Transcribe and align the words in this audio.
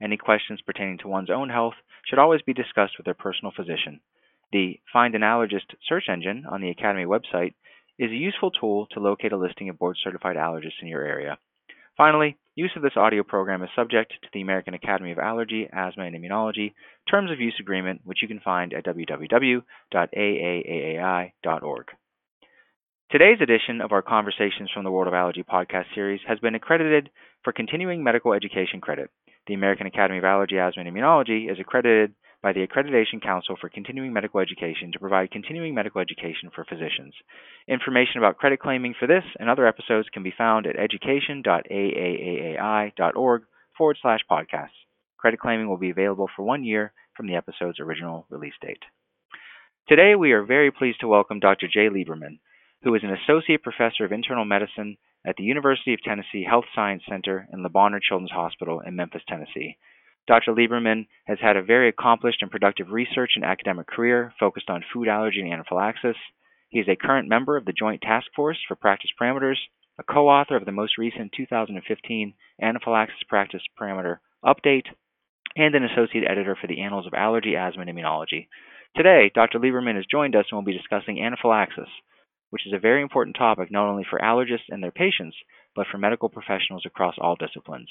Any 0.00 0.16
questions 0.16 0.60
pertaining 0.60 0.98
to 0.98 1.08
one's 1.08 1.30
own 1.30 1.48
health 1.48 1.74
should 2.04 2.18
always 2.18 2.42
be 2.42 2.52
discussed 2.52 2.98
with 2.98 3.04
their 3.04 3.14
personal 3.14 3.52
physician. 3.56 4.00
The 4.52 4.80
Find 4.92 5.14
an 5.14 5.22
Allergist 5.22 5.74
search 5.88 6.08
engine 6.08 6.44
on 6.50 6.60
the 6.60 6.70
Academy 6.70 7.04
website 7.04 7.54
is 7.98 8.10
a 8.10 8.14
useful 8.14 8.50
tool 8.50 8.86
to 8.92 9.00
locate 9.00 9.32
a 9.32 9.36
listing 9.36 9.68
of 9.68 9.78
board 9.78 9.96
certified 10.02 10.36
allergists 10.36 10.82
in 10.82 10.88
your 10.88 11.02
area. 11.02 11.38
Finally, 11.96 12.36
use 12.54 12.72
of 12.76 12.82
this 12.82 12.96
audio 12.96 13.22
program 13.22 13.62
is 13.62 13.70
subject 13.74 14.12
to 14.22 14.28
the 14.34 14.42
American 14.42 14.74
Academy 14.74 15.12
of 15.12 15.18
Allergy, 15.18 15.66
Asthma, 15.72 16.04
and 16.04 16.14
Immunology 16.14 16.74
Terms 17.10 17.30
of 17.30 17.40
Use 17.40 17.56
Agreement, 17.58 18.02
which 18.04 18.20
you 18.20 18.28
can 18.28 18.40
find 18.40 18.74
at 18.74 18.84
www.aaaai.org. 18.84 19.64
Today's 23.10 23.40
edition 23.40 23.80
of 23.80 23.92
our 23.92 24.02
Conversations 24.02 24.68
from 24.74 24.84
the 24.84 24.90
World 24.90 25.08
of 25.08 25.14
Allergy 25.14 25.42
podcast 25.42 25.86
series 25.94 26.20
has 26.28 26.38
been 26.40 26.54
accredited 26.54 27.08
for 27.44 27.52
continuing 27.52 28.04
medical 28.04 28.34
education 28.34 28.80
credit. 28.80 29.10
The 29.46 29.54
American 29.54 29.86
Academy 29.86 30.18
of 30.18 30.24
Allergy, 30.24 30.58
Asthma, 30.58 30.82
and 30.82 30.92
Immunology 30.92 31.48
is 31.50 31.58
accredited 31.60 32.14
by 32.42 32.52
the 32.52 32.66
Accreditation 32.66 33.22
Council 33.22 33.54
for 33.60 33.68
Continuing 33.68 34.12
Medical 34.12 34.40
Education 34.40 34.90
to 34.92 34.98
provide 34.98 35.30
continuing 35.30 35.72
medical 35.72 36.00
education 36.00 36.50
for 36.52 36.64
physicians. 36.64 37.14
Information 37.68 38.18
about 38.18 38.38
credit 38.38 38.58
claiming 38.58 38.96
for 38.98 39.06
this 39.06 39.22
and 39.38 39.48
other 39.48 39.68
episodes 39.68 40.08
can 40.12 40.24
be 40.24 40.34
found 40.36 40.66
at 40.66 40.74
education.aaaai.org 40.76 43.42
forward 43.78 43.98
slash 44.02 44.20
podcasts. 44.28 44.70
Credit 45.16 45.38
claiming 45.38 45.68
will 45.68 45.76
be 45.76 45.90
available 45.90 46.28
for 46.34 46.44
one 46.44 46.64
year 46.64 46.92
from 47.16 47.28
the 47.28 47.36
episode's 47.36 47.78
original 47.78 48.26
release 48.28 48.54
date. 48.60 48.82
Today, 49.88 50.16
we 50.16 50.32
are 50.32 50.42
very 50.44 50.72
pleased 50.72 50.98
to 51.00 51.08
welcome 51.08 51.38
Dr. 51.38 51.68
Jay 51.72 51.88
Lieberman, 51.88 52.40
who 52.82 52.92
is 52.96 53.04
an 53.04 53.14
associate 53.14 53.62
professor 53.62 54.04
of 54.04 54.10
internal 54.10 54.44
medicine 54.44 54.96
at 55.26 55.34
the 55.36 55.42
University 55.42 55.92
of 55.92 56.02
Tennessee 56.02 56.46
Health 56.48 56.66
Science 56.74 57.02
Center 57.08 57.48
and 57.50 57.62
Le 57.62 57.68
Bonheur 57.68 58.00
Children's 58.00 58.30
Hospital 58.30 58.80
in 58.80 58.94
Memphis, 58.94 59.22
Tennessee. 59.28 59.76
Dr. 60.28 60.52
Lieberman 60.52 61.06
has 61.26 61.38
had 61.40 61.56
a 61.56 61.62
very 61.62 61.88
accomplished 61.88 62.42
and 62.42 62.50
productive 62.50 62.90
research 62.90 63.32
and 63.34 63.44
academic 63.44 63.86
career 63.86 64.32
focused 64.38 64.70
on 64.70 64.84
food 64.92 65.08
allergy 65.08 65.40
and 65.40 65.52
anaphylaxis. 65.52 66.16
He 66.68 66.78
is 66.78 66.88
a 66.88 66.96
current 66.96 67.28
member 67.28 67.56
of 67.56 67.64
the 67.64 67.72
Joint 67.72 68.02
Task 68.02 68.26
Force 68.34 68.58
for 68.66 68.76
Practice 68.76 69.10
Parameters, 69.20 69.58
a 69.98 70.02
co 70.02 70.28
author 70.28 70.56
of 70.56 70.64
the 70.64 70.72
most 70.72 70.98
recent 70.98 71.32
2015 71.36 72.34
Anaphylaxis 72.60 73.22
Practice 73.28 73.62
Parameter 73.80 74.18
Update, 74.44 74.86
and 75.56 75.74
an 75.74 75.84
associate 75.84 76.24
editor 76.28 76.56
for 76.60 76.66
the 76.66 76.82
Annals 76.82 77.06
of 77.06 77.14
Allergy, 77.14 77.56
Asthma, 77.56 77.82
and 77.82 77.90
Immunology. 77.90 78.48
Today, 78.94 79.30
Dr. 79.34 79.58
Lieberman 79.58 79.96
has 79.96 80.06
joined 80.10 80.36
us 80.36 80.46
and 80.50 80.58
will 80.58 80.64
be 80.64 80.76
discussing 80.76 81.22
anaphylaxis, 81.22 81.88
which 82.50 82.66
is 82.66 82.72
a 82.72 82.78
very 82.78 83.02
important 83.02 83.36
topic 83.36 83.70
not 83.70 83.88
only 83.88 84.04
for 84.08 84.18
allergists 84.18 84.68
and 84.68 84.82
their 84.82 84.90
patients, 84.90 85.36
but 85.74 85.86
for 85.90 85.98
medical 85.98 86.28
professionals 86.28 86.84
across 86.86 87.14
all 87.20 87.36
disciplines. 87.36 87.88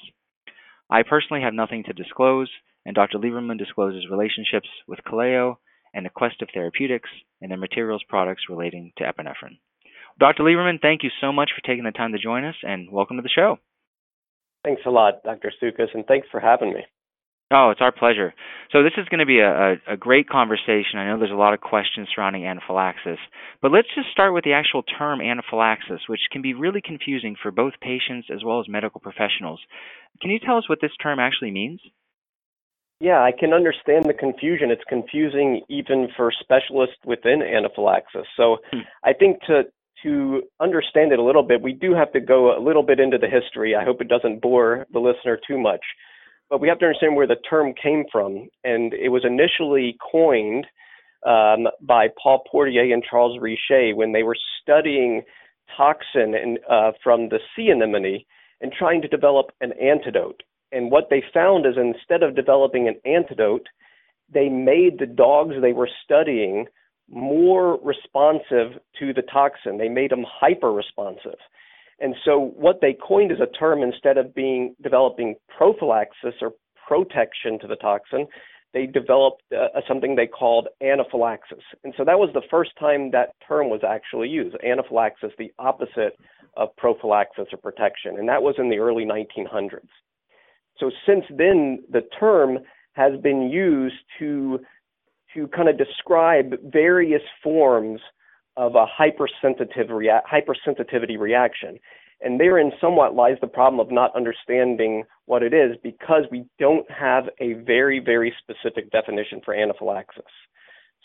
I 0.89 1.03
personally 1.03 1.41
have 1.43 1.53
nothing 1.53 1.83
to 1.85 1.93
disclose, 1.93 2.49
and 2.85 2.95
Dr. 2.95 3.17
Lieberman 3.17 3.57
discloses 3.57 4.07
relationships 4.09 4.69
with 4.87 4.99
Kaleo 5.07 5.57
and 5.93 6.07
Aquestive 6.07 6.49
Therapeutics 6.53 7.09
and 7.41 7.49
their 7.49 7.57
materials 7.57 8.03
products 8.07 8.43
relating 8.49 8.91
to 8.97 9.03
epinephrine. 9.03 9.57
Dr. 10.19 10.43
Lieberman, 10.43 10.81
thank 10.81 11.03
you 11.03 11.09
so 11.19 11.31
much 11.31 11.51
for 11.55 11.65
taking 11.67 11.83
the 11.83 11.91
time 11.91 12.11
to 12.13 12.19
join 12.19 12.45
us, 12.45 12.55
and 12.63 12.91
welcome 12.91 13.17
to 13.17 13.23
the 13.23 13.29
show. 13.29 13.57
Thanks 14.63 14.81
a 14.85 14.89
lot, 14.89 15.23
Dr. 15.23 15.51
Stukus, 15.61 15.93
and 15.93 16.05
thanks 16.05 16.27
for 16.31 16.39
having 16.39 16.73
me. 16.73 16.81
Oh, 17.51 17.69
it's 17.69 17.81
our 17.81 17.91
pleasure. 17.91 18.33
So 18.71 18.81
this 18.81 18.93
is 18.97 19.07
going 19.09 19.19
to 19.19 19.25
be 19.25 19.39
a, 19.39 19.51
a, 19.51 19.93
a, 19.93 19.97
great 19.97 20.27
conversation. 20.27 20.97
I 20.97 21.07
know 21.07 21.19
there's 21.19 21.31
a 21.31 21.35
lot 21.35 21.53
of 21.53 21.61
questions 21.61 22.07
surrounding 22.13 22.45
anaphylaxis, 22.45 23.19
but 23.61 23.71
let's 23.71 23.87
just 23.93 24.09
start 24.11 24.33
with 24.33 24.43
the 24.43 24.53
actual 24.53 24.81
term 24.81 25.21
anaphylaxis, 25.21 26.01
which 26.09 26.21
can 26.31 26.41
be 26.41 26.55
really 26.55 26.81
confusing 26.83 27.35
for 27.41 27.51
both 27.51 27.73
patients 27.81 28.29
as 28.33 28.43
well 28.43 28.59
as 28.59 28.67
medical 28.67 28.99
professionals. 28.99 29.59
Can 30.21 30.31
you 30.31 30.39
tell 30.39 30.57
us 30.57 30.67
what 30.67 30.79
this 30.81 30.91
term 31.01 31.19
actually 31.19 31.51
means? 31.51 31.79
Yeah, 32.99 33.21
I 33.21 33.31
can 33.37 33.53
understand 33.53 34.05
the 34.05 34.13
confusion. 34.13 34.71
It's 34.71 34.83
confusing 34.89 35.61
even 35.69 36.07
for 36.17 36.31
specialists 36.31 36.97
within 37.05 37.43
anaphylaxis. 37.43 38.25
So 38.37 38.57
hmm. 38.71 38.79
I 39.03 39.13
think 39.13 39.41
to 39.47 39.63
to 40.03 40.43
understand 40.59 41.11
it 41.11 41.19
a 41.19 41.23
little 41.23 41.43
bit, 41.43 41.61
we 41.61 41.73
do 41.73 41.93
have 41.93 42.11
to 42.13 42.19
go 42.19 42.57
a 42.57 42.61
little 42.61 42.83
bit 42.83 42.99
into 42.99 43.17
the 43.17 43.27
history. 43.27 43.75
I 43.75 43.83
hope 43.83 44.01
it 44.01 44.07
doesn't 44.07 44.41
bore 44.41 44.85
the 44.91 44.99
listener 44.99 45.39
too 45.47 45.57
much. 45.57 45.81
But 46.49 46.61
we 46.61 46.67
have 46.67 46.79
to 46.79 46.85
understand 46.85 47.15
where 47.15 47.27
the 47.27 47.37
term 47.49 47.73
came 47.73 48.05
from. 48.11 48.49
And 48.63 48.93
it 48.93 49.09
was 49.09 49.25
initially 49.25 49.97
coined 50.11 50.67
um, 51.25 51.67
by 51.81 52.07
Paul 52.21 52.43
Portier 52.49 52.93
and 52.93 53.03
Charles 53.03 53.39
Richet 53.39 53.95
when 53.95 54.11
they 54.13 54.23
were 54.23 54.37
studying 54.61 55.23
toxin 55.75 56.35
in, 56.35 56.57
uh, 56.69 56.91
from 57.03 57.29
the 57.29 57.39
sea 57.55 57.69
anemone 57.69 58.25
and 58.61 58.71
trying 58.71 59.01
to 59.01 59.07
develop 59.07 59.47
an 59.61 59.73
antidote. 59.81 60.41
And 60.71 60.91
what 60.91 61.09
they 61.09 61.23
found 61.33 61.65
is 61.65 61.75
instead 61.77 62.23
of 62.23 62.35
developing 62.35 62.87
an 62.87 62.99
antidote, 63.05 63.67
they 64.31 64.49
made 64.49 64.99
the 64.99 65.05
dogs 65.05 65.55
they 65.61 65.73
were 65.73 65.89
studying 66.03 66.65
more 67.09 67.79
responsive 67.83 68.81
to 68.99 69.13
the 69.13 69.21
toxin. 69.31 69.77
They 69.77 69.89
made 69.89 70.11
them 70.11 70.25
hyper 70.27 70.71
responsive. 70.71 71.37
And 71.99 72.15
so 72.25 72.53
what 72.55 72.81
they 72.81 72.93
coined 72.93 73.31
as 73.31 73.39
a 73.39 73.57
term 73.57 73.81
instead 73.81 74.17
of 74.17 74.35
being 74.35 74.75
developing 74.83 75.35
prophylaxis 75.55 76.33
or 76.41 76.51
protection 76.87 77.57
to 77.59 77.67
the 77.67 77.77
toxin, 77.77 78.27
they 78.73 78.85
developed 78.85 79.41
uh, 79.53 79.79
something 79.87 80.15
they 80.15 80.27
called 80.27 80.67
anaphylaxis. 80.81 81.63
And 81.85 81.93
so 81.95 82.03
that 82.03 82.19
was 82.19 82.29
the 82.33 82.41
first 82.51 82.71
time 82.77 83.09
that 83.11 83.29
term 83.47 83.69
was 83.69 83.81
actually 83.87 84.27
used. 84.27 84.57
Anaphylaxis, 84.63 85.31
the 85.37 85.53
opposite 85.57 86.17
of 86.57 86.75
prophylaxis 86.75 87.47
or 87.53 87.57
protection. 87.57 88.17
And 88.19 88.27
that 88.27 88.43
was 88.43 88.55
in 88.57 88.69
the 88.69 88.79
early 88.79 89.05
1900s. 89.05 89.87
So 90.77 90.91
since 91.05 91.23
then, 91.29 91.83
the 91.89 92.01
term 92.19 92.59
has 92.93 93.13
been 93.21 93.49
used 93.49 93.95
to 94.19 94.59
to 95.33 95.47
kind 95.49 95.67
of 95.67 95.77
describe 95.77 96.53
various 96.63 97.21
forms 97.43 97.99
of 98.57 98.75
a 98.75 98.85
hypersensitive 98.85 99.89
rea- 99.89 100.21
hypersensitivity 100.31 101.19
reaction. 101.19 101.79
And 102.21 102.39
therein 102.39 102.71
somewhat 102.79 103.13
lies 103.13 103.37
the 103.41 103.47
problem 103.47 103.79
of 103.79 103.91
not 103.91 104.15
understanding 104.15 105.03
what 105.25 105.43
it 105.43 105.53
is 105.53 105.75
because 105.83 106.23
we 106.31 106.45
don't 106.59 106.89
have 106.89 107.25
a 107.39 107.53
very, 107.53 107.99
very 107.99 108.33
specific 108.41 108.89
definition 108.91 109.41
for 109.43 109.53
anaphylaxis. 109.53 110.23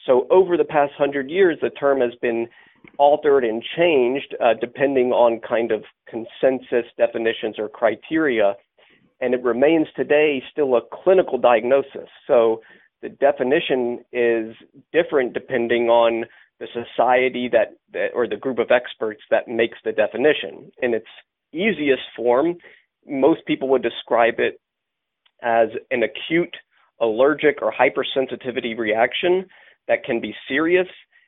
So 0.06 0.26
over 0.30 0.56
the 0.56 0.64
past 0.64 0.92
hundred 0.96 1.28
years, 1.28 1.58
the 1.60 1.70
term 1.70 2.00
has 2.00 2.14
been 2.22 2.48
altered 2.98 3.44
and 3.44 3.62
changed 3.76 4.34
uh, 4.42 4.54
depending 4.58 5.12
on 5.12 5.40
kind 5.46 5.72
of 5.72 5.82
consensus 6.08 6.90
definitions 6.96 7.56
or 7.58 7.68
criteria. 7.68 8.54
And 9.20 9.34
it 9.34 9.42
remains 9.42 9.88
today 9.96 10.42
still 10.50 10.76
a 10.76 10.80
clinical 11.04 11.36
diagnosis. 11.36 12.08
So 12.26 12.62
the 13.02 13.10
definition 13.10 14.04
is 14.12 14.54
different 14.92 15.34
depending 15.34 15.88
on 15.88 16.24
the 16.60 16.68
society 16.72 17.48
that, 17.50 17.72
that 17.92 18.08
or 18.14 18.28
the 18.28 18.36
group 18.36 18.58
of 18.58 18.70
experts 18.70 19.22
that 19.30 19.48
makes 19.48 19.78
the 19.84 19.92
definition. 19.92 20.70
In 20.82 20.94
its 20.94 21.06
easiest 21.52 22.02
form, 22.14 22.56
most 23.06 23.44
people 23.46 23.68
would 23.70 23.82
describe 23.82 24.34
it 24.38 24.60
as 25.42 25.68
an 25.90 26.02
acute 26.02 26.54
allergic 27.00 27.62
or 27.62 27.72
hypersensitivity 27.72 28.76
reaction 28.78 29.46
that 29.88 30.04
can 30.04 30.20
be 30.20 30.34
serious 30.46 30.86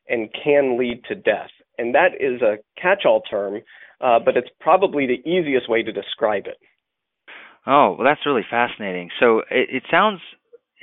and 0.08 0.29
can 0.44 0.79
lead 0.79 1.02
to 1.08 1.14
death. 1.14 1.50
And 1.78 1.94
that 1.94 2.11
is 2.20 2.43
a 2.43 2.58
catch 2.81 3.05
all 3.06 3.23
term, 3.23 3.62
uh, 4.00 4.19
but 4.23 4.37
it's 4.37 4.50
probably 4.61 5.06
the 5.06 5.28
easiest 5.28 5.69
way 5.70 5.82
to 5.82 5.93
describe 5.93 6.46
it. 6.46 6.58
Oh, 7.67 7.94
well, 7.96 8.06
that's 8.06 8.26
really 8.26 8.44
fascinating. 8.49 9.08
So 9.19 9.38
it, 9.50 9.69
it 9.70 9.82
sounds 9.90 10.20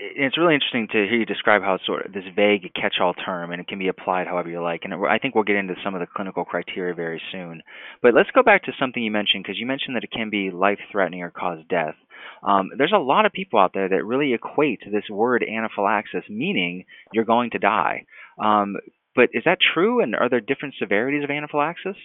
it's 0.01 0.37
really 0.37 0.53
interesting 0.53 0.87
to 0.91 1.05
hear 1.09 1.19
you 1.19 1.25
describe 1.25 1.61
how 1.61 1.75
it's 1.75 1.85
sort 1.85 2.05
of 2.05 2.13
this 2.13 2.23
vague 2.35 2.73
catch-all 2.73 3.13
term, 3.13 3.51
and 3.51 3.59
it 3.59 3.67
can 3.67 3.79
be 3.79 3.89
applied 3.89 4.27
however 4.27 4.49
you 4.49 4.61
like. 4.61 4.81
And 4.83 4.93
I 4.93 5.17
think 5.19 5.35
we'll 5.35 5.43
get 5.43 5.57
into 5.57 5.75
some 5.83 5.93
of 5.93 5.99
the 5.99 6.07
clinical 6.07 6.45
criteria 6.45 6.93
very 6.93 7.21
soon. 7.31 7.61
But 8.01 8.13
let's 8.13 8.31
go 8.31 8.43
back 8.43 8.63
to 8.63 8.71
something 8.79 9.03
you 9.03 9.11
mentioned 9.11 9.43
because 9.43 9.59
you 9.59 9.65
mentioned 9.65 9.95
that 9.95 10.03
it 10.03 10.11
can 10.11 10.29
be 10.29 10.51
life-threatening 10.51 11.21
or 11.21 11.31
cause 11.31 11.59
death. 11.69 11.95
Um, 12.43 12.69
there's 12.77 12.93
a 12.95 12.99
lot 12.99 13.25
of 13.25 13.33
people 13.33 13.59
out 13.59 13.71
there 13.73 13.89
that 13.89 14.05
really 14.05 14.33
equate 14.33 14.79
this 14.89 15.09
word 15.09 15.43
anaphylaxis, 15.43 16.23
meaning 16.29 16.85
you're 17.11 17.25
going 17.25 17.51
to 17.51 17.59
die. 17.59 18.05
Um, 18.41 18.77
but 19.15 19.29
is 19.33 19.43
that 19.45 19.57
true? 19.73 20.01
And 20.01 20.15
are 20.15 20.29
there 20.29 20.39
different 20.39 20.75
severities 20.79 21.23
of 21.23 21.29
anaphylaxis? 21.29 21.97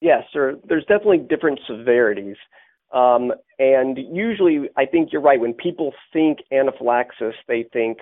Yes, 0.00 0.24
sir. 0.32 0.58
There's 0.68 0.84
definitely 0.86 1.26
different 1.28 1.60
severities. 1.66 2.36
Um, 2.92 3.32
and 3.58 3.98
usually, 4.10 4.68
I 4.76 4.84
think 4.86 5.10
you're 5.12 5.22
right. 5.22 5.40
When 5.40 5.54
people 5.54 5.92
think 6.12 6.38
anaphylaxis, 6.52 7.34
they 7.48 7.64
think, 7.72 7.98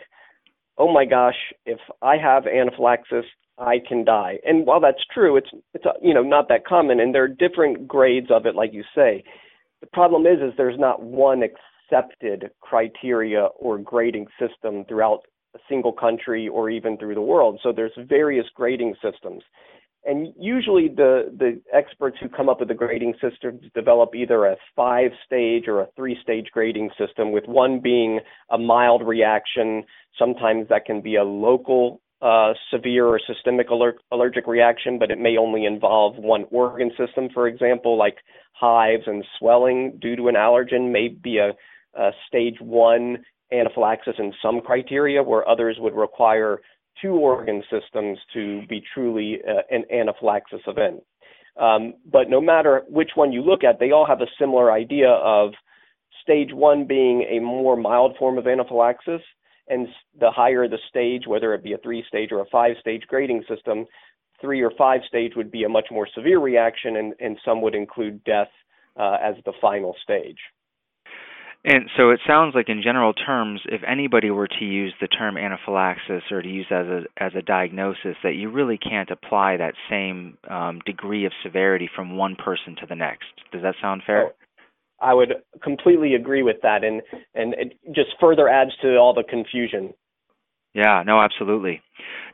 oh 0.78 0.92
my 0.92 1.04
gosh, 1.04 1.36
if 1.64 1.78
I 2.02 2.16
have 2.16 2.46
anaphylaxis, 2.46 3.24
I 3.58 3.76
can 3.86 4.04
die. 4.04 4.38
And 4.44 4.66
while 4.66 4.80
that's 4.80 5.04
true, 5.12 5.36
it's 5.36 5.50
it's 5.74 5.84
uh, 5.84 5.92
you 6.02 6.14
know 6.14 6.22
not 6.22 6.48
that 6.48 6.66
common, 6.66 6.98
and 6.98 7.14
there 7.14 7.24
are 7.24 7.28
different 7.28 7.86
grades 7.86 8.30
of 8.30 8.46
it, 8.46 8.54
like 8.54 8.72
you 8.72 8.82
say. 8.94 9.22
The 9.80 9.86
problem 9.92 10.26
is, 10.26 10.40
is 10.40 10.52
there's 10.56 10.78
not 10.78 11.02
one 11.02 11.42
accepted 11.42 12.50
criteria 12.60 13.48
or 13.58 13.78
grading 13.78 14.26
system 14.38 14.84
throughout 14.86 15.20
a 15.54 15.58
single 15.68 15.92
country 15.92 16.48
or 16.48 16.70
even 16.70 16.96
through 16.96 17.14
the 17.14 17.22
world. 17.22 17.60
So 17.62 17.72
there's 17.72 17.92
various 18.08 18.46
grading 18.54 18.94
systems. 19.02 19.42
And 20.04 20.32
usually 20.38 20.88
the, 20.88 21.32
the 21.36 21.60
experts 21.74 22.16
who 22.20 22.28
come 22.28 22.48
up 22.48 22.60
with 22.60 22.68
the 22.68 22.74
grading 22.74 23.14
systems 23.20 23.62
develop 23.74 24.14
either 24.14 24.46
a 24.46 24.56
five 24.74 25.10
stage 25.26 25.64
or 25.68 25.82
a 25.82 25.88
three 25.94 26.16
stage 26.22 26.46
grading 26.52 26.90
system, 26.98 27.32
with 27.32 27.44
one 27.46 27.80
being 27.80 28.20
a 28.50 28.56
mild 28.56 29.06
reaction. 29.06 29.84
Sometimes 30.18 30.68
that 30.68 30.86
can 30.86 31.02
be 31.02 31.16
a 31.16 31.24
local 31.24 32.00
uh, 32.22 32.52
severe 32.72 33.06
or 33.06 33.20
systemic 33.26 33.70
aller- 33.70 33.98
allergic 34.10 34.46
reaction, 34.46 34.98
but 34.98 35.10
it 35.10 35.18
may 35.18 35.36
only 35.36 35.64
involve 35.64 36.16
one 36.16 36.44
organ 36.50 36.90
system, 36.98 37.28
for 37.32 37.46
example, 37.46 37.98
like 37.98 38.16
hives 38.52 39.04
and 39.06 39.24
swelling 39.38 39.98
due 40.00 40.16
to 40.16 40.28
an 40.28 40.34
allergen, 40.34 40.92
may 40.92 41.08
be 41.08 41.38
a, 41.38 41.52
a 41.98 42.10
stage 42.26 42.56
one 42.60 43.18
anaphylaxis 43.52 44.14
in 44.18 44.32
some 44.42 44.60
criteria, 44.60 45.22
where 45.22 45.48
others 45.48 45.76
would 45.80 45.94
require 45.94 46.60
two 47.00 47.12
organ 47.12 47.62
systems 47.70 48.18
to 48.32 48.66
be 48.68 48.82
truly 48.94 49.38
uh, 49.48 49.62
an 49.70 49.84
anaphylaxis 49.92 50.60
event. 50.66 51.02
Um, 51.56 51.94
but 52.10 52.30
no 52.30 52.40
matter 52.40 52.82
which 52.88 53.10
one 53.14 53.32
you 53.32 53.42
look 53.42 53.64
at, 53.64 53.78
they 53.78 53.90
all 53.90 54.06
have 54.06 54.20
a 54.20 54.26
similar 54.38 54.72
idea 54.72 55.08
of 55.10 55.50
stage 56.22 56.50
one 56.52 56.86
being 56.86 57.22
a 57.22 57.40
more 57.40 57.76
mild 57.76 58.16
form 58.18 58.38
of 58.38 58.46
anaphylaxis, 58.46 59.20
and 59.68 59.86
the 60.18 60.30
higher 60.30 60.68
the 60.68 60.78
stage, 60.88 61.24
whether 61.26 61.54
it 61.54 61.62
be 61.62 61.72
a 61.72 61.78
three 61.78 62.04
stage 62.08 62.30
or 62.32 62.40
a 62.40 62.50
five 62.50 62.76
stage 62.80 63.02
grading 63.08 63.44
system, 63.48 63.86
three 64.40 64.62
or 64.62 64.72
five 64.76 65.00
stage 65.06 65.32
would 65.36 65.50
be 65.50 65.64
a 65.64 65.68
much 65.68 65.86
more 65.90 66.08
severe 66.14 66.38
reaction, 66.38 66.96
and, 66.96 67.14
and 67.20 67.38
some 67.44 67.60
would 67.62 67.74
include 67.74 68.22
death 68.24 68.48
uh, 68.98 69.16
as 69.22 69.34
the 69.44 69.52
final 69.60 69.94
stage. 70.02 70.38
And 71.62 71.90
so 71.94 72.08
it 72.08 72.20
sounds 72.26 72.54
like, 72.54 72.70
in 72.70 72.80
general 72.82 73.12
terms, 73.12 73.60
if 73.66 73.82
anybody 73.86 74.30
were 74.30 74.48
to 74.48 74.64
use 74.64 74.94
the 74.98 75.08
term 75.08 75.36
anaphylaxis 75.36 76.22
or 76.30 76.40
to 76.40 76.48
use 76.48 76.66
as 76.70 76.86
a 76.86 77.02
as 77.18 77.32
a 77.36 77.42
diagnosis, 77.42 78.16
that 78.22 78.34
you 78.34 78.50
really 78.50 78.78
can't 78.78 79.10
apply 79.10 79.58
that 79.58 79.74
same 79.90 80.38
um, 80.48 80.80
degree 80.86 81.26
of 81.26 81.32
severity 81.42 81.88
from 81.94 82.16
one 82.16 82.34
person 82.34 82.76
to 82.80 82.86
the 82.88 82.94
next. 82.94 83.26
Does 83.52 83.60
that 83.62 83.74
sound 83.82 84.02
fair? 84.06 84.28
Oh, 84.28 84.32
I 85.02 85.12
would 85.12 85.34
completely 85.62 86.14
agree 86.14 86.42
with 86.42 86.56
that, 86.62 86.82
and 86.82 87.02
and 87.34 87.52
it 87.52 87.78
just 87.94 88.10
further 88.18 88.48
adds 88.48 88.70
to 88.80 88.96
all 88.96 89.12
the 89.12 89.24
confusion. 89.28 89.92
Yeah, 90.72 91.02
no, 91.04 91.20
absolutely. 91.20 91.82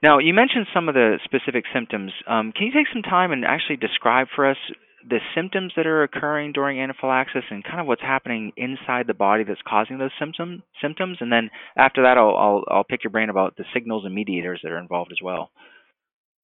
Now, 0.02 0.18
you 0.18 0.34
mentioned 0.34 0.66
some 0.72 0.88
of 0.88 0.94
the 0.94 1.18
specific 1.24 1.64
symptoms. 1.72 2.12
Um, 2.28 2.52
can 2.52 2.66
you 2.66 2.72
take 2.72 2.86
some 2.92 3.02
time 3.02 3.32
and 3.32 3.44
actually 3.44 3.76
describe 3.76 4.28
for 4.36 4.48
us 4.48 4.58
the 5.08 5.18
symptoms 5.34 5.72
that 5.76 5.86
are 5.86 6.02
occurring 6.02 6.52
during 6.52 6.80
anaphylaxis 6.80 7.44
and 7.50 7.62
kind 7.62 7.80
of 7.80 7.86
what's 7.86 8.02
happening 8.02 8.52
inside 8.56 9.06
the 9.06 9.14
body 9.14 9.44
that's 9.44 9.60
causing 9.66 9.98
those 9.98 10.10
symptom, 10.18 10.62
symptoms. 10.82 11.18
And 11.20 11.30
then 11.30 11.50
after 11.76 12.02
that, 12.02 12.18
I'll, 12.18 12.36
I'll, 12.36 12.64
I'll 12.68 12.84
pick 12.84 13.04
your 13.04 13.10
brain 13.10 13.30
about 13.30 13.56
the 13.56 13.64
signals 13.72 14.04
and 14.04 14.14
mediators 14.14 14.60
that 14.62 14.72
are 14.72 14.78
involved 14.78 15.12
as 15.12 15.18
well. 15.22 15.50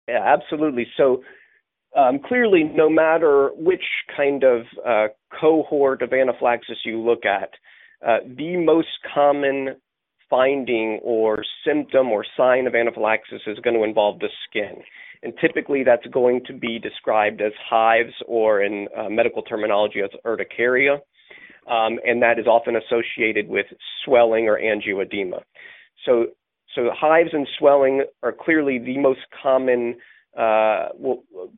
Yeah, 0.08 0.22
absolutely. 0.24 0.86
So 0.96 1.22
um, 1.96 2.20
clearly, 2.24 2.64
no 2.64 2.88
matter 2.88 3.50
which 3.56 3.84
kind 4.16 4.44
of 4.44 4.62
uh, 4.86 5.06
cohort 5.40 6.02
of 6.02 6.12
anaphylaxis 6.12 6.78
you 6.84 7.00
look 7.00 7.24
at, 7.24 7.50
uh, 8.06 8.18
the 8.36 8.56
most 8.56 8.88
common 9.14 9.76
finding 10.30 10.98
or 11.02 11.44
symptom 11.66 12.08
or 12.08 12.24
sign 12.36 12.66
of 12.66 12.74
anaphylaxis 12.74 13.42
is 13.46 13.58
going 13.58 13.76
to 13.76 13.84
involve 13.84 14.18
the 14.18 14.28
skin. 14.48 14.82
And 15.22 15.32
typically 15.40 15.84
that's 15.84 16.06
going 16.06 16.42
to 16.46 16.52
be 16.52 16.78
described 16.78 17.40
as 17.40 17.52
hives 17.68 18.12
or 18.26 18.62
in 18.62 18.88
uh, 18.96 19.08
medical 19.08 19.42
terminology 19.42 20.00
as 20.00 20.10
urticaria. 20.24 20.94
Um, 21.70 22.00
and 22.04 22.20
that 22.22 22.38
is 22.40 22.46
often 22.46 22.74
associated 22.76 23.48
with 23.48 23.66
swelling 24.04 24.48
or 24.48 24.58
angioedema. 24.58 25.42
So, 26.04 26.26
so 26.74 26.90
hives 26.92 27.30
and 27.32 27.46
swelling 27.58 28.04
are 28.24 28.32
clearly 28.32 28.78
the 28.78 28.98
most 28.98 29.20
common 29.40 29.96
uh, 30.36 30.88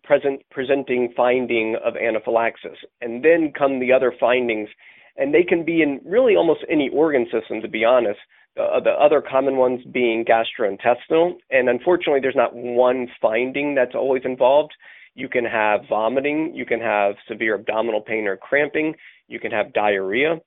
present, 0.02 0.42
presenting 0.50 1.14
finding 1.16 1.76
of 1.82 1.94
anaphylaxis. 1.96 2.76
And 3.00 3.24
then 3.24 3.52
come 3.56 3.80
the 3.80 3.92
other 3.92 4.12
findings, 4.20 4.68
and 5.16 5.32
they 5.32 5.42
can 5.42 5.64
be 5.64 5.80
in 5.80 6.00
really 6.04 6.36
almost 6.36 6.60
any 6.68 6.90
organ 6.92 7.26
system, 7.32 7.62
to 7.62 7.68
be 7.68 7.84
honest 7.84 8.18
uh, 8.60 8.80
the 8.80 8.90
other 8.90 9.20
common 9.20 9.56
ones 9.56 9.80
being 9.92 10.24
gastrointestinal. 10.24 11.34
And 11.50 11.68
unfortunately, 11.68 12.20
there's 12.20 12.36
not 12.36 12.54
one 12.54 13.08
finding 13.20 13.74
that's 13.74 13.94
always 13.94 14.22
involved. 14.24 14.72
You 15.14 15.28
can 15.28 15.44
have 15.44 15.80
vomiting, 15.88 16.52
you 16.54 16.66
can 16.66 16.80
have 16.80 17.14
severe 17.28 17.54
abdominal 17.54 18.00
pain 18.00 18.26
or 18.26 18.36
cramping, 18.36 18.94
you 19.28 19.38
can 19.38 19.52
have 19.52 19.72
diarrhea. 19.72 20.40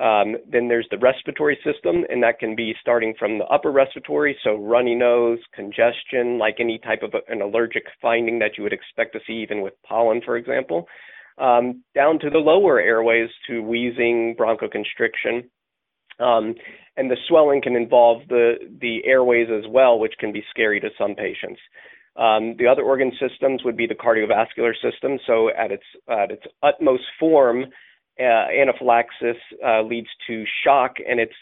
Um, 0.00 0.36
then 0.50 0.66
there's 0.66 0.88
the 0.90 0.98
respiratory 0.98 1.56
system, 1.62 2.04
and 2.08 2.20
that 2.22 2.40
can 2.40 2.56
be 2.56 2.74
starting 2.80 3.14
from 3.16 3.38
the 3.38 3.44
upper 3.44 3.70
respiratory, 3.70 4.36
so 4.42 4.56
runny 4.56 4.94
nose, 4.94 5.38
congestion, 5.54 6.36
like 6.36 6.56
any 6.58 6.78
type 6.78 7.02
of 7.02 7.14
a, 7.14 7.32
an 7.32 7.42
allergic 7.42 7.84
finding 8.02 8.40
that 8.40 8.56
you 8.56 8.64
would 8.64 8.72
expect 8.72 9.12
to 9.12 9.20
see, 9.24 9.34
even 9.34 9.62
with 9.62 9.74
pollen, 9.86 10.20
for 10.24 10.36
example, 10.36 10.88
um, 11.38 11.84
down 11.94 12.18
to 12.20 12.30
the 12.30 12.38
lower 12.38 12.80
airways 12.80 13.30
to 13.46 13.62
wheezing, 13.62 14.34
bronchoconstriction. 14.36 15.44
Um, 16.20 16.54
and 16.96 17.10
the 17.10 17.16
swelling 17.26 17.60
can 17.60 17.74
involve 17.76 18.22
the, 18.28 18.54
the 18.80 19.04
airways 19.04 19.48
as 19.50 19.64
well, 19.68 19.98
which 19.98 20.14
can 20.18 20.32
be 20.32 20.44
scary 20.50 20.80
to 20.80 20.90
some 20.96 21.14
patients. 21.14 21.60
Um, 22.16 22.54
the 22.58 22.66
other 22.68 22.82
organ 22.82 23.10
systems 23.18 23.62
would 23.64 23.76
be 23.76 23.86
the 23.86 23.94
cardiovascular 23.94 24.72
system. 24.80 25.18
So 25.26 25.50
at 25.50 25.72
its 25.72 25.82
at 26.08 26.30
its 26.30 26.44
utmost 26.62 27.02
form, 27.18 27.64
uh, 28.20 28.22
anaphylaxis 28.22 29.36
uh, 29.66 29.82
leads 29.82 30.06
to 30.28 30.44
shock, 30.64 30.96
and 31.08 31.18
it's 31.18 31.34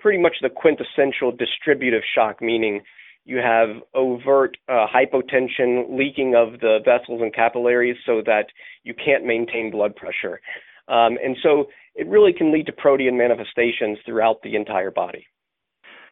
pretty 0.00 0.18
much 0.18 0.36
the 0.40 0.48
quintessential 0.48 1.30
distributive 1.30 2.02
shock, 2.14 2.40
meaning 2.40 2.80
you 3.26 3.38
have 3.38 3.68
overt 3.94 4.56
uh, 4.68 4.86
hypotension, 4.86 5.96
leaking 5.98 6.34
of 6.34 6.60
the 6.60 6.78
vessels 6.84 7.20
and 7.22 7.34
capillaries, 7.34 7.96
so 8.06 8.22
that 8.24 8.46
you 8.82 8.94
can't 8.94 9.24
maintain 9.26 9.70
blood 9.70 9.94
pressure. 9.94 10.40
Um, 10.88 11.18
and 11.22 11.36
so 11.42 11.66
it 11.94 12.08
really 12.08 12.32
can 12.32 12.52
lead 12.52 12.66
to 12.66 12.72
protean 12.72 13.16
manifestations 13.16 13.98
throughout 14.04 14.42
the 14.42 14.56
entire 14.56 14.90
body. 14.90 15.26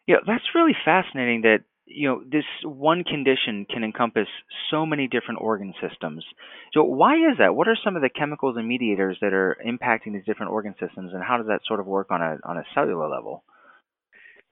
Yeah, 0.07 0.17
that's 0.25 0.43
really 0.55 0.75
fascinating 0.83 1.41
that 1.41 1.59
you 1.85 2.07
know 2.07 2.23
this 2.23 2.45
one 2.63 3.03
condition 3.03 3.65
can 3.71 3.83
encompass 3.83 4.27
so 4.71 4.85
many 4.85 5.07
different 5.07 5.41
organ 5.41 5.73
systems. 5.81 6.25
So 6.73 6.83
why 6.83 7.15
is 7.15 7.37
that? 7.39 7.55
What 7.55 7.67
are 7.67 7.77
some 7.83 7.95
of 7.95 8.01
the 8.01 8.09
chemicals 8.09 8.55
and 8.57 8.67
mediators 8.67 9.17
that 9.21 9.33
are 9.33 9.57
impacting 9.65 10.13
these 10.13 10.25
different 10.25 10.51
organ 10.51 10.75
systems 10.79 11.11
and 11.13 11.23
how 11.23 11.37
does 11.37 11.47
that 11.47 11.61
sort 11.67 11.79
of 11.79 11.85
work 11.85 12.11
on 12.11 12.21
a 12.21 12.37
on 12.45 12.57
a 12.57 12.63
cellular 12.73 13.09
level? 13.09 13.43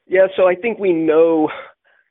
Yeah, 0.08 0.28
so 0.36 0.48
I 0.48 0.56
think 0.56 0.80
we 0.80 0.92
know 0.92 1.50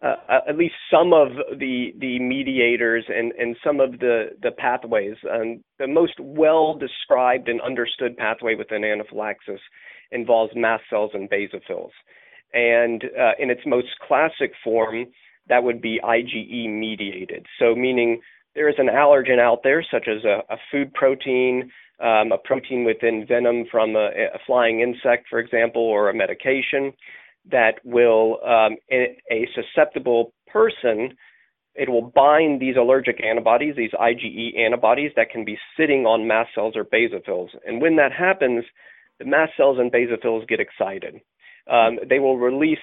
uh, 0.02 0.40
at 0.48 0.56
least 0.56 0.74
some 0.90 1.12
of 1.12 1.28
the 1.58 1.92
the 1.98 2.18
mediators 2.18 3.04
and 3.08 3.32
and 3.32 3.56
some 3.64 3.80
of 3.80 3.98
the 3.98 4.30
the 4.42 4.50
pathways. 4.50 5.16
Um, 5.30 5.62
the 5.78 5.86
most 5.86 6.14
well 6.18 6.74
described 6.74 7.48
and 7.48 7.60
understood 7.60 8.16
pathway 8.16 8.54
within 8.54 8.84
anaphylaxis 8.84 9.60
involves 10.10 10.52
mast 10.56 10.84
cells 10.88 11.10
and 11.12 11.28
basophils, 11.28 11.90
and 12.54 13.04
uh, 13.04 13.32
in 13.38 13.50
its 13.50 13.60
most 13.66 13.88
classic 14.06 14.52
form, 14.64 15.06
that 15.48 15.62
would 15.62 15.82
be 15.82 16.00
IgE 16.02 16.70
mediated. 16.70 17.46
So 17.58 17.74
meaning 17.74 18.20
there 18.54 18.68
is 18.68 18.76
an 18.78 18.88
allergen 18.88 19.38
out 19.38 19.60
there, 19.62 19.84
such 19.88 20.08
as 20.08 20.24
a, 20.24 20.42
a 20.52 20.56
food 20.70 20.94
protein. 20.94 21.70
Um, 22.02 22.32
a 22.32 22.38
protein 22.38 22.86
within 22.86 23.26
venom 23.28 23.66
from 23.70 23.94
a, 23.94 24.08
a 24.08 24.38
flying 24.46 24.80
insect, 24.80 25.26
for 25.28 25.38
example, 25.38 25.82
or 25.82 26.08
a 26.08 26.14
medication, 26.14 26.94
that 27.50 27.80
will, 27.84 28.38
um, 28.44 28.76
a, 28.90 29.46
susceptible 29.54 30.32
person, 30.46 31.16
it 31.74 31.88
will 31.88 32.12
bind 32.14 32.60
these 32.60 32.76
allergic 32.76 33.22
antibodies, 33.24 33.74
these 33.76 33.92
IgE 33.92 34.58
antibodies 34.58 35.12
that 35.16 35.30
can 35.30 35.44
be 35.44 35.58
sitting 35.76 36.04
on 36.04 36.26
mast 36.26 36.50
cells 36.54 36.74
or 36.76 36.84
basophils. 36.84 37.48
And 37.66 37.80
when 37.80 37.96
that 37.96 38.12
happens, 38.12 38.64
the 39.18 39.24
mast 39.24 39.52
cells 39.56 39.78
and 39.78 39.92
basophils 39.92 40.46
get 40.48 40.60
excited. 40.60 41.20
Um, 41.70 41.98
they 42.08 42.18
will 42.18 42.38
release 42.38 42.78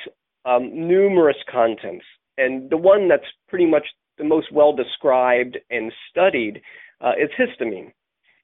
um, 0.45 0.87
numerous 0.87 1.37
contents. 1.51 2.05
And 2.37 2.69
the 2.69 2.77
one 2.77 3.07
that's 3.07 3.25
pretty 3.49 3.65
much 3.65 3.85
the 4.17 4.23
most 4.23 4.51
well 4.51 4.73
described 4.73 5.57
and 5.69 5.91
studied 6.09 6.61
uh, 7.01 7.13
is 7.21 7.29
histamine. 7.37 7.91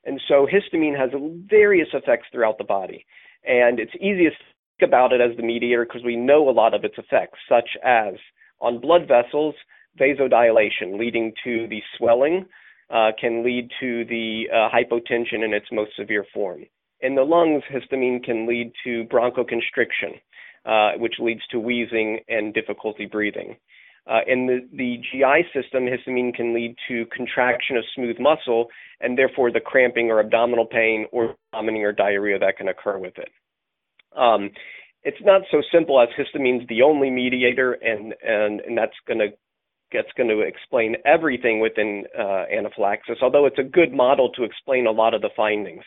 And 0.06 0.20
so 0.28 0.46
histamine 0.46 0.98
has 0.98 1.12
various 1.50 1.88
effects 1.94 2.28
throughout 2.32 2.58
the 2.58 2.64
body. 2.64 3.06
And 3.46 3.80
it's 3.80 3.94
easiest 3.96 4.38
about 4.82 5.14
it 5.14 5.22
as 5.22 5.36
the 5.38 5.44
mediator 5.44 5.86
because 5.86 6.04
we 6.04 6.16
know 6.16 6.50
a 6.50 6.52
lot 6.52 6.74
of 6.74 6.84
its 6.84 6.96
effects, 6.98 7.40
such 7.48 7.70
as 7.84 8.16
on 8.60 8.80
blood 8.80 9.08
vessels, 9.08 9.56
vasodilation, 10.00 10.98
leading 10.98 11.34
to 11.44 11.68
the 11.68 11.82
swelling, 11.98 12.46
uh, 12.90 13.12
can 13.20 13.44
lead 13.44 13.70
to 13.80 14.06
the 14.06 14.46
uh, 14.52 14.70
hypotension 14.70 15.44
in 15.44 15.54
its 15.54 15.68
most 15.72 15.92
severe 15.96 16.26
form. 16.34 16.66
In 17.02 17.16
the 17.16 17.24
lungs, 17.24 17.64
histamine 17.72 18.24
can 18.24 18.48
lead 18.48 18.72
to 18.84 19.04
bronchoconstriction. 19.06 20.20
uh, 20.66 20.92
which 20.98 21.16
leads 21.20 21.42
to 21.52 21.60
wheezing 21.60 22.20
and 22.30 22.54
difficulty 22.54 23.06
breathing. 23.06 23.58
Uh, 24.10 24.20
in 24.28 24.48
the, 24.48 24.68
the 24.74 24.98
GI 25.12 25.44
system, 25.54 25.86
histamine 25.86 26.34
can 26.34 26.54
lead 26.54 26.76
to 26.88 27.06
contraction 27.08 27.78
of 27.78 27.84
smooth 27.96 28.18
muscle 28.20 28.68
and 29.02 29.18
therefore 29.18 29.52
the 29.52 29.60
cramping 29.60 30.10
or 30.10 30.20
abdominal 30.20 30.66
pain 30.66 31.06
or 31.12 31.36
vomiting 31.52 31.84
or 31.84 31.92
diarrhea 31.92 32.40
that 32.40 32.58
can 32.58 32.68
occur 32.70 32.98
with 32.98 33.18
it. 33.18 33.30
Um, 34.16 34.52
it's 35.04 35.18
not 35.22 35.42
so 35.52 35.62
simple 35.72 36.02
as 36.02 36.10
histamine's 36.18 36.68
the 36.70 36.82
only 36.82 37.10
mediator, 37.10 37.74
and 37.74 38.14
and 38.24 38.62
and 38.62 38.78
that's 38.78 38.96
going 39.08 39.20
to 39.20 39.28
that's 39.92 40.12
going 40.18 40.30
to 40.30 40.42
explain 40.42 40.96
everything 41.06 41.60
within 41.60 42.06
uh, 42.18 42.46
anaphylaxis. 42.52 43.18
Although 43.22 43.46
it's 43.46 43.60
a 43.60 43.64
good 43.64 43.94
model 43.94 44.32
to 44.32 44.44
explain 44.44 44.88
a 44.88 44.92
lot 44.92 45.14
of 45.14 45.22
the 45.22 45.30
findings. 45.36 45.84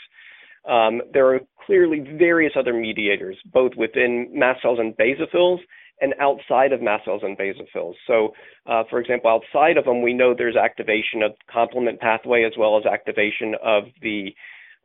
Um, 0.69 1.01
there 1.13 1.35
are 1.35 1.41
clearly 1.65 2.01
various 2.19 2.53
other 2.59 2.75
mediators, 2.75 3.37
both 3.53 3.73
within 3.77 4.29
mast 4.33 4.63
cells 4.63 4.79
and 4.81 4.97
basophils 4.97 5.59
and 6.01 6.15
outside 6.21 6.73
of 6.73 6.83
mast 6.83 7.05
cells 7.05 7.23
and 7.25 7.39
basophils. 7.39 7.95
So, 8.07 8.35
uh, 8.67 8.83
for 8.91 9.01
example, 9.01 9.31
outside 9.31 9.77
of 9.77 9.85
them, 9.85 10.03
we 10.03 10.13
know 10.13 10.35
there's 10.37 10.57
activation 10.57 11.23
of 11.23 11.33
complement 11.51 12.01
pathway 12.01 12.45
as 12.45 12.53
well 12.59 12.77
as 12.77 12.85
activation 12.85 13.55
of 13.63 13.85
the 14.03 14.35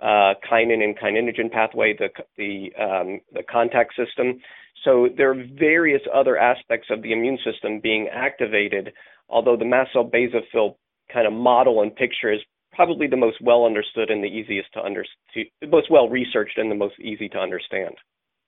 uh, 0.02 0.34
kinin 0.50 0.84
and 0.84 0.98
kininogen 0.98 1.52
pathway, 1.52 1.96
the 1.98 2.10
the 2.38 2.72
um, 2.82 3.22
the 3.34 3.44
contact 3.44 3.94
system. 3.96 4.40
So 4.84 5.10
there 5.16 5.32
are 5.32 5.46
various 5.58 6.02
other 6.14 6.38
aspects 6.38 6.88
of 6.90 7.04
the 7.04 7.12
immune 7.12 7.38
system 7.46 7.80
being 7.80 8.08
activated. 8.12 8.94
Although 9.30 9.56
the 9.56 9.66
mast 9.66 9.94
cell 9.94 10.10
basophil 10.10 10.76
kind 11.14 11.28
of 11.28 11.34
model 11.34 11.82
and 11.82 11.96
picture 11.96 12.34
is 12.34 12.42
probably 12.74 13.08
the 13.08 13.18
most 13.18 13.38
well 13.42 13.66
understood 13.66 14.10
and 14.10 14.24
the 14.24 14.28
easiest 14.28 14.74
to 14.74 14.80
understand, 14.80 15.50
most 15.70 15.92
well 15.92 16.10
researched 16.10 16.58
and 16.58 16.72
the 16.72 16.76
most 16.76 17.00
easy 17.00 17.30
to 17.30 17.38
understand. 17.38 17.96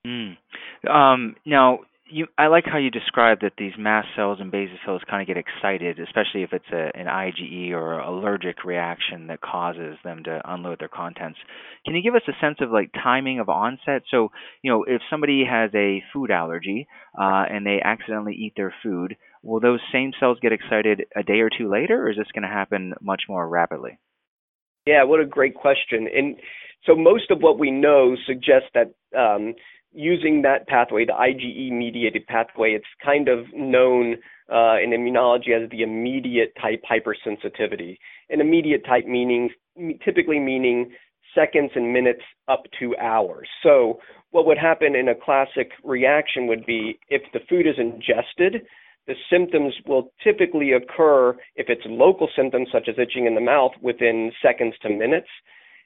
Mm. 0.05 0.37
Um, 0.89 1.35
now, 1.45 1.79
you, 2.13 2.27
I 2.37 2.47
like 2.47 2.65
how 2.65 2.77
you 2.77 2.91
describe 2.91 3.39
that 3.41 3.53
these 3.57 3.73
mast 3.77 4.09
cells 4.15 4.37
and 4.39 4.51
basophils 4.51 4.99
kind 5.09 5.21
of 5.21 5.27
get 5.27 5.37
excited, 5.37 5.99
especially 5.99 6.43
if 6.43 6.53
it's 6.53 6.71
a, 6.71 6.91
an 6.97 7.07
IgE 7.07 7.71
or 7.71 7.99
allergic 7.99 8.63
reaction 8.63 9.27
that 9.27 9.41
causes 9.41 9.97
them 10.03 10.23
to 10.25 10.41
unload 10.45 10.79
their 10.79 10.87
contents. 10.87 11.39
Can 11.85 11.95
you 11.95 12.03
give 12.03 12.13
us 12.13 12.21
a 12.27 12.39
sense 12.39 12.57
of 12.61 12.69
like 12.71 12.91
timing 12.93 13.39
of 13.39 13.49
onset? 13.49 14.03
So, 14.11 14.29
you 14.61 14.71
know, 14.71 14.83
if 14.83 15.01
somebody 15.09 15.43
has 15.49 15.71
a 15.73 16.03
food 16.13 16.29
allergy 16.29 16.87
uh, 17.19 17.45
and 17.49 17.65
they 17.65 17.81
accidentally 17.83 18.35
eat 18.35 18.53
their 18.55 18.73
food, 18.83 19.15
will 19.41 19.59
those 19.59 19.81
same 19.91 20.11
cells 20.19 20.37
get 20.39 20.53
excited 20.53 21.05
a 21.15 21.23
day 21.23 21.39
or 21.39 21.49
two 21.49 21.69
later, 21.69 22.03
or 22.03 22.11
is 22.11 22.17
this 22.17 22.31
going 22.33 22.43
to 22.43 22.47
happen 22.47 22.93
much 23.01 23.23
more 23.27 23.47
rapidly? 23.49 23.97
Yeah, 24.85 25.03
what 25.03 25.19
a 25.19 25.25
great 25.25 25.55
question. 25.55 26.07
And 26.15 26.35
so 26.85 26.95
most 26.95 27.31
of 27.31 27.39
what 27.39 27.57
we 27.57 27.71
know 27.71 28.15
suggests 28.27 28.69
that 28.75 28.93
um, 29.17 29.55
using 29.93 30.41
that 30.41 30.67
pathway, 30.67 31.05
the 31.05 31.13
IgE 31.13 31.71
mediated 31.71 32.25
pathway, 32.27 32.71
it's 32.71 32.85
kind 33.03 33.27
of 33.27 33.45
known 33.53 34.15
uh, 34.51 34.77
in 34.83 34.91
immunology 34.91 35.51
as 35.51 35.69
the 35.69 35.81
immediate 35.81 36.53
type 36.61 36.83
hypersensitivity. 36.89 37.97
An 38.29 38.41
immediate 38.41 38.85
type 38.85 39.05
meaning 39.05 39.49
typically 40.03 40.39
meaning 40.39 40.91
seconds 41.33 41.71
and 41.75 41.93
minutes 41.93 42.21
up 42.47 42.63
to 42.79 42.95
hours. 42.97 43.47
So 43.63 43.99
what 44.31 44.45
would 44.45 44.57
happen 44.57 44.95
in 44.95 45.07
a 45.07 45.15
classic 45.15 45.71
reaction 45.83 46.47
would 46.47 46.65
be 46.65 46.99
if 47.09 47.21
the 47.33 47.39
food 47.49 47.67
is 47.67 47.75
ingested, 47.77 48.65
the 49.07 49.15
symptoms 49.29 49.73
will 49.85 50.11
typically 50.23 50.71
occur 50.71 51.31
if 51.55 51.67
it's 51.69 51.81
local 51.85 52.29
symptoms 52.35 52.69
such 52.71 52.87
as 52.87 52.95
itching 52.97 53.25
in 53.25 53.35
the 53.35 53.41
mouth 53.41 53.71
within 53.81 54.31
seconds 54.41 54.75
to 54.81 54.89
minutes. 54.89 55.27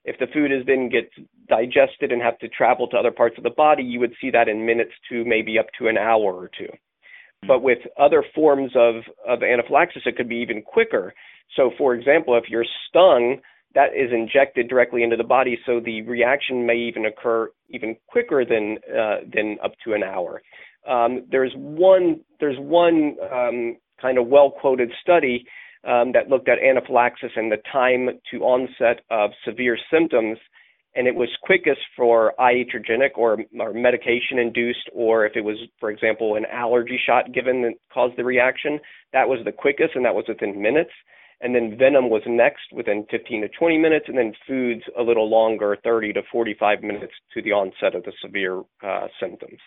If 0.07 0.17
the 0.19 0.27
food 0.33 0.53
is 0.53 0.65
then 0.65 0.89
gets 0.89 1.11
digested 1.49 2.11
and 2.13 2.21
have 2.21 2.39
to 2.39 2.47
travel 2.47 2.87
to 2.87 2.97
other 2.97 3.11
parts 3.11 3.37
of 3.37 3.43
the 3.43 3.49
body, 3.49 3.83
you 3.83 3.99
would 3.99 4.13
see 4.21 4.31
that 4.31 4.47
in 4.47 4.65
minutes 4.65 4.93
to 5.09 5.25
maybe 5.25 5.59
up 5.59 5.67
to 5.77 5.87
an 5.87 5.97
hour 5.97 6.33
or 6.33 6.49
two. 6.57 6.69
But 7.45 7.61
with 7.61 7.79
other 7.99 8.23
forms 8.33 8.71
of, 8.73 8.95
of 9.27 9.43
anaphylaxis, 9.43 10.03
it 10.05 10.15
could 10.15 10.29
be 10.29 10.37
even 10.37 10.61
quicker. 10.61 11.13
So, 11.55 11.71
for 11.77 11.93
example, 11.93 12.37
if 12.37 12.45
you're 12.49 12.65
stung, 12.87 13.41
that 13.75 13.89
is 13.93 14.11
injected 14.11 14.69
directly 14.69 15.03
into 15.03 15.17
the 15.17 15.23
body, 15.23 15.59
so 15.65 15.79
the 15.79 16.01
reaction 16.03 16.65
may 16.65 16.77
even 16.77 17.05
occur 17.05 17.51
even 17.69 17.95
quicker 18.07 18.45
than 18.45 18.77
uh, 18.89 19.17
than 19.31 19.57
up 19.63 19.73
to 19.83 19.93
an 19.93 20.03
hour. 20.03 20.41
Um, 20.89 21.27
there's 21.29 21.53
one 21.55 22.21
there's 22.39 22.57
one 22.57 23.17
um, 23.31 23.77
kind 24.01 24.17
of 24.17 24.27
well 24.27 24.49
quoted 24.49 24.89
study 25.01 25.45
um, 25.87 26.11
that 26.11 26.29
looked 26.29 26.49
at 26.49 26.59
anaphylaxis 26.59 27.31
and 27.35 27.51
the 27.51 27.57
time 27.71 28.09
to 28.29 28.43
onset 28.43 29.03
of 29.09 29.31
severe 29.45 29.77
symptoms. 29.91 30.37
And 30.95 31.07
it 31.07 31.15
was 31.15 31.29
quickest 31.43 31.81
for 31.95 32.33
iatrogenic 32.39 33.17
or, 33.17 33.37
or 33.59 33.73
medication 33.73 34.39
induced, 34.39 34.89
or 34.93 35.25
if 35.25 35.35
it 35.35 35.43
was, 35.43 35.57
for 35.79 35.91
example, 35.91 36.35
an 36.35 36.45
allergy 36.51 36.99
shot 37.03 37.33
given 37.33 37.61
that 37.61 37.73
caused 37.93 38.17
the 38.17 38.23
reaction, 38.23 38.79
that 39.13 39.29
was 39.29 39.39
the 39.45 39.51
quickest, 39.51 39.95
and 39.95 40.03
that 40.05 40.15
was 40.15 40.25
within 40.27 40.59
minutes. 40.59 40.89
And 41.39 41.53
then 41.53 41.77
venom 41.77 42.09
was 42.09 42.23
next 42.25 42.73
within 42.73 43.05
15 43.11 43.41
to 43.41 43.47
20 43.47 43.77
minutes, 43.77 44.05
and 44.07 44.17
then 44.17 44.33
foods 44.47 44.81
a 44.97 45.03
little 45.03 45.29
longer, 45.29 45.77
30 45.83 46.13
to 46.13 46.21
45 46.31 46.81
minutes 46.81 47.13
to 47.35 47.43
the 47.43 47.51
onset 47.51 47.93
of 47.93 48.03
the 48.03 48.13
severe 48.19 48.63
uh, 48.83 49.07
symptoms. 49.19 49.59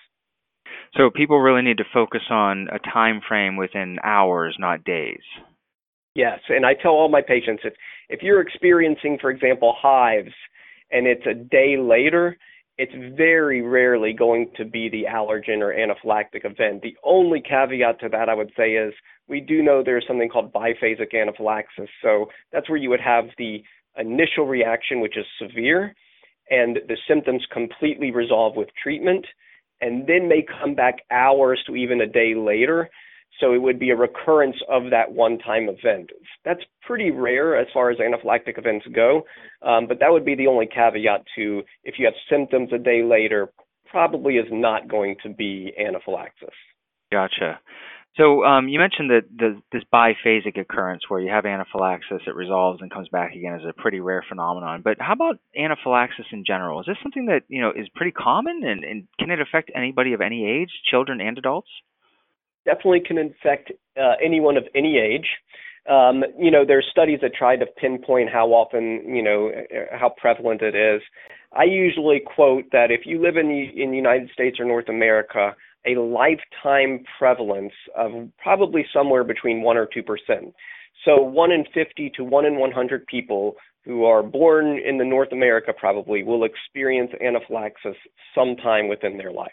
So 0.97 1.11
people 1.15 1.39
really 1.39 1.63
need 1.63 1.79
to 1.79 1.85
focus 1.95 2.23
on 2.29 2.67
a 2.73 2.81
time 2.81 3.21
frame 3.27 3.57
within 3.57 3.99
hours, 4.03 4.57
not 4.59 4.83
days. 4.83 5.23
Yes, 6.15 6.41
and 6.49 6.67
I 6.67 6.75
tell 6.75 6.93
all 6.93 7.09
my 7.09 7.23
patients 7.23 7.63
if 7.65 7.75
if 8.09 8.23
you're 8.23 8.41
experiencing, 8.41 9.19
for 9.21 9.31
example, 9.31 9.75
hives, 9.79 10.33
and 10.91 11.07
it's 11.07 11.25
a 11.27 11.35
day 11.35 11.77
later, 11.79 12.37
it's 12.79 12.93
very 13.17 13.63
rarely 13.63 14.13
going 14.13 14.51
to 14.57 14.65
be 14.65 14.89
the 14.89 15.05
allergen 15.09 15.61
or 15.61 15.73
anaphylactic 15.73 16.45
event. 16.45 16.83
The 16.83 16.97
only 17.05 17.41
caveat 17.41 18.01
to 18.01 18.09
that 18.09 18.29
I 18.29 18.35
would 18.35 18.51
say 18.57 18.73
is 18.73 18.93
we 19.29 19.41
do 19.41 19.63
know 19.63 19.83
there's 19.85 20.07
something 20.09 20.29
called 20.29 20.53
biphasic 20.53 21.15
anaphylaxis. 21.15 21.89
So 22.03 22.27
that's 22.53 22.69
where 22.69 22.79
you 22.79 22.91
would 22.91 23.01
have 23.01 23.27
the 23.39 23.63
initial 23.97 24.47
reaction, 24.47 25.01
which 25.01 25.17
is 25.17 25.27
severe, 25.39 25.95
and 26.51 26.79
the 26.89 26.97
symptoms 27.07 27.47
completely 27.53 28.11
resolve 28.11 28.57
with 28.57 28.69
treatment, 28.83 29.25
and 29.81 30.07
then 30.09 30.27
may 30.27 30.45
come 30.61 30.75
back 30.75 30.97
hours 31.13 31.63
to 31.67 31.77
even 31.77 32.01
a 32.01 32.07
day 32.07 32.35
later 32.35 32.89
so 33.39 33.53
it 33.55 33.63
would 33.63 33.79
be 33.79 33.91
a 33.91 33.97
recurrence 33.97 34.57
of 34.69 34.91
that 34.91 35.13
one-time 35.13 35.69
event. 35.69 36.11
That's 36.45 36.61
pretty 36.83 37.11
rare 37.11 37.57
as 37.57 37.67
far 37.73 37.91
as 37.91 37.99
anaphylactic 37.99 38.59
events 38.59 38.87
go, 38.95 39.23
um, 39.63 39.87
but 39.87 40.01
that 40.01 40.11
would 40.11 40.25
be 40.25 40.35
the 40.35 40.47
only 40.47 40.67
caveat 40.67 41.25
to 41.37 41.63
if 41.85 41.95
you 41.99 42.07
have 42.07 42.15
symptoms 42.29 42.71
a 42.73 42.79
day 42.79 43.03
later, 43.03 43.53
probably 43.91 44.35
is 44.35 44.49
not 44.51 44.89
going 44.89 45.17
to 45.23 45.29
be 45.29 45.73
anaphylaxis. 45.79 46.55
Gotcha. 47.13 47.61
So 48.17 48.45
um, 48.45 48.69
you 48.69 48.79
mentioned 48.81 49.11
that 49.11 49.23
the, 49.35 49.63
this 49.73 49.83
biphasic 49.93 50.61
occurrence 50.61 51.03
where 51.09 51.21
you 51.21 51.31
have 51.31 51.47
anaphylaxis, 51.47 52.23
it 52.27 52.35
resolves 52.35 52.83
and 52.83 52.91
comes 52.91 53.09
back 53.09 53.35
again 53.35 53.55
is 53.55 53.63
a 53.69 53.73
pretty 53.81 54.01
rare 54.01 54.25
phenomenon. 54.29 54.83
But 54.83 54.97
how 54.99 55.13
about 55.13 55.39
anaphylaxis 55.57 56.27
in 56.33 56.45
general? 56.45 56.81
Is 56.81 56.87
this 56.87 56.97
something 57.03 57.27
that 57.27 57.43
you 57.49 57.61
know 57.61 57.71
is 57.71 57.89
pretty 57.95 58.11
common, 58.11 58.63
and, 58.65 58.83
and 58.83 59.09
can 59.19 59.31
it 59.31 59.41
affect 59.41 59.71
anybody 59.75 60.13
of 60.13 60.21
any 60.21 60.45
age, 60.45 60.71
children 60.91 61.21
and 61.21 61.39
adults? 61.39 61.69
Definitely 62.65 63.01
can 63.01 63.19
infect 63.19 63.73
uh, 64.01 64.15
anyone 64.23 64.57
of 64.57 64.65
any 64.75 64.99
age. 64.99 65.27
Um, 65.89 66.23
you 66.39 66.51
know, 66.51 66.65
there's 66.67 66.87
studies 66.91 67.21
that 67.23 67.35
try 67.35 67.57
to 67.57 67.67
pinpoint 67.67 68.31
how 68.31 68.49
often, 68.49 69.03
you 69.15 69.23
know, 69.23 69.51
how 69.93 70.15
prevalent 70.17 70.63
it 70.63 70.75
is. 70.75 71.01
I 71.53 71.65
usually 71.65 72.21
quote 72.21 72.65
that 72.73 72.91
if 72.91 73.01
you 73.07 73.21
live 73.21 73.37
in 73.37 73.49
the 73.49 73.83
in 73.83 73.91
the 73.91 73.97
United 73.97 74.31
States 74.33 74.61
or 74.61 74.65
North 74.67 74.89
America, 74.89 75.57
a 75.87 75.99
lifetime 75.99 77.05
prevalence 77.19 77.73
of 77.97 78.13
probably 78.39 78.85
somewhere 78.93 79.25
between 79.25 79.63
one 79.63 79.77
or 79.77 79.89
two 79.93 80.03
percent. 80.03 80.55
So 81.05 81.21
one 81.21 81.51
in 81.51 81.65
50 81.73 82.13
to 82.17 82.25
one 82.25 82.45
in 82.45 82.59
100 82.59 83.07
people 83.07 83.57
who 83.85 84.05
are 84.05 84.23
born 84.23 84.79
in 84.79 84.99
the 84.99 85.05
North 85.05 85.33
America 85.33 85.73
probably 85.77 86.23
will 86.23 86.45
experience 86.45 87.11
anaphylaxis 87.25 87.97
sometime 88.35 88.89
within 88.89 89.17
their 89.17 89.33
life. 89.33 89.51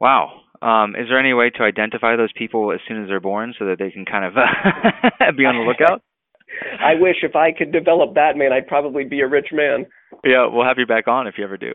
Wow. 0.00 0.40
Um, 0.64 0.96
is 0.96 1.08
there 1.10 1.20
any 1.20 1.34
way 1.34 1.50
to 1.50 1.62
identify 1.62 2.16
those 2.16 2.32
people 2.32 2.72
as 2.72 2.80
soon 2.88 3.02
as 3.02 3.08
they're 3.08 3.20
born 3.20 3.52
so 3.58 3.66
that 3.66 3.76
they 3.78 3.90
can 3.90 4.06
kind 4.06 4.24
of 4.24 4.32
be 5.36 5.44
on 5.44 5.56
the 5.56 5.62
lookout? 5.62 6.00
I 6.80 6.94
wish 6.98 7.16
if 7.22 7.36
I 7.36 7.52
could 7.52 7.70
develop 7.70 8.14
that, 8.14 8.36
man, 8.36 8.52
I'd 8.52 8.66
probably 8.66 9.04
be 9.04 9.20
a 9.20 9.28
rich 9.28 9.48
man. 9.52 9.86
Yeah, 10.24 10.46
we'll 10.50 10.64
have 10.64 10.78
you 10.78 10.86
back 10.86 11.06
on 11.06 11.26
if 11.26 11.34
you 11.36 11.44
ever 11.44 11.58
do. 11.58 11.72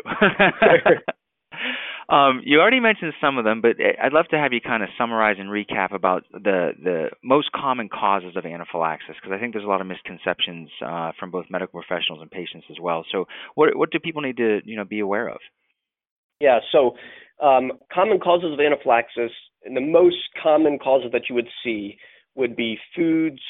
um, 2.09 2.41
you 2.43 2.59
already 2.59 2.79
mentioned 2.79 3.13
some 3.21 3.37
of 3.37 3.43
them, 3.43 3.61
but 3.61 3.75
I'd 3.79 4.13
love 4.13 4.27
to 4.31 4.37
have 4.37 4.53
you 4.53 4.61
kind 4.61 4.81
of 4.81 4.89
summarize 4.97 5.35
and 5.37 5.49
recap 5.49 5.93
about 5.93 6.23
the 6.31 6.71
the 6.81 7.09
most 7.23 7.51
common 7.51 7.89
causes 7.89 8.35
of 8.35 8.45
anaphylaxis 8.45 9.15
because 9.21 9.35
I 9.35 9.39
think 9.39 9.53
there's 9.53 9.65
a 9.65 9.69
lot 9.69 9.81
of 9.81 9.87
misconceptions 9.87 10.69
uh, 10.83 11.11
from 11.19 11.29
both 11.29 11.45
medical 11.49 11.81
professionals 11.81 12.21
and 12.21 12.31
patients 12.31 12.65
as 12.71 12.77
well. 12.81 13.05
So, 13.11 13.25
what 13.55 13.75
what 13.75 13.91
do 13.91 13.99
people 13.99 14.21
need 14.21 14.37
to 14.37 14.61
you 14.63 14.77
know 14.77 14.85
be 14.85 15.01
aware 15.01 15.27
of? 15.27 15.39
Yeah, 16.39 16.59
so 16.71 16.95
um, 17.41 17.71
common 17.91 18.19
causes 18.19 18.53
of 18.53 18.59
anaphylaxis, 18.59 19.31
and 19.63 19.75
the 19.75 19.81
most 19.81 20.17
common 20.41 20.79
causes 20.79 21.11
that 21.11 21.29
you 21.29 21.35
would 21.35 21.49
see 21.63 21.97
would 22.35 22.55
be 22.55 22.77
foods, 22.95 23.41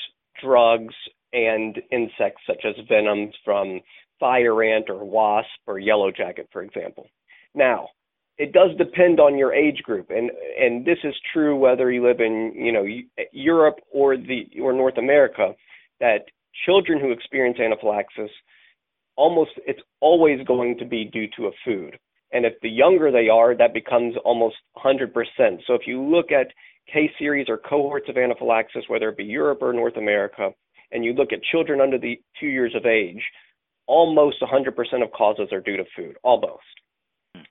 drugs, 0.42 0.96
and 1.34 1.80
insects 1.92 2.42
such 2.48 2.66
as 2.66 2.76
venoms 2.88 3.34
from 3.46 3.82
fire 4.20 4.64
ant 4.64 4.90
or 4.90 5.04
wasp 5.04 5.48
or 5.68 5.80
yellow 5.80 6.12
jacket, 6.12 6.48
for 6.52 6.62
example. 6.62 7.08
Now, 7.54 7.90
it 8.38 8.54
does 8.54 8.72
depend 8.78 9.20
on 9.20 9.38
your 9.38 9.54
age 9.54 9.82
group, 9.84 10.10
and 10.10 10.32
and 10.60 10.86
this 10.86 10.98
is 11.04 11.14
true 11.34 11.58
whether 11.58 11.92
you 11.92 12.06
live 12.06 12.20
in 12.20 12.54
you 12.56 12.72
know 12.72 12.86
Europe 13.32 13.80
or 13.92 14.18
the 14.18 14.48
or 14.62 14.74
North 14.74 14.98
America. 14.98 15.54
That 16.00 16.26
children 16.66 17.00
who 17.00 17.12
experience 17.12 17.60
anaphylaxis, 17.60 18.32
almost 19.18 19.52
it's 19.68 19.82
always 20.00 20.46
going 20.48 20.78
to 20.78 20.86
be 20.86 21.06
due 21.06 21.28
to 21.38 21.48
a 21.48 21.52
food. 21.66 22.00
And 22.32 22.46
if 22.46 22.54
the 22.62 22.70
younger 22.70 23.12
they 23.12 23.30
are, 23.30 23.56
that 23.56 23.74
becomes 23.74 24.16
almost 24.24 24.56
100%. 24.78 25.12
So 25.66 25.74
if 25.74 25.82
you 25.88 26.02
look 26.02 26.32
at 26.32 26.48
case 26.92 27.12
series 27.18 27.48
or 27.50 27.58
cohorts 27.58 28.10
of 28.10 28.18
anaphylaxis, 28.18 28.84
whether 28.88 29.10
it 29.10 29.18
be 29.18 29.24
Europe 29.24 29.60
or 29.62 29.74
North 29.74 29.98
America, 29.98 30.50
and 30.92 31.04
you 31.04 31.14
look 31.14 31.32
at 31.32 31.44
children 31.44 31.82
under 31.82 31.98
the 31.98 32.20
two 32.40 32.48
years 32.48 32.74
of 32.76 32.86
age, 32.86 33.22
almost 33.88 34.42
100% 34.42 35.04
of 35.04 35.12
causes 35.12 35.50
are 35.52 35.62
due 35.62 35.78
to 35.78 35.84
food, 35.96 36.16
almost. 36.24 36.64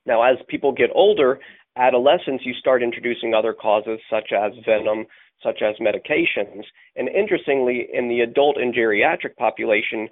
Now, 0.07 0.23
as 0.23 0.39
people 0.49 0.73
get 0.73 0.91
older, 0.95 1.39
adolescents, 1.77 2.45
you 2.45 2.55
start 2.55 2.83
introducing 2.83 3.35
other 3.35 3.53
causes 3.53 3.99
such 4.11 4.33
as 4.33 4.53
venom, 4.65 5.07
such 5.43 5.63
as 5.63 5.77
medications. 5.77 6.65
And 6.97 7.09
interestingly, 7.09 7.89
in 7.93 8.09
the 8.09 8.21
adult 8.21 8.57
and 8.57 8.75
geriatric 8.75 9.37
population, 9.37 10.09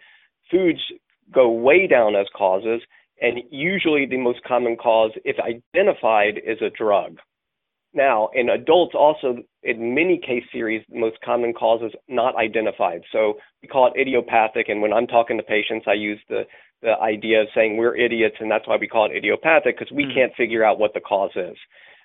foods 0.50 0.80
go 1.32 1.50
way 1.50 1.86
down 1.86 2.14
as 2.14 2.26
causes, 2.36 2.80
and 3.20 3.38
usually 3.50 4.06
the 4.06 4.18
most 4.18 4.42
common 4.44 4.76
cause, 4.76 5.12
if 5.24 5.36
identified, 5.38 6.38
is 6.44 6.58
a 6.60 6.70
drug. 6.70 7.18
Now, 7.94 8.28
in 8.34 8.50
adults, 8.50 8.94
also 8.94 9.38
in 9.62 9.94
many 9.94 10.18
case 10.18 10.44
series, 10.52 10.84
the 10.90 10.98
most 10.98 11.16
common 11.24 11.54
cause 11.54 11.80
is 11.82 11.92
not 12.08 12.36
identified. 12.36 13.00
So 13.10 13.34
we 13.62 13.68
call 13.68 13.90
it 13.90 13.98
idiopathic. 13.98 14.68
And 14.68 14.82
when 14.82 14.92
I'm 14.92 15.06
talking 15.06 15.38
to 15.38 15.42
patients, 15.42 15.86
I 15.88 15.94
use 15.94 16.20
the, 16.28 16.42
the 16.82 16.92
idea 17.00 17.40
of 17.40 17.48
saying 17.54 17.78
we're 17.78 17.96
idiots, 17.96 18.36
and 18.38 18.50
that's 18.50 18.68
why 18.68 18.76
we 18.76 18.86
call 18.86 19.10
it 19.10 19.16
idiopathic 19.16 19.78
because 19.78 19.90
we 19.90 20.04
mm-hmm. 20.04 20.14
can't 20.14 20.34
figure 20.36 20.62
out 20.62 20.78
what 20.78 20.92
the 20.92 21.00
cause 21.00 21.30
is. 21.36 21.56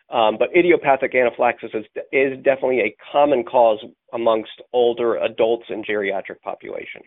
Um, 0.10 0.38
but 0.38 0.56
idiopathic 0.56 1.14
anaphylaxis 1.14 1.72
is, 1.74 1.86
is 2.12 2.38
definitely 2.38 2.80
a 2.80 2.96
common 3.12 3.44
cause 3.44 3.80
amongst 4.14 4.52
older 4.72 5.18
adults 5.18 5.66
and 5.70 5.86
geriatric 5.86 6.42
population. 6.42 7.02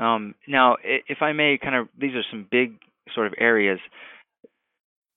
Um, 0.00 0.34
now, 0.48 0.76
if 0.82 1.18
I 1.20 1.32
may, 1.32 1.58
kind 1.62 1.76
of, 1.76 1.88
these 1.96 2.14
are 2.14 2.24
some 2.30 2.46
big 2.50 2.78
sort 3.14 3.26
of 3.26 3.34
areas 3.38 3.78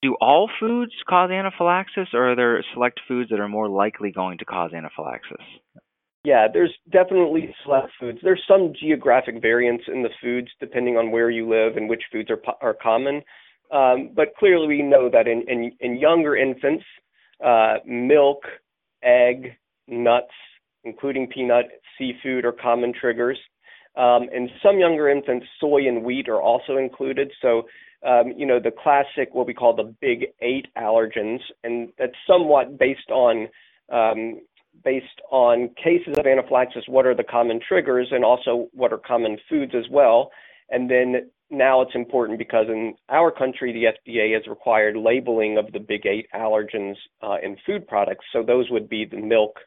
do 0.05 0.15
all 0.21 0.49
foods 0.59 0.91
cause 1.09 1.31
anaphylaxis, 1.31 2.09
or 2.13 2.31
are 2.31 2.35
there 2.35 2.63
select 2.73 2.99
foods 3.07 3.29
that 3.31 3.39
are 3.39 3.47
more 3.47 3.67
likely 3.67 4.11
going 4.11 4.37
to 4.37 4.45
cause 4.45 4.71
anaphylaxis? 4.71 5.43
Yeah, 6.23 6.47
there's 6.51 6.73
definitely 6.91 7.55
select 7.63 7.89
foods. 7.99 8.19
There's 8.21 8.41
some 8.47 8.73
geographic 8.79 9.41
variance 9.41 9.81
in 9.87 10.03
the 10.03 10.09
foods 10.21 10.47
depending 10.59 10.97
on 10.97 11.11
where 11.11 11.29
you 11.29 11.47
live 11.49 11.77
and 11.77 11.89
which 11.89 12.03
foods 12.11 12.29
are 12.29 12.41
are 12.61 12.75
common. 12.81 13.21
Um, 13.71 14.11
but 14.15 14.35
clearly, 14.37 14.67
we 14.67 14.81
know 14.81 15.09
that 15.09 15.27
in 15.27 15.43
in, 15.47 15.71
in 15.79 15.97
younger 15.97 16.35
infants, 16.35 16.83
uh, 17.43 17.75
milk, 17.85 18.43
egg, 19.03 19.53
nuts, 19.87 20.33
including 20.83 21.27
peanut, 21.27 21.65
seafood, 21.97 22.45
are 22.45 22.51
common 22.51 22.93
triggers. 22.99 23.39
Um, 23.97 24.27
some 24.61 24.79
younger 24.79 25.09
infants, 25.09 25.45
soy 25.59 25.87
and 25.87 26.03
wheat 26.03 26.27
are 26.27 26.41
also 26.41 26.77
included. 26.77 27.31
So 27.41 27.63
um, 28.05 28.33
you 28.37 28.45
know, 28.45 28.59
the 28.59 28.71
classic, 28.71 29.33
what 29.33 29.47
we 29.47 29.53
call 29.53 29.75
the 29.75 29.95
big 29.99 30.27
eight 30.41 30.67
allergens, 30.77 31.39
and 31.63 31.89
that's 31.97 32.13
somewhat 32.27 32.77
based 32.77 33.09
on 33.09 33.47
um, 33.91 34.41
based 34.83 35.21
on 35.31 35.69
cases 35.81 36.15
of 36.17 36.27
anaphylaxis, 36.27 36.83
what 36.87 37.05
are 37.05 37.15
the 37.15 37.23
common 37.23 37.59
triggers, 37.65 38.09
and 38.11 38.23
also 38.23 38.67
what 38.73 38.91
are 38.91 38.97
common 38.97 39.37
foods 39.49 39.73
as 39.75 39.85
well. 39.89 40.31
And 40.69 40.89
then 40.89 41.31
now 41.49 41.81
it's 41.81 41.95
important 41.95 42.37
because 42.37 42.65
in 42.67 42.95
our 43.09 43.31
country, 43.31 43.71
the 43.71 44.13
FDA 44.13 44.33
has 44.33 44.47
required 44.47 44.97
labeling 44.97 45.57
of 45.57 45.71
the 45.71 45.79
big 45.79 46.05
eight 46.05 46.27
allergens 46.35 46.95
uh, 47.23 47.37
in 47.41 47.57
food 47.65 47.87
products. 47.87 48.25
So 48.33 48.43
those 48.43 48.69
would 48.69 48.89
be 48.89 49.05
the 49.05 49.17
milk, 49.17 49.59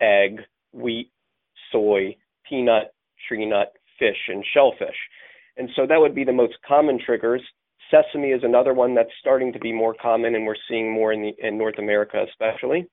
egg, 0.00 0.40
wheat, 0.72 1.10
soy, 1.70 2.16
peanut, 2.48 2.94
tree 3.26 3.46
nut, 3.46 3.72
fish, 3.98 4.28
and 4.28 4.44
shellfish. 4.54 4.96
And 5.56 5.68
so 5.74 5.86
that 5.86 6.00
would 6.00 6.14
be 6.14 6.24
the 6.24 6.32
most 6.32 6.54
common 6.66 6.98
triggers. 7.04 7.42
Sesame 7.90 8.28
is 8.28 8.42
another 8.44 8.74
one 8.74 8.94
that's 8.94 9.10
starting 9.20 9.52
to 9.52 9.58
be 9.58 9.72
more 9.72 9.94
common, 10.00 10.34
and 10.34 10.46
we're 10.46 10.54
seeing 10.68 10.92
more 10.92 11.12
in 11.12 11.22
the 11.22 11.46
in 11.46 11.58
North 11.58 11.78
America 11.78 12.24
especially. 12.30 12.86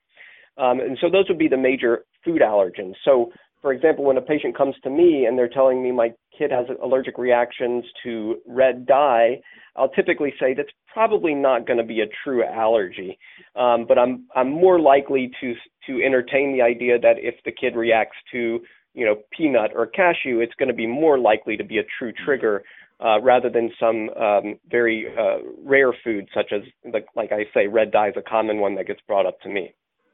Um, 0.58 0.80
and 0.80 0.98
so 1.02 1.10
those 1.10 1.26
would 1.28 1.38
be 1.38 1.50
the 1.50 1.58
major 1.58 2.06
food 2.24 2.42
allergens. 2.42 2.94
So, 3.04 3.32
for 3.62 3.74
example, 3.74 4.06
when 4.06 4.18
a 4.18 4.22
patient 4.22 4.56
comes 4.56 4.76
to 4.84 4.90
me 4.90 5.26
and 5.26 5.38
they're 5.38 5.50
telling 5.50 5.84
me 5.84 5.92
my 5.92 6.14
kid 6.38 6.52
has 6.52 6.66
allergic 6.82 7.18
reactions 7.18 7.84
to 8.04 8.38
red 8.48 8.86
dye, 8.86 9.42
I'll 9.76 9.90
typically 9.90 10.34
say 10.40 10.54
that's 10.54 10.70
probably 10.94 11.34
not 11.34 11.68
going 11.68 11.78
to 11.78 11.84
be 11.84 12.02
a 12.02 12.06
true 12.24 12.44
allergy. 12.44 13.18
Um, 13.56 13.86
but 13.88 13.98
I'm 13.98 14.28
I'm 14.36 14.50
more 14.50 14.80
likely 14.80 15.32
to 15.42 15.54
to 15.88 16.04
entertain 16.04 16.54
the 16.54 16.62
idea 16.62 17.00
that 17.00 17.16
if 17.18 17.36
the 17.44 17.52
kid 17.52 17.76
reacts 17.76 18.18
to 18.32 18.62
you 18.96 19.06
know 19.06 19.18
peanut 19.36 19.72
or 19.76 19.86
cashew, 19.86 20.40
it's 20.40 20.54
going 20.58 20.70
to 20.70 20.76
be 20.76 20.88
more 20.88 21.20
likely 21.20 21.58
to 21.58 21.64
be 21.64 21.78
a 21.78 21.84
true 22.00 22.12
trigger 22.26 22.64
uh, 23.00 23.20
rather 23.22 23.50
than 23.50 23.72
some 23.80 24.10
um, 24.12 24.60
very 24.70 25.08
uh, 25.18 25.38
rare 25.64 25.94
food 26.04 26.28
such 26.34 26.52
as, 26.54 26.62
like, 26.94 27.06
like 27.16 27.32
I 27.32 27.44
say, 27.54 27.68
red 27.68 27.92
dye 27.92 28.10
is 28.10 28.16
a 28.18 28.22
common 28.22 28.60
one 28.60 28.76
that 28.76 28.88
gets 28.88 29.02
brought 29.08 29.26
up 29.26 29.40
to 29.42 29.50
me. 29.50 29.74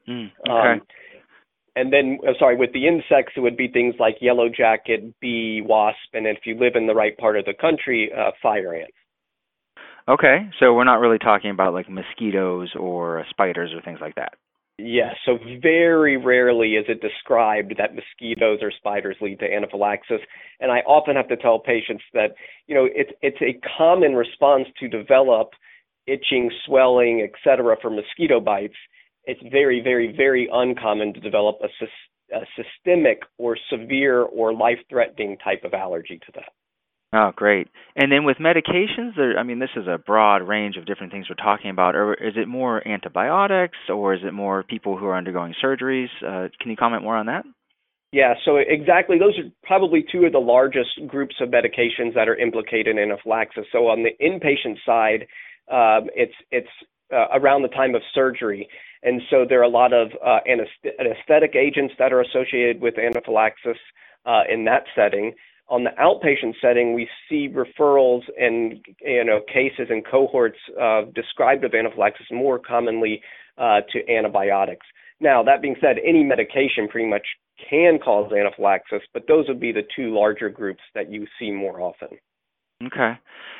Mm, 0.09 0.31
okay. 0.49 0.73
Um, 0.73 0.81
and 1.75 1.93
then, 1.93 2.17
uh, 2.27 2.33
sorry, 2.37 2.57
with 2.57 2.73
the 2.73 2.87
insects, 2.87 3.33
it 3.37 3.39
would 3.39 3.55
be 3.55 3.67
things 3.67 3.95
like 3.99 4.17
yellow 4.19 4.49
jacket, 4.49 5.13
bee, 5.21 5.61
wasp, 5.63 5.97
and 6.13 6.27
if 6.27 6.39
you 6.43 6.55
live 6.59 6.73
in 6.75 6.87
the 6.87 6.95
right 6.95 7.17
part 7.17 7.37
of 7.37 7.45
the 7.45 7.53
country, 7.53 8.11
uh, 8.17 8.31
fire 8.41 8.75
ant. 8.75 8.91
Okay, 10.09 10.49
so 10.59 10.73
we're 10.73 10.83
not 10.83 10.99
really 10.99 11.19
talking 11.19 11.51
about 11.51 11.73
like 11.73 11.87
mosquitoes 11.87 12.73
or 12.77 13.23
spiders 13.29 13.71
or 13.73 13.81
things 13.81 13.99
like 14.01 14.15
that. 14.15 14.33
Yes, 14.83 15.15
so 15.25 15.37
very 15.61 16.17
rarely 16.17 16.73
is 16.73 16.85
it 16.87 17.01
described 17.01 17.75
that 17.77 17.93
mosquitoes 17.93 18.59
or 18.63 18.71
spiders 18.71 19.15
lead 19.21 19.39
to 19.39 19.53
anaphylaxis, 19.53 20.21
and 20.59 20.71
I 20.71 20.79
often 20.79 21.15
have 21.15 21.27
to 21.27 21.37
tell 21.37 21.59
patients 21.59 22.03
that 22.13 22.33
you 22.65 22.73
know 22.73 22.87
it's 22.91 23.11
it's 23.21 23.41
a 23.41 23.59
common 23.77 24.15
response 24.15 24.67
to 24.79 24.87
develop 24.87 25.51
itching, 26.07 26.49
swelling, 26.65 27.21
etc. 27.21 27.75
for 27.81 27.91
mosquito 27.91 28.39
bites. 28.39 28.75
It's 29.25 29.41
very, 29.51 29.81
very, 29.81 30.15
very 30.15 30.49
uncommon 30.51 31.13
to 31.13 31.19
develop 31.19 31.59
a, 31.61 32.35
a 32.35 32.41
systemic 32.55 33.19
or 33.37 33.55
severe 33.69 34.23
or 34.23 34.51
life-threatening 34.51 35.37
type 35.43 35.63
of 35.63 35.75
allergy 35.75 36.19
to 36.25 36.31
that. 36.33 36.53
Oh, 37.13 37.31
great. 37.35 37.67
And 37.95 38.09
then 38.09 38.23
with 38.23 38.37
medications, 38.37 39.17
there, 39.17 39.37
I 39.37 39.43
mean, 39.43 39.59
this 39.59 39.69
is 39.75 39.85
a 39.85 39.97
broad 39.97 40.47
range 40.47 40.77
of 40.77 40.85
different 40.85 41.11
things 41.11 41.25
we're 41.29 41.35
talking 41.35 41.69
about. 41.69 41.93
Or 41.93 42.13
is 42.13 42.35
it 42.37 42.47
more 42.47 42.85
antibiotics, 42.87 43.77
or 43.89 44.13
is 44.13 44.21
it 44.23 44.33
more 44.33 44.63
people 44.63 44.97
who 44.97 45.05
are 45.07 45.17
undergoing 45.17 45.53
surgeries? 45.61 46.07
Uh, 46.25 46.47
can 46.61 46.71
you 46.71 46.77
comment 46.77 47.03
more 47.03 47.17
on 47.17 47.25
that? 47.25 47.43
Yeah, 48.13 48.33
so 48.43 48.57
exactly, 48.57 49.17
those 49.17 49.37
are 49.39 49.49
probably 49.63 50.05
two 50.11 50.25
of 50.25 50.33
the 50.33 50.39
largest 50.39 50.89
groups 51.07 51.35
of 51.39 51.49
medications 51.49 52.13
that 52.13 52.27
are 52.27 52.35
implicated 52.35 52.97
in 52.97 52.99
anaphylaxis. 52.99 53.65
So 53.71 53.87
on 53.87 54.03
the 54.03 54.11
inpatient 54.21 54.77
side, 54.85 55.27
um, 55.71 56.09
it's 56.13 56.33
it's 56.51 56.67
uh, 57.13 57.27
around 57.33 57.61
the 57.61 57.69
time 57.69 57.95
of 57.95 58.01
surgery, 58.13 58.67
and 59.03 59.21
so 59.29 59.45
there 59.47 59.59
are 59.61 59.63
a 59.63 59.69
lot 59.69 59.93
of 59.93 60.11
uh, 60.25 60.39
anesthetic 60.45 61.55
agents 61.55 61.93
that 61.99 62.11
are 62.11 62.19
associated 62.19 62.81
with 62.81 62.95
anaphylaxis 62.97 63.77
uh, 64.25 64.41
in 64.49 64.65
that 64.65 64.83
setting 64.93 65.33
on 65.71 65.85
the 65.85 65.91
outpatient 65.91 66.53
setting, 66.61 66.93
we 66.93 67.07
see 67.29 67.47
referrals 67.47 68.21
and 68.37 68.85
you 69.01 69.23
know 69.23 69.39
cases 69.47 69.87
and 69.89 70.05
cohorts 70.05 70.59
uh, 70.79 71.03
described 71.15 71.63
of 71.63 71.73
anaphylaxis 71.73 72.27
more 72.29 72.59
commonly 72.59 73.21
uh, 73.57 73.79
to 73.91 74.07
antibiotics. 74.11 74.85
Now, 75.21 75.41
that 75.43 75.61
being 75.61 75.75
said, 75.79 75.95
any 76.05 76.23
medication 76.23 76.87
pretty 76.89 77.07
much 77.07 77.25
can 77.69 77.99
cause 78.03 78.31
anaphylaxis, 78.33 79.01
but 79.13 79.23
those 79.27 79.47
would 79.47 79.59
be 79.59 79.71
the 79.71 79.83
two 79.95 80.13
larger 80.13 80.49
groups 80.49 80.81
that 80.93 81.11
you 81.11 81.25
see 81.39 81.51
more 81.51 81.79
often. 81.79 82.09
Okay. 82.87 83.13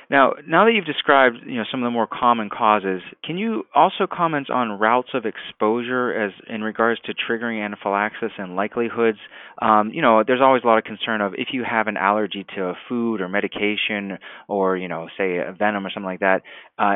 Now, 0.10 0.34
now 0.46 0.66
that 0.66 0.74
you've 0.74 0.86
described, 0.86 1.38
you 1.46 1.56
know, 1.56 1.64
some 1.72 1.82
of 1.82 1.88
the 1.88 1.92
more 1.92 2.06
common 2.06 2.50
causes, 2.50 3.02
can 3.24 3.38
you 3.38 3.64
also 3.74 4.08
comment 4.12 4.50
on 4.50 4.78
routes 4.78 5.08
of 5.14 5.24
exposure 5.26 6.12
as 6.12 6.34
in 6.50 6.62
regards 6.64 7.00
to 7.06 7.14
triggering 7.14 7.64
anaphylaxis 7.64 8.32
and 8.38 8.58
likelihoods? 8.58 9.20
Um, 9.62 9.92
you 9.94 10.02
know, 10.02 10.24
there's 10.28 10.42
always 10.42 10.64
a 10.66 10.68
lot 10.68 10.80
of 10.80 10.84
concern 10.84 11.22
of 11.22 11.34
if 11.36 11.50
you 11.54 11.64
have 11.64 11.88
an 11.88 11.96
allergy 11.96 12.46
to 12.56 12.66
a 12.66 12.74
food 12.90 13.22
or 13.22 13.30
medication 13.30 14.18
or, 14.50 14.76
you 14.76 14.90
know, 14.90 15.08
say 15.18 15.38
a 15.38 15.56
venom 15.58 15.86
or 15.86 15.92
something 15.92 16.10
like 16.10 16.20
that, 16.20 16.42
uh, 16.78 16.96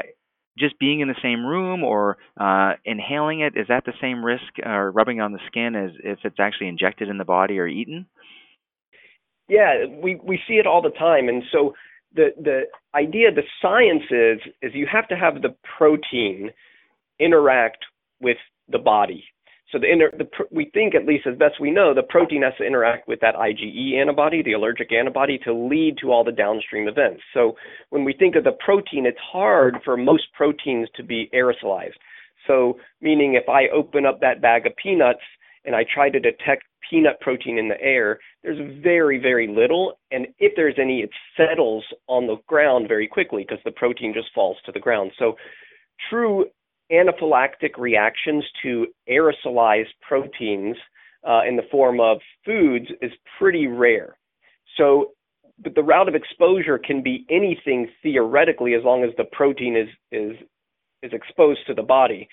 just 0.57 0.77
being 0.77 0.99
in 0.99 1.07
the 1.07 1.15
same 1.23 1.45
room 1.45 1.85
or 1.85 2.17
uh, 2.37 2.73
inhaling 2.83 3.39
it, 3.39 3.53
is 3.55 3.67
that 3.69 3.85
the 3.85 3.93
same 4.01 4.25
risk 4.25 4.59
or 4.65 4.91
rubbing 4.91 5.21
on 5.21 5.31
the 5.31 5.39
skin 5.47 5.75
as 5.75 5.91
if 6.03 6.19
it's 6.25 6.39
actually 6.39 6.67
injected 6.67 7.07
in 7.07 7.17
the 7.17 7.23
body 7.23 7.59
or 7.59 7.67
eaten? 7.67 8.07
Yeah, 9.47 9.85
we, 10.01 10.19
we 10.21 10.39
see 10.47 10.55
it 10.55 10.67
all 10.67 10.81
the 10.81 10.89
time. 10.89 11.29
And 11.29 11.43
so 11.51 11.75
the 12.15 12.29
the 12.41 12.61
idea, 12.93 13.31
the 13.31 13.43
science 13.61 14.03
is 14.09 14.39
is 14.61 14.73
you 14.73 14.87
have 14.91 15.07
to 15.09 15.15
have 15.15 15.41
the 15.41 15.55
protein 15.77 16.51
interact 17.19 17.85
with 18.21 18.37
the 18.69 18.79
body. 18.79 19.23
So 19.71 19.79
the, 19.79 19.91
inter, 19.91 20.11
the 20.17 20.27
we 20.51 20.69
think, 20.73 20.95
at 20.95 21.05
least 21.05 21.27
as 21.27 21.37
best 21.37 21.59
we 21.59 21.71
know, 21.71 21.93
the 21.93 22.03
protein 22.03 22.43
has 22.43 22.53
to 22.59 22.63
interact 22.63 23.07
with 23.07 23.19
that 23.21 23.35
IgE 23.35 23.93
antibody, 23.99 24.41
the 24.41 24.53
allergic 24.53 24.93
antibody, 24.93 25.37
to 25.39 25.53
lead 25.53 25.97
to 26.01 26.11
all 26.11 26.23
the 26.23 26.31
downstream 26.31 26.87
events. 26.87 27.21
So 27.33 27.55
when 27.89 28.05
we 28.05 28.13
think 28.13 28.35
of 28.35 28.43
the 28.43 28.57
protein, 28.63 29.05
it's 29.05 29.17
hard 29.19 29.77
for 29.83 29.97
most 29.97 30.25
proteins 30.33 30.87
to 30.95 31.03
be 31.03 31.29
aerosolized. 31.33 31.97
So 32.47 32.77
meaning 33.01 33.33
if 33.33 33.49
I 33.49 33.67
open 33.69 34.05
up 34.05 34.21
that 34.21 34.41
bag 34.41 34.67
of 34.67 34.75
peanuts 34.75 35.23
and 35.65 35.75
I 35.75 35.83
try 35.93 36.09
to 36.09 36.19
detect 36.19 36.63
peanut 36.89 37.19
protein 37.19 37.57
in 37.57 37.67
the 37.67 37.81
air, 37.81 38.19
there's 38.43 38.59
very, 38.83 39.19
very 39.19 39.47
little. 39.47 39.97
And 40.11 40.27
if 40.39 40.53
there's 40.55 40.75
any, 40.79 40.99
it 40.99 41.09
settles 41.35 41.83
on 42.07 42.27
the 42.27 42.37
ground 42.47 42.87
very 42.87 43.07
quickly 43.07 43.43
because 43.47 43.63
the 43.65 43.71
protein 43.71 44.13
just 44.13 44.27
falls 44.33 44.57
to 44.65 44.71
the 44.71 44.79
ground. 44.79 45.11
So 45.17 45.35
true 46.09 46.45
anaphylactic 46.91 47.77
reactions 47.77 48.43
to 48.63 48.87
aerosolized 49.09 49.93
proteins 50.07 50.77
uh, 51.27 51.41
in 51.47 51.55
the 51.55 51.63
form 51.71 51.99
of 51.99 52.17
foods 52.45 52.85
is 53.01 53.11
pretty 53.39 53.67
rare. 53.67 54.17
So 54.77 55.11
but 55.63 55.73
the 55.73 55.83
route 55.83 56.09
of 56.09 56.15
exposure 56.15 56.77
can 56.77 57.01
be 57.01 57.25
anything 57.29 57.87
theoretically 58.03 58.73
as 58.73 58.83
long 58.83 59.03
as 59.03 59.11
the 59.17 59.23
protein 59.31 59.75
is 59.75 59.87
is 60.11 60.37
is 61.01 61.11
exposed 61.13 61.61
to 61.67 61.73
the 61.73 61.83
body 61.83 62.27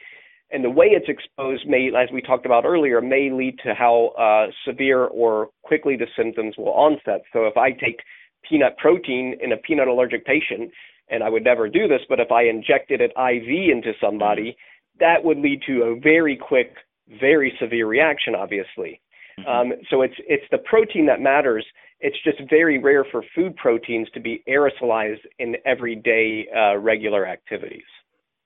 and 0.53 0.63
the 0.63 0.71
way 0.71 0.87
it's 0.87 1.09
exposed 1.09 1.67
may, 1.67 1.91
as 1.97 2.11
we 2.13 2.21
talked 2.21 2.47
about 2.47 2.65
earlier, 2.65 3.01
may 3.01 3.31
lead 3.31 3.59
to 3.65 3.75
how 3.75 4.13
uh, 4.19 4.51
severe 4.67 5.05
or 5.05 5.49
quickly 5.63 5.97
the 5.97 6.07
symptoms 6.17 6.55
will 6.59 6.73
onset. 6.73 7.23
So 7.33 7.47
if 7.47 7.57
I 7.57 7.71
take 7.71 8.01
peanut 8.49 8.77
protein 8.77 9.37
in 9.43 9.53
a 9.53 9.57
peanut 9.57 9.89
allergic 9.89 10.27
patient, 10.27 10.71
and 11.09 11.23
I 11.23 11.29
would 11.29 11.45
never 11.45 11.69
do 11.69 11.89
this, 11.89 12.01
but 12.09 12.21
if 12.21 12.31
I 12.31 12.45
injected 12.45 13.01
it 13.01 13.13
IV 13.17 13.71
into 13.71 13.93
somebody, 14.01 14.57
that 15.01 15.23
would 15.25 15.39
lead 15.39 15.63
to 15.67 15.83
a 15.83 16.01
very 16.01 16.37
quick, 16.37 16.75
very 17.21 17.53
severe 17.61 17.87
reaction, 17.87 18.35
obviously. 18.35 19.01
Mm-hmm. 19.39 19.49
Um, 19.49 19.79
so 19.91 20.03
it's 20.03 20.15
it's 20.29 20.45
the 20.51 20.59
protein 20.59 21.07
that 21.07 21.21
matters. 21.21 21.65
It's 22.01 22.17
just 22.25 22.39
very 22.51 22.79
rare 22.79 23.05
for 23.11 23.23
food 23.35 23.57
proteins 23.57 24.09
to 24.13 24.21
be 24.21 24.43
aerosolized 24.49 25.25
in 25.39 25.57
everyday 25.65 26.47
uh, 26.55 26.77
regular 26.79 27.27
activities. 27.27 27.85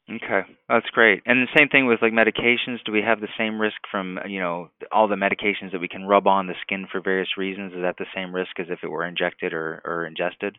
Okay, 0.08 0.42
that's 0.68 0.88
great. 0.92 1.22
And 1.26 1.42
the 1.42 1.58
same 1.58 1.68
thing 1.68 1.86
with 1.86 2.00
like 2.00 2.12
medications. 2.12 2.78
Do 2.84 2.92
we 2.92 3.02
have 3.02 3.20
the 3.20 3.28
same 3.36 3.60
risk 3.60 3.76
from 3.90 4.20
you 4.28 4.38
know 4.38 4.68
all 4.92 5.08
the 5.08 5.16
medications 5.16 5.72
that 5.72 5.80
we 5.80 5.88
can 5.88 6.04
rub 6.04 6.28
on 6.28 6.46
the 6.46 6.54
skin 6.62 6.86
for 6.90 7.00
various 7.00 7.36
reasons? 7.36 7.72
Is 7.72 7.82
that 7.82 7.96
the 7.98 8.06
same 8.14 8.32
risk 8.32 8.60
as 8.60 8.66
if 8.70 8.80
it 8.84 8.88
were 8.88 9.04
injected 9.04 9.52
or, 9.52 9.82
or 9.84 10.06
ingested? 10.06 10.58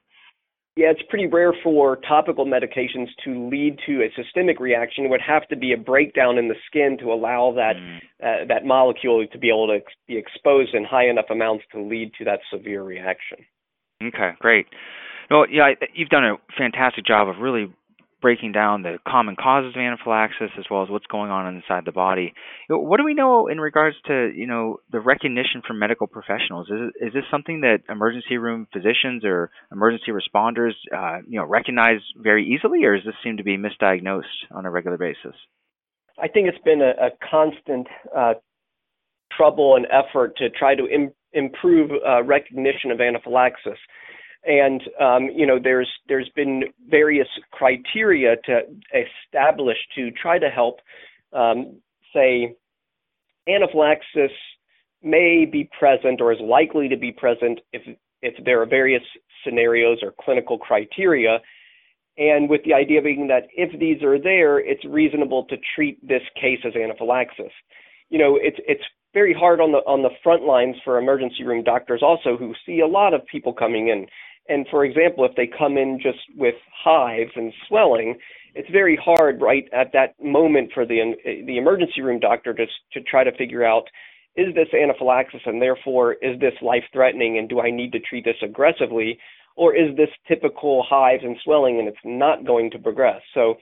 Yeah, 0.75 0.91
it's 0.91 1.01
pretty 1.09 1.25
rare 1.25 1.53
for 1.63 1.95
topical 2.07 2.45
medications 2.45 3.07
to 3.23 3.49
lead 3.49 3.79
to 3.87 4.03
a 4.03 4.13
systemic 4.15 4.59
reaction. 4.59 5.05
It 5.05 5.09
would 5.09 5.21
have 5.25 5.47
to 5.47 5.55
be 5.55 5.73
a 5.73 5.77
breakdown 5.77 6.37
in 6.37 6.49
the 6.49 6.55
skin 6.67 6.97
to 6.99 7.11
allow 7.11 7.53
that 7.55 7.77
mm. 7.77 7.97
uh, 8.21 8.45
that 8.47 8.65
molecule 8.65 9.25
to 9.25 9.37
be 9.39 9.47
able 9.47 9.67
to 9.67 9.79
be 10.07 10.17
exposed 10.17 10.75
in 10.75 10.83
high 10.83 11.09
enough 11.09 11.31
amounts 11.31 11.63
to 11.71 11.81
lead 11.81 12.11
to 12.19 12.25
that 12.25 12.41
severe 12.53 12.83
reaction. 12.83 13.39
Okay, 14.03 14.31
great. 14.39 14.67
Well, 15.31 15.45
yeah, 15.49 15.71
you've 15.95 16.09
done 16.09 16.25
a 16.25 16.35
fantastic 16.57 17.05
job 17.05 17.27
of 17.27 17.37
really 17.41 17.73
breaking 18.21 18.51
down 18.51 18.81
the 18.81 18.97
common 19.07 19.35
causes 19.35 19.75
of 19.75 19.79
anaphylaxis 19.79 20.49
as 20.57 20.65
well 20.71 20.83
as 20.83 20.89
what's 20.89 21.05
going 21.07 21.29
on 21.29 21.55
inside 21.55 21.85
the 21.85 21.91
body. 21.91 22.33
What 22.69 22.97
do 22.97 23.03
we 23.03 23.13
know 23.13 23.47
in 23.47 23.59
regards 23.59 23.95
to 24.07 24.31
you 24.35 24.47
know 24.47 24.77
the 24.91 24.99
recognition 24.99 25.61
from 25.65 25.79
medical 25.79 26.07
professionals? 26.07 26.67
Is 26.69 27.07
is 27.07 27.13
this 27.13 27.23
something 27.29 27.61
that 27.61 27.79
emergency 27.89 28.37
room 28.37 28.67
physicians 28.73 29.23
or 29.23 29.51
emergency 29.71 30.11
responders 30.11 30.73
uh, 30.95 31.19
you 31.27 31.39
know 31.39 31.45
recognize 31.45 31.99
very 32.15 32.47
easily, 32.47 32.83
or 32.85 32.95
does 32.95 33.05
this 33.05 33.15
seem 33.23 33.37
to 33.37 33.43
be 33.43 33.57
misdiagnosed 33.57 34.23
on 34.51 34.65
a 34.65 34.71
regular 34.71 34.97
basis? 34.97 35.35
I 36.19 36.27
think 36.27 36.47
it's 36.47 36.63
been 36.63 36.81
a, 36.81 37.07
a 37.07 37.09
constant 37.29 37.87
uh, 38.15 38.33
trouble 39.35 39.75
and 39.75 39.85
effort 39.91 40.35
to 40.37 40.49
try 40.49 40.73
to 40.73 40.87
Im- 40.87 41.13
improve 41.33 41.91
uh, 41.91 42.23
recognition 42.23 42.89
of 42.89 42.99
anaphylaxis 42.99 43.77
and 44.47 44.81
um, 44.99 45.29
you 45.35 45.45
know 45.45 45.59
there's 45.61 45.89
there's 46.07 46.29
been 46.35 46.63
various 46.89 47.27
criteria 47.51 48.37
to 48.45 48.61
establish 48.95 49.77
to 49.95 50.09
try 50.11 50.39
to 50.39 50.49
help 50.49 50.79
um, 51.33 51.75
say 52.13 52.55
anaphylaxis 53.47 54.31
may 55.03 55.45
be 55.45 55.69
present 55.77 56.21
or 56.21 56.31
is 56.31 56.39
likely 56.41 56.87
to 56.87 56.97
be 56.97 57.11
present 57.11 57.59
if 57.73 57.81
if 58.21 58.33
there 58.45 58.61
are 58.61 58.65
various 58.65 59.03
scenarios 59.43 59.99
or 60.01 60.13
clinical 60.19 60.57
criteria. 60.57 61.39
And 62.17 62.49
with 62.49 62.61
the 62.65 62.73
idea 62.73 62.99
being 62.99 63.27
that 63.27 63.43
if 63.55 63.77
these 63.79 64.01
are 64.01 64.19
there 64.19 64.59
it's 64.59 64.83
reasonable 64.85 65.43
to 65.45 65.57
treat 65.75 66.05
this 66.07 66.23
case 66.41 66.59
as 66.65 66.73
anaphylaxis. 66.75 67.51
You 68.09 68.17
know 68.17 68.39
it's 68.41 68.57
it's 68.65 68.83
very 69.13 69.33
hard 69.33 69.59
on 69.59 69.73
the 69.73 69.79
on 69.79 70.03
the 70.03 70.09
front 70.23 70.43
lines 70.43 70.77
for 70.85 70.97
emergency 70.97 71.43
room 71.43 71.63
doctors 71.63 72.01
also 72.01 72.37
who 72.37 72.53
see 72.65 72.79
a 72.79 72.87
lot 72.87 73.13
of 73.13 73.25
people 73.25 73.53
coming 73.53 73.89
in 73.89 74.07
and 74.49 74.65
for 74.69 74.85
example, 74.85 75.25
if 75.25 75.35
they 75.35 75.47
come 75.47 75.77
in 75.77 75.99
just 76.01 76.19
with 76.35 76.55
hives 76.83 77.31
and 77.35 77.53
swelling, 77.67 78.17
it's 78.55 78.69
very 78.71 78.95
hard 78.95 79.39
right 79.41 79.65
at 79.71 79.91
that 79.93 80.15
moment 80.21 80.71
for 80.73 80.85
the 80.85 81.15
the 81.45 81.57
emergency 81.57 82.01
room 82.01 82.19
doctor 82.19 82.53
to 82.53 82.65
to 82.93 83.01
try 83.01 83.23
to 83.23 83.31
figure 83.37 83.63
out 83.63 83.83
is 84.35 84.53
this 84.53 84.67
anaphylaxis 84.73 85.41
and 85.45 85.61
therefore 85.61 86.13
is 86.13 86.39
this 86.39 86.53
life 86.61 86.83
threatening 86.93 87.37
and 87.37 87.49
do 87.49 87.59
I 87.59 87.71
need 87.71 87.91
to 87.93 87.99
treat 87.99 88.23
this 88.23 88.41
aggressively 88.43 89.19
or 89.55 89.75
is 89.75 89.95
this 89.97 90.09
typical 90.27 90.85
hives 90.87 91.23
and 91.23 91.35
swelling 91.43 91.79
and 91.79 91.87
it's 91.87 91.97
not 92.05 92.45
going 92.45 92.69
to 92.71 92.79
progress. 92.79 93.21
So 93.33 93.55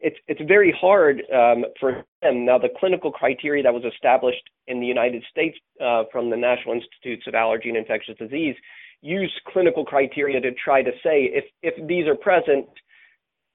it's 0.00 0.16
it's 0.26 0.40
very 0.48 0.74
hard 0.78 1.22
um, 1.32 1.64
for 1.78 2.04
them. 2.20 2.44
Now 2.44 2.58
the 2.58 2.70
clinical 2.78 3.12
criteria 3.12 3.62
that 3.62 3.72
was 3.72 3.84
established 3.84 4.42
in 4.66 4.80
the 4.80 4.86
United 4.86 5.22
States 5.30 5.56
uh, 5.80 6.04
from 6.10 6.28
the 6.28 6.36
National 6.36 6.74
Institutes 6.74 7.26
of 7.26 7.34
Allergy 7.34 7.68
and 7.68 7.78
Infectious 7.78 8.16
Disease 8.18 8.56
use 9.02 9.32
clinical 9.52 9.84
criteria 9.84 10.40
to 10.40 10.52
try 10.52 10.82
to 10.82 10.92
say 11.02 11.24
if 11.24 11.44
if 11.62 11.74
these 11.86 12.06
are 12.06 12.14
present, 12.14 12.66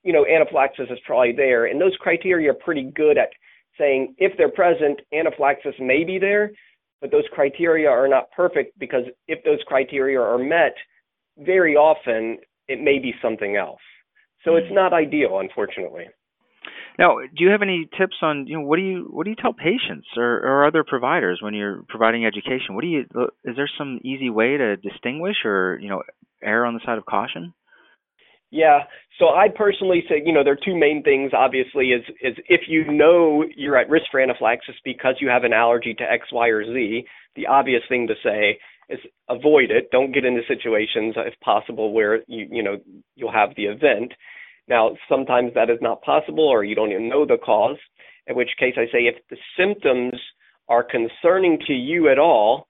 you 0.03 0.13
know, 0.13 0.25
anaphylaxis 0.25 0.89
is 0.89 0.99
probably 1.05 1.31
there. 1.31 1.65
And 1.65 1.79
those 1.81 1.95
criteria 1.99 2.51
are 2.51 2.53
pretty 2.53 2.91
good 2.95 3.17
at 3.17 3.29
saying 3.77 4.15
if 4.17 4.37
they're 4.37 4.51
present, 4.51 4.99
anaphylaxis 5.13 5.75
may 5.79 6.03
be 6.03 6.19
there, 6.19 6.51
but 7.01 7.11
those 7.11 7.23
criteria 7.31 7.89
are 7.89 8.07
not 8.07 8.31
perfect 8.31 8.77
because 8.77 9.03
if 9.27 9.43
those 9.43 9.59
criteria 9.67 10.19
are 10.19 10.37
met, 10.37 10.75
very 11.37 11.75
often 11.75 12.37
it 12.67 12.81
may 12.81 12.99
be 12.99 13.13
something 13.21 13.55
else. 13.55 13.81
So 14.43 14.55
it's 14.55 14.67
hmm. 14.67 14.75
not 14.75 14.93
ideal, 14.93 15.39
unfortunately. 15.39 16.05
Now, 16.97 17.17
do 17.19 17.43
you 17.43 17.49
have 17.51 17.61
any 17.61 17.87
tips 17.97 18.15
on 18.21 18.47
you 18.47 18.57
know 18.57 18.65
what 18.65 18.77
do 18.77 18.81
you 18.81 19.07
what 19.11 19.25
do 19.25 19.29
you 19.29 19.35
tell 19.35 19.53
patients 19.53 20.07
or, 20.17 20.39
or 20.39 20.65
other 20.65 20.83
providers 20.83 21.39
when 21.41 21.53
you're 21.53 21.83
providing 21.87 22.25
education? 22.25 22.73
What 22.73 22.81
do 22.81 22.87
you 22.87 23.05
uh, 23.15 23.25
is 23.45 23.55
there 23.55 23.69
some 23.77 23.99
easy 24.03 24.29
way 24.29 24.57
to 24.57 24.77
distinguish 24.77 25.37
or 25.45 25.77
you 25.81 25.89
know 25.89 26.01
err 26.43 26.65
on 26.65 26.73
the 26.73 26.81
side 26.85 26.97
of 26.97 27.05
caution? 27.05 27.53
Yeah. 28.49 28.79
So 29.19 29.25
I 29.25 29.47
personally 29.53 30.03
say, 30.07 30.21
you 30.25 30.31
know, 30.31 30.43
there 30.43 30.53
are 30.53 30.65
two 30.65 30.77
main 30.77 31.03
things 31.03 31.31
obviously 31.37 31.89
is 31.89 32.03
is 32.21 32.35
if 32.47 32.61
you 32.67 32.91
know 32.91 33.43
you're 33.55 33.77
at 33.77 33.89
risk 33.89 34.05
for 34.09 34.19
anaphylaxis 34.19 34.75
because 34.83 35.15
you 35.19 35.29
have 35.29 35.43
an 35.43 35.53
allergy 35.53 35.93
to 35.95 36.03
X, 36.03 36.27
Y, 36.31 36.47
or 36.47 36.65
Z, 36.65 37.05
the 37.35 37.45
obvious 37.47 37.83
thing 37.89 38.07
to 38.07 38.15
say 38.23 38.57
is 38.89 38.99
avoid 39.29 39.69
it. 39.69 39.91
Don't 39.91 40.13
get 40.13 40.25
into 40.25 40.41
situations 40.47 41.15
if 41.17 41.39
possible 41.41 41.93
where 41.93 42.23
you 42.27 42.47
you 42.49 42.63
know 42.63 42.77
you'll 43.15 43.31
have 43.31 43.49
the 43.55 43.65
event. 43.65 44.13
Now, 44.67 44.95
sometimes 45.07 45.53
that 45.53 45.69
is 45.69 45.79
not 45.81 46.01
possible 46.01 46.47
or 46.47 46.63
you 46.63 46.75
don't 46.75 46.91
even 46.91 47.09
know 47.09 47.25
the 47.25 47.37
cause, 47.37 47.77
in 48.27 48.35
which 48.35 48.49
case 48.59 48.73
I 48.77 48.85
say 48.91 49.03
if 49.03 49.15
the 49.29 49.37
symptoms 49.57 50.19
are 50.67 50.83
concerning 50.83 51.59
to 51.67 51.73
you 51.73 52.09
at 52.09 52.19
all 52.19 52.67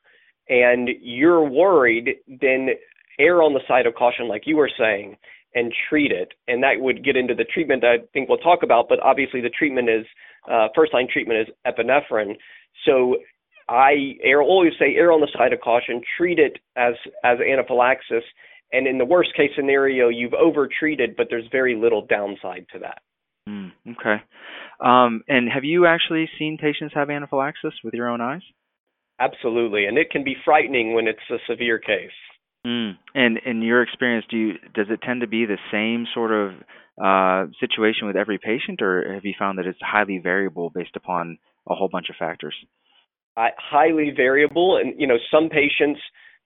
and 0.50 0.90
you're 1.02 1.44
worried, 1.44 2.18
then 2.28 2.70
err 3.20 3.42
on 3.42 3.54
the 3.54 3.62
side 3.68 3.88
of 3.88 3.96
caution, 3.96 4.28
like 4.28 4.44
you 4.46 4.56
were 4.58 4.70
saying, 4.78 5.18
and 5.56 5.74
treat 5.90 6.12
it. 6.12 6.34
And 6.48 6.62
that 6.62 6.80
would 6.80 7.04
get 7.04 7.18
into 7.18 7.34
the 7.34 7.46
treatment 7.46 7.84
I 7.84 7.98
think 8.14 8.30
we'll 8.30 8.38
talk 8.38 8.62
about, 8.62 8.88
but 8.88 9.00
obviously 9.02 9.42
the 9.42 9.50
treatment 9.50 9.90
is, 9.90 10.06
uh, 10.50 10.68
first 10.76 10.94
line 10.94 11.08
treatment 11.12 11.40
is 11.40 11.56
epinephrine. 11.66 12.36
So 12.86 13.18
I 13.68 14.18
err, 14.24 14.42
always 14.42 14.74
say 14.80 14.96
err 14.96 15.12
on 15.12 15.22
the 15.22 15.28
side 15.36 15.52
of 15.52 15.62
caution, 15.62 16.02
treat 16.18 16.38
it 16.38 16.60
as, 16.76 16.94
as 17.24 17.40
anaphylaxis, 17.40 18.24
and 18.72 18.88
in 18.88 18.98
the 18.98 19.06
worst 19.06 19.36
case 19.36 19.52
scenario, 19.56 20.10
you've 20.10 20.34
overtreated, 20.34 21.16
but 21.16 21.28
there's 21.30 21.48
very 21.52 21.76
little 21.76 22.06
downside 22.06 22.66
to 22.74 22.80
that. 22.80 23.02
Mm, 23.48 23.72
okay. 23.92 24.22
Um, 24.84 25.24
and 25.28 25.50
have 25.52 25.64
you 25.64 25.86
actually 25.86 26.30
seen 26.38 26.58
patients 26.58 26.94
have 26.94 27.10
anaphylaxis 27.10 27.74
with 27.84 27.94
your 27.94 28.10
own 28.10 28.22
eyes? 28.22 28.42
Absolutely, 29.20 29.86
and 29.86 29.98
it 29.98 30.12
can 30.12 30.24
be 30.24 30.36
frightening 30.46 30.94
when 30.94 31.08
it's 31.08 31.20
a 31.32 31.38
severe 31.50 31.80
case. 31.80 32.12
Mm. 32.66 32.98
And 33.16 33.40
in 33.46 33.62
your 33.62 33.82
experience, 33.82 34.26
do 34.30 34.38
you 34.38 34.54
does 34.76 34.88
it 34.90 35.02
tend 35.02 35.22
to 35.22 35.28
be 35.28 35.46
the 35.46 35.58
same 35.72 36.06
sort 36.14 36.32
of 36.32 36.52
uh, 37.04 37.50
situation 37.60 38.08
with 38.08 38.16
every 38.16 38.38
patient, 38.38 38.82
or 38.82 39.14
have 39.14 39.26
you 39.26 39.34
found 39.40 39.58
that 39.58 39.66
it's 39.66 39.80
highly 39.82 40.20
variable 40.22 40.70
based 40.70 40.96
upon 40.96 41.38
a 41.68 41.74
whole 41.74 41.90
bunch 41.90 42.10
of 42.10 42.16
factors? 42.18 42.56
Uh, 43.36 43.48
highly 43.58 44.12
variable, 44.16 44.78
and 44.78 45.00
you 45.00 45.08
know 45.08 45.18
some 45.32 45.50
patients 45.50 46.00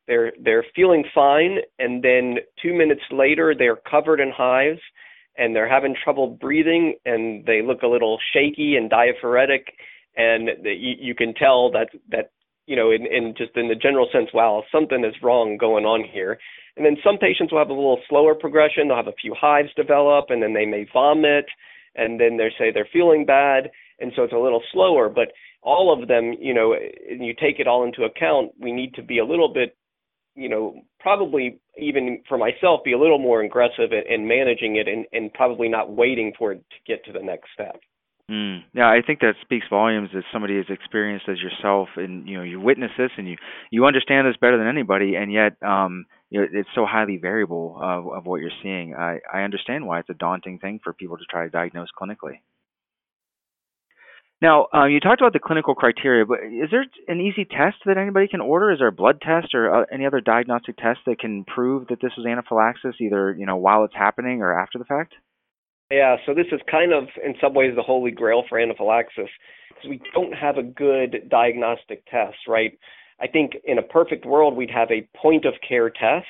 they're 0.08 0.34
they're 0.44 0.66
feeling 0.76 1.04
fine, 1.14 1.58
and 1.80 2.04
then 2.04 2.38
two 2.62 2.74
minutes 2.74 3.02
later 3.12 3.54
they're 3.58 3.80
covered 3.90 4.20
in 4.20 4.32
hives, 4.36 4.80
and 5.38 5.56
they're 5.56 5.70
having 5.70 5.96
trouble 6.04 6.28
breathing, 6.28 6.96
and 7.06 7.46
they 7.46 7.62
look 7.62 7.84
a 7.84 7.88
little 7.88 8.18
shaky 8.34 8.76
and 8.76 8.90
diaphoretic, 8.90 9.74
and 10.18 10.50
the, 10.64 10.72
you, 10.72 10.96
you 11.00 11.16
can 11.16 11.34
tell 11.34 11.72
that 11.72 11.90
that 12.10 12.32
you 12.66 12.76
know 12.76 12.92
in, 12.92 13.06
in 13.06 13.34
just 13.38 13.52
in 13.56 13.68
the 13.68 13.76
general 13.76 14.08
sense, 14.12 14.30
wow, 14.34 14.64
something 14.72 15.04
is 15.06 15.16
wrong 15.22 15.58
going 15.58 15.86
on 15.86 16.04
here. 16.04 16.38
And 16.78 16.86
then 16.86 16.96
some 17.04 17.18
patients 17.18 17.52
will 17.52 17.60
have 17.60 17.70
a 17.70 17.74
little 17.74 18.00
slower 18.08 18.34
progression. 18.34 18.88
They'll 18.88 18.96
have 18.98 19.08
a 19.08 19.22
few 19.22 19.36
hives 19.40 19.70
develop, 19.76 20.26
and 20.30 20.42
then 20.42 20.54
they 20.54 20.66
may 20.66 20.88
vomit, 20.92 21.46
and 21.96 22.20
then 22.20 22.38
they 22.38 22.50
say 22.58 22.72
they're 22.72 22.88
feeling 22.94 23.26
bad, 23.26 23.70
and 24.00 24.12
so 24.16 24.24
it's 24.24 24.34
a 24.34 24.38
little 24.38 24.64
slower. 24.72 25.10
But 25.10 25.34
all 25.64 25.92
of 25.92 26.08
them, 26.08 26.34
you 26.40 26.54
know, 26.54 26.74
and 26.74 27.24
you 27.26 27.34
take 27.34 27.60
it 27.60 27.68
all 27.68 27.84
into 27.84 28.04
account, 28.04 28.52
we 28.60 28.72
need 28.72 28.94
to 28.96 29.04
be 29.04 29.20
a 29.20 29.26
little 29.26 29.54
bit, 29.54 29.76
you 30.42 30.50
know, 30.50 30.82
probably 31.00 31.60
even 31.78 32.24
for 32.28 32.38
myself, 32.38 32.82
be 32.84 32.94
a 32.94 33.00
little 33.00 33.20
more 33.20 33.42
aggressive 33.42 33.92
in, 33.92 34.04
in 34.12 34.28
managing 34.28 34.76
it 34.76 34.88
and, 34.88 35.06
and 35.14 35.32
probably 35.34 35.70
not 35.70 35.92
waiting 35.92 36.34
for 36.38 36.52
it 36.52 36.58
to 36.58 36.92
get 36.92 37.06
to 37.06 37.14
the 37.14 37.24
next 37.24 37.50
step. 37.54 37.80
Mm. 38.30 38.64
Yeah, 38.74 38.88
I 38.88 39.02
think 39.06 39.20
that 39.20 39.34
speaks 39.42 39.66
volumes 39.70 40.10
as 40.16 40.24
somebody 40.32 40.58
as 40.58 40.66
experienced 40.70 41.28
as 41.28 41.38
yourself, 41.40 41.90
and 41.98 42.28
you 42.28 42.38
know 42.38 42.44
you 42.44 42.60
witness 42.60 42.92
this 42.98 43.12
and 43.18 43.28
you 43.28 43.36
you 43.72 43.86
understand 43.86 44.26
this 44.26 44.38
better 44.40 44.58
than 44.58 44.68
anybody, 44.68 45.16
and 45.16 45.32
yet 45.32 45.54
um, 45.62 46.06
you 46.30 46.40
know, 46.40 46.48
it's 46.52 46.70
so 46.74 46.86
highly 46.86 47.18
variable 47.18 47.78
of, 47.82 48.08
of 48.08 48.26
what 48.26 48.40
you're 48.40 48.58
seeing. 48.64 48.96
I 48.96 49.20
I 49.32 49.42
understand 49.42 49.86
why 49.86 50.00
it's 50.00 50.10
a 50.10 50.14
daunting 50.14 50.60
thing 50.60 50.80
for 50.82 50.94
people 50.94 51.18
to 51.18 51.26
try 51.30 51.44
to 51.44 51.50
diagnose 51.50 51.90
clinically. 52.00 52.40
Now, 54.42 54.68
uh, 54.74 54.86
you 54.86 55.00
talked 55.00 55.22
about 55.22 55.34
the 55.34 55.40
clinical 55.40 55.76
criteria, 55.76 56.26
but 56.26 56.40
is 56.40 56.72
there 56.72 56.86
an 57.08 57.22
easy 57.22 57.46
test 57.46 57.78
that 57.86 57.98
anybody 57.98 58.28
can 58.28 58.42
order? 58.42 58.72
Is 58.72 58.80
there 58.80 58.88
a 58.88 58.92
blood 58.92 59.22
test 59.22 59.54
or 59.54 59.84
uh, 59.84 59.86
any 59.94 60.08
other 60.08 60.20
diagnostic 60.20 60.78
test 60.78 61.00
that 61.06 61.20
can 61.20 61.46
prove 61.46 61.88
that 61.90 62.02
this 62.02 62.14
was 62.18 62.26
anaphylaxis, 62.26 62.96
either 63.00 63.36
you 63.38 63.46
know 63.46 63.58
while 63.58 63.84
it's 63.84 63.94
happening 63.94 64.42
or 64.42 64.60
after 64.60 64.80
the 64.80 64.86
fact? 64.86 65.14
Yeah, 65.92 66.16
so 66.26 66.34
this 66.34 66.48
is 66.52 66.60
kind 66.70 66.92
of 66.92 67.04
in 67.24 67.36
some 67.40 67.54
ways 67.54 67.74
the 67.76 67.84
holy 67.84 68.12
grail 68.12 68.44
for 68.50 68.58
anaphylaxis 68.58 69.30
because 69.70 69.90
we 69.90 70.02
don't 70.14 70.34
have 70.34 70.58
a 70.58 70.64
good 70.64 71.30
diagnostic 71.30 72.04
test, 72.08 72.38
right? 72.48 72.72
I 73.20 73.28
think 73.28 73.52
in 73.66 73.78
a 73.78 73.84
perfect 73.84 74.26
world 74.26 74.56
we'd 74.56 74.72
have 74.72 74.90
a 74.90 75.08
point 75.22 75.46
of 75.46 75.54
care 75.68 75.90
test 75.92 76.26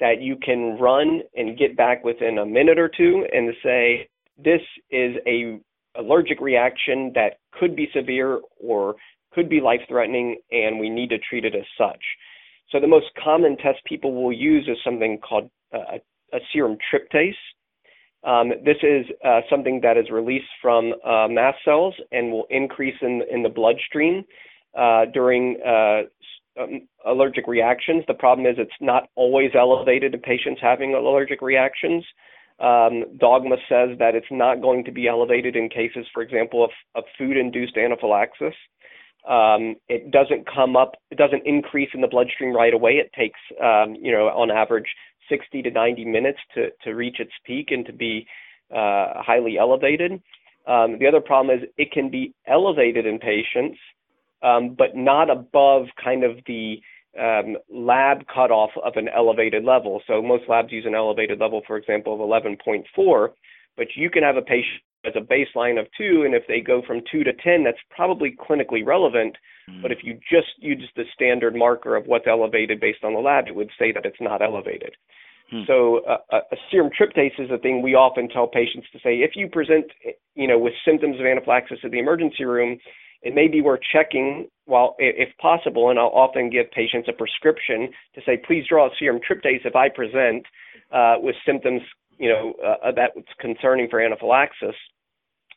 that 0.00 0.20
you 0.20 0.36
can 0.36 0.76
run 0.78 1.20
and 1.34 1.58
get 1.58 1.76
back 1.76 2.04
within 2.04 2.38
a 2.38 2.44
minute 2.44 2.78
or 2.78 2.90
two 2.94 3.24
and 3.32 3.54
say 3.62 4.08
this 4.36 4.60
is 4.90 5.16
a 5.26 5.60
allergic 5.96 6.40
reaction 6.40 7.12
that 7.14 7.38
could 7.58 7.74
be 7.76 7.88
severe 7.94 8.40
or 8.58 8.96
could 9.32 9.48
be 9.48 9.60
life 9.60 9.80
threatening, 9.88 10.38
and 10.50 10.78
we 10.78 10.88
need 10.88 11.10
to 11.10 11.18
treat 11.18 11.44
it 11.44 11.54
as 11.54 11.64
such. 11.78 12.02
So, 12.70 12.80
the 12.80 12.86
most 12.86 13.06
common 13.22 13.56
test 13.56 13.78
people 13.84 14.14
will 14.14 14.32
use 14.32 14.68
is 14.68 14.76
something 14.84 15.18
called 15.18 15.50
uh, 15.74 15.98
a 16.32 16.38
serum 16.52 16.76
tryptase. 16.92 17.34
Um, 18.22 18.50
this 18.64 18.76
is 18.82 19.06
uh, 19.24 19.40
something 19.48 19.80
that 19.82 19.96
is 19.96 20.10
released 20.10 20.50
from 20.60 20.92
uh, 21.04 21.26
mast 21.28 21.58
cells 21.64 21.94
and 22.12 22.30
will 22.30 22.46
increase 22.50 22.96
in, 23.00 23.22
in 23.30 23.42
the 23.42 23.48
bloodstream 23.48 24.24
uh, 24.78 25.06
during 25.12 25.56
uh, 25.66 26.02
um, 26.60 26.86
allergic 27.06 27.46
reactions. 27.46 28.04
The 28.06 28.14
problem 28.14 28.46
is 28.46 28.56
it's 28.58 28.70
not 28.80 29.08
always 29.14 29.50
elevated 29.54 30.14
in 30.14 30.20
patients 30.20 30.60
having 30.62 30.94
allergic 30.94 31.40
reactions. 31.40 32.04
Um, 32.60 33.16
dogma 33.16 33.56
says 33.68 33.96
that 33.98 34.14
it's 34.14 34.30
not 34.30 34.60
going 34.60 34.84
to 34.84 34.92
be 34.92 35.08
elevated 35.08 35.56
in 35.56 35.68
cases, 35.68 36.06
for 36.12 36.22
example, 36.22 36.62
of, 36.62 36.70
of 36.94 37.04
food-induced 37.16 37.76
anaphylaxis. 37.76 38.54
Um, 39.28 39.76
it 39.88 40.10
doesn't 40.10 40.46
come 40.46 40.76
up, 40.76 40.96
it 41.10 41.18
doesn't 41.18 41.46
increase 41.46 41.90
in 41.94 42.00
the 42.00 42.08
bloodstream 42.08 42.54
right 42.54 42.72
away. 42.72 42.92
It 42.92 43.12
takes, 43.12 43.40
um, 43.62 43.96
you 44.00 44.12
know, 44.12 44.26
on 44.28 44.50
average 44.50 44.88
60 45.28 45.62
to 45.62 45.70
90 45.70 46.04
minutes 46.04 46.38
to, 46.54 46.68
to 46.84 46.94
reach 46.94 47.20
its 47.20 47.32
peak 47.44 47.68
and 47.70 47.86
to 47.86 47.92
be 47.92 48.26
uh, 48.70 49.14
highly 49.16 49.58
elevated. 49.58 50.12
Um, 50.66 50.98
the 50.98 51.06
other 51.06 51.20
problem 51.20 51.56
is 51.56 51.68
it 51.78 51.92
can 51.92 52.10
be 52.10 52.34
elevated 52.46 53.06
in 53.06 53.18
patients, 53.18 53.78
um, 54.42 54.74
but 54.76 54.96
not 54.96 55.30
above 55.30 55.86
kind 56.02 56.24
of 56.24 56.38
the 56.46 56.80
um, 57.18 57.56
lab 57.68 58.26
cutoff 58.32 58.70
of 58.84 58.94
an 58.96 59.08
elevated 59.08 59.64
level. 59.64 60.02
So 60.06 60.22
most 60.22 60.44
labs 60.48 60.72
use 60.72 60.84
an 60.86 60.94
elevated 60.94 61.40
level, 61.40 61.62
for 61.66 61.76
example, 61.76 62.14
of 62.14 62.20
11.4, 62.20 63.28
but 63.76 63.86
you 63.96 64.10
can 64.10 64.22
have 64.22 64.36
a 64.36 64.42
patient 64.42 64.82
as 65.04 65.14
a 65.16 65.20
baseline 65.20 65.80
of 65.80 65.86
two, 65.96 66.24
and 66.24 66.34
if 66.34 66.42
they 66.46 66.60
go 66.60 66.82
from 66.86 67.00
two 67.10 67.24
to 67.24 67.32
10, 67.32 67.64
that's 67.64 67.78
probably 67.90 68.36
clinically 68.38 68.84
relevant. 68.84 69.34
Mm-hmm. 69.68 69.82
But 69.82 69.92
if 69.92 69.98
you 70.02 70.18
just 70.30 70.48
use 70.58 70.88
the 70.94 71.04
standard 71.14 71.54
marker 71.54 71.96
of 71.96 72.06
what's 72.06 72.26
elevated 72.26 72.80
based 72.80 73.02
on 73.02 73.14
the 73.14 73.20
lab, 73.20 73.48
it 73.48 73.54
would 73.54 73.70
say 73.78 73.92
that 73.92 74.04
it's 74.04 74.20
not 74.20 74.42
elevated. 74.42 74.94
Hmm. 75.50 75.62
So 75.66 76.00
uh, 76.04 76.40
a 76.52 76.56
serum 76.70 76.90
tryptase 76.90 77.38
is 77.38 77.50
a 77.50 77.58
thing 77.58 77.82
we 77.82 77.94
often 77.94 78.28
tell 78.28 78.46
patients 78.46 78.86
to 78.92 78.98
say 78.98 79.16
if 79.16 79.32
you 79.34 79.48
present, 79.48 79.86
you 80.34 80.46
know, 80.46 80.58
with 80.58 80.74
symptoms 80.84 81.18
of 81.18 81.26
anaphylaxis 81.26 81.78
at 81.82 81.90
the 81.90 81.98
emergency 81.98 82.44
room, 82.44 82.78
it 83.22 83.34
may 83.34 83.48
be 83.48 83.60
worth 83.60 83.80
checking 83.92 84.48
while 84.64 84.94
if 84.98 85.36
possible, 85.38 85.90
and 85.90 85.98
I'll 85.98 86.06
often 86.06 86.48
give 86.48 86.70
patients 86.70 87.08
a 87.08 87.12
prescription 87.12 87.88
to 88.14 88.20
say, 88.24 88.40
please 88.46 88.64
draw 88.68 88.86
a 88.86 88.90
serum 88.98 89.20
tryptase 89.20 89.66
if 89.66 89.74
I 89.76 89.88
present 89.88 90.46
uh, 90.92 91.16
with 91.18 91.34
symptoms, 91.44 91.82
you 92.18 92.28
know, 92.28 92.54
uh, 92.64 92.92
that's 92.94 93.26
concerning 93.40 93.88
for 93.90 94.00
anaphylaxis, 94.00 94.76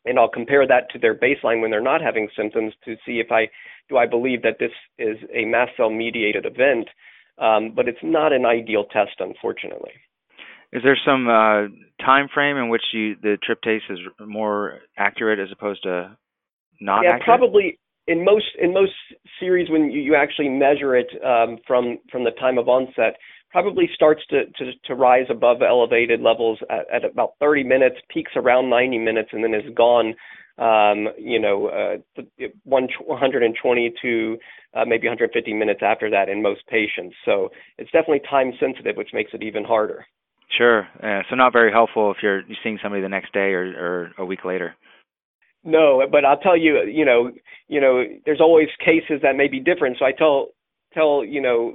and 0.04 0.18
I'll 0.18 0.28
compare 0.28 0.66
that 0.66 0.90
to 0.90 0.98
their 0.98 1.14
baseline 1.14 1.60
when 1.60 1.70
they're 1.70 1.80
not 1.80 2.02
having 2.02 2.28
symptoms 2.36 2.74
to 2.84 2.96
see 3.06 3.20
if 3.20 3.30
I 3.30 3.48
do 3.88 3.96
I 3.96 4.06
believe 4.06 4.42
that 4.42 4.56
this 4.58 4.72
is 4.98 5.16
a 5.32 5.44
mast 5.44 5.72
cell 5.76 5.90
mediated 5.90 6.46
event, 6.46 6.88
um, 7.38 7.72
but 7.74 7.86
it's 7.88 7.98
not 8.02 8.32
an 8.32 8.46
ideal 8.46 8.84
test, 8.84 9.20
unfortunately. 9.20 9.92
Is 10.72 10.82
there 10.82 10.98
some 11.06 11.28
uh, 11.28 11.68
time 12.04 12.28
frame 12.32 12.56
in 12.56 12.68
which 12.68 12.82
you, 12.92 13.14
the 13.22 13.38
tryptase 13.48 13.88
is 13.90 13.98
more 14.18 14.80
accurate 14.98 15.38
as 15.38 15.48
opposed 15.52 15.84
to 15.84 16.16
not 16.80 17.02
yeah, 17.04 17.14
accurate? 17.14 17.24
probably 17.24 17.78
in 18.06 18.24
most 18.24 18.46
in 18.60 18.72
most 18.72 18.92
series 19.40 19.70
when 19.70 19.90
you, 19.90 20.00
you 20.00 20.14
actually 20.14 20.48
measure 20.48 20.96
it 20.96 21.08
um, 21.24 21.58
from 21.66 21.98
from 22.10 22.24
the 22.24 22.32
time 22.32 22.58
of 22.58 22.68
onset, 22.68 23.16
probably 23.54 23.88
starts 23.94 24.20
to, 24.28 24.46
to, 24.58 24.72
to 24.84 24.96
rise 24.96 25.26
above 25.30 25.62
elevated 25.62 26.20
levels 26.20 26.58
at, 26.68 26.86
at, 26.92 27.08
about 27.08 27.34
30 27.38 27.62
minutes, 27.62 27.94
peaks 28.12 28.32
around 28.34 28.68
90 28.68 28.98
minutes, 28.98 29.28
and 29.32 29.44
then 29.44 29.54
is 29.54 29.72
gone. 29.76 30.14
Um, 30.58 31.08
you 31.18 31.40
know, 31.40 31.66
uh, 31.66 32.22
120 32.64 33.94
to 34.02 34.36
uh, 34.74 34.84
maybe 34.84 35.06
150 35.06 35.52
minutes 35.52 35.80
after 35.82 36.10
that 36.10 36.28
in 36.28 36.42
most 36.42 36.66
patients. 36.68 37.14
So 37.24 37.50
it's 37.78 37.90
definitely 37.90 38.22
time 38.28 38.52
sensitive, 38.60 38.96
which 38.96 39.10
makes 39.12 39.30
it 39.34 39.42
even 39.42 39.64
harder. 39.64 40.04
Sure. 40.56 40.86
Uh, 41.02 41.22
so 41.28 41.36
not 41.36 41.52
very 41.52 41.72
helpful 41.72 42.10
if 42.10 42.18
you're 42.22 42.42
seeing 42.62 42.78
somebody 42.82 43.02
the 43.02 43.08
next 43.08 43.32
day 43.32 43.52
or, 43.52 43.64
or 43.64 44.10
a 44.18 44.24
week 44.24 44.44
later. 44.44 44.74
No, 45.64 46.02
but 46.10 46.24
I'll 46.24 46.38
tell 46.38 46.56
you, 46.56 46.82
you 46.84 47.04
know, 47.04 47.30
you 47.68 47.80
know, 47.80 48.04
there's 48.26 48.40
always 48.40 48.68
cases 48.78 49.20
that 49.22 49.36
may 49.36 49.48
be 49.48 49.60
different. 49.60 49.96
So 49.98 50.04
I 50.04 50.12
tell 50.12 50.48
tell 50.92 51.24
you 51.24 51.40
know 51.40 51.74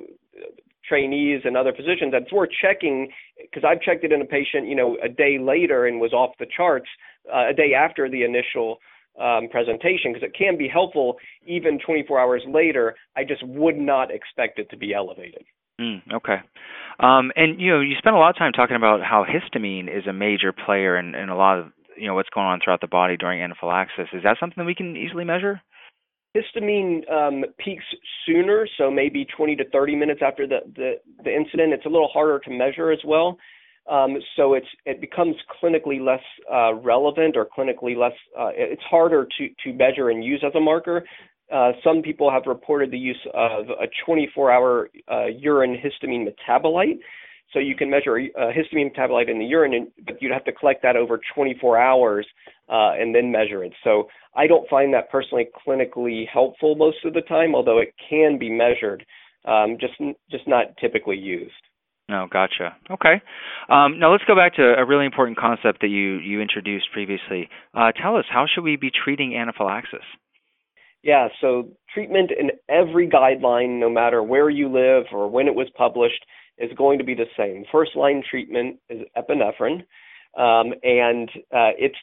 trainees 0.87 1.41
and 1.45 1.55
other 1.55 1.71
physicians 1.71 2.11
that 2.11 2.23
it's 2.23 2.33
worth 2.33 2.49
checking 2.61 3.09
because 3.39 3.63
I've 3.67 3.81
checked 3.81 4.03
it 4.03 4.11
in 4.11 4.21
a 4.21 4.25
patient, 4.25 4.67
you 4.67 4.75
know, 4.75 4.97
a 5.03 5.09
day 5.09 5.37
later 5.39 5.85
and 5.85 5.99
was 5.99 6.13
off 6.13 6.31
the 6.39 6.47
charts 6.55 6.87
uh, 7.33 7.49
a 7.49 7.53
day 7.53 7.73
after 7.77 8.09
the 8.09 8.23
initial 8.23 8.79
um, 9.19 9.49
presentation 9.49 10.13
because 10.13 10.23
it 10.23 10.35
can 10.37 10.57
be 10.57 10.67
helpful 10.67 11.17
even 11.45 11.79
24 11.85 12.19
hours 12.19 12.43
later. 12.47 12.95
I 13.15 13.23
just 13.23 13.45
would 13.45 13.77
not 13.77 14.11
expect 14.11 14.59
it 14.59 14.69
to 14.71 14.77
be 14.77 14.93
elevated. 14.93 15.43
Mm, 15.79 16.01
okay. 16.13 16.37
Um, 16.99 17.31
and 17.35 17.61
you 17.61 17.71
know, 17.71 17.79
you 17.79 17.95
spent 17.97 18.15
a 18.15 18.19
lot 18.19 18.31
of 18.31 18.37
time 18.37 18.51
talking 18.51 18.75
about 18.75 19.01
how 19.01 19.25
histamine 19.25 19.87
is 19.87 20.07
a 20.07 20.13
major 20.13 20.51
player 20.51 20.97
in, 20.97 21.15
in 21.15 21.29
a 21.29 21.37
lot 21.37 21.59
of 21.59 21.67
you 21.99 22.07
know 22.07 22.15
what's 22.15 22.29
going 22.29 22.47
on 22.47 22.59
throughout 22.63 22.81
the 22.81 22.87
body 22.87 23.17
during 23.17 23.41
anaphylaxis. 23.41 24.07
Is 24.13 24.23
that 24.23 24.37
something 24.39 24.55
that 24.57 24.65
we 24.65 24.75
can 24.75 24.95
easily 24.95 25.25
measure? 25.25 25.61
Histamine 26.35 27.11
um, 27.11 27.43
peaks 27.57 27.83
sooner, 28.25 28.67
so 28.77 28.91
maybe 28.91 29.25
20 29.35 29.55
to 29.57 29.69
30 29.69 29.95
minutes 29.95 30.21
after 30.23 30.45
the, 30.47 30.59
the, 30.75 30.93
the 31.23 31.35
incident. 31.35 31.73
It's 31.73 31.85
a 31.85 31.89
little 31.89 32.09
harder 32.13 32.39
to 32.39 32.51
measure 32.51 32.91
as 32.91 32.99
well. 33.03 33.37
Um, 33.89 34.17
so 34.35 34.53
it's 34.53 34.67
it 34.85 35.01
becomes 35.01 35.35
clinically 35.61 35.99
less 35.99 36.23
uh, 36.51 36.75
relevant 36.75 37.35
or 37.35 37.45
clinically 37.45 37.97
less. 37.97 38.13
Uh, 38.37 38.51
it's 38.53 38.83
harder 38.83 39.27
to 39.37 39.49
to 39.63 39.73
measure 39.73 40.09
and 40.09 40.23
use 40.23 40.43
as 40.45 40.53
a 40.55 40.59
marker. 40.59 41.03
Uh, 41.51 41.71
some 41.83 42.03
people 42.03 42.29
have 42.29 42.43
reported 42.45 42.91
the 42.91 42.97
use 42.97 43.19
of 43.33 43.65
a 43.69 43.87
24-hour 44.07 44.89
uh, 45.11 45.25
urine 45.25 45.75
histamine 45.75 46.27
metabolite, 46.27 46.99
so 47.53 47.59
you 47.59 47.75
can 47.75 47.89
measure 47.89 48.17
a 48.17 48.51
histamine 48.53 48.95
metabolite 48.95 49.29
in 49.29 49.39
the 49.39 49.45
urine, 49.45 49.91
but 50.05 50.21
you'd 50.21 50.31
have 50.31 50.45
to 50.45 50.51
collect 50.51 50.83
that 50.83 50.95
over 50.95 51.19
24 51.33 51.79
hours 51.79 52.27
uh, 52.69 52.91
and 52.93 53.13
then 53.15 53.31
measure 53.31 53.63
it. 53.63 53.73
So 53.83 54.07
I 54.35 54.47
don't 54.47 54.69
find 54.69 54.93
that 54.93 55.09
personally 55.09 55.47
clinically 55.67 56.25
helpful 56.31 56.75
most 56.75 56.97
of 57.05 57.13
the 57.13 57.21
time, 57.21 57.55
although 57.55 57.79
it 57.79 57.93
can 58.09 58.37
be 58.37 58.49
measured, 58.49 59.05
um, 59.45 59.77
just 59.79 59.93
just 60.29 60.47
not 60.47 60.77
typically 60.79 61.17
used. 61.17 61.53
No, 62.07 62.27
gotcha. 62.31 62.75
Okay. 62.89 63.21
Um, 63.69 63.99
now 63.99 64.11
let's 64.11 64.23
go 64.25 64.35
back 64.35 64.55
to 64.55 64.63
a 64.63 64.85
really 64.85 65.05
important 65.05 65.37
concept 65.37 65.81
that 65.81 65.89
you 65.89 66.17
you 66.17 66.41
introduced 66.41 66.87
previously. 66.91 67.49
Uh, 67.73 67.91
tell 67.91 68.15
us 68.15 68.25
how 68.29 68.45
should 68.47 68.63
we 68.63 68.75
be 68.75 68.91
treating 68.91 69.35
anaphylaxis? 69.35 70.05
Yeah, 71.01 71.29
so 71.39 71.69
treatment 71.93 72.31
in 72.37 72.49
every 72.67 73.07
guideline, 73.07 73.79
no 73.79 73.89
matter 73.89 74.21
where 74.21 74.49
you 74.49 74.67
live 74.67 75.05
or 75.13 75.29
when 75.29 75.47
it 75.47 75.55
was 75.55 75.69
published, 75.77 76.25
is 76.59 76.71
going 76.77 76.97
to 76.99 77.03
be 77.03 77.15
the 77.15 77.25
same. 77.37 77.63
First 77.71 77.95
line 77.95 78.23
treatment 78.29 78.79
is 78.89 79.01
epinephrine, 79.17 79.85
um, 80.37 80.73
and 80.83 81.29
uh, 81.51 81.73
it's 81.77 81.97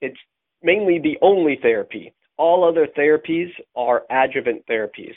it's 0.00 0.18
mainly 0.62 0.98
the 0.98 1.16
only 1.22 1.58
therapy. 1.62 2.12
All 2.36 2.68
other 2.68 2.88
therapies 2.98 3.50
are 3.76 4.02
adjuvant 4.10 4.66
therapies. 4.66 5.14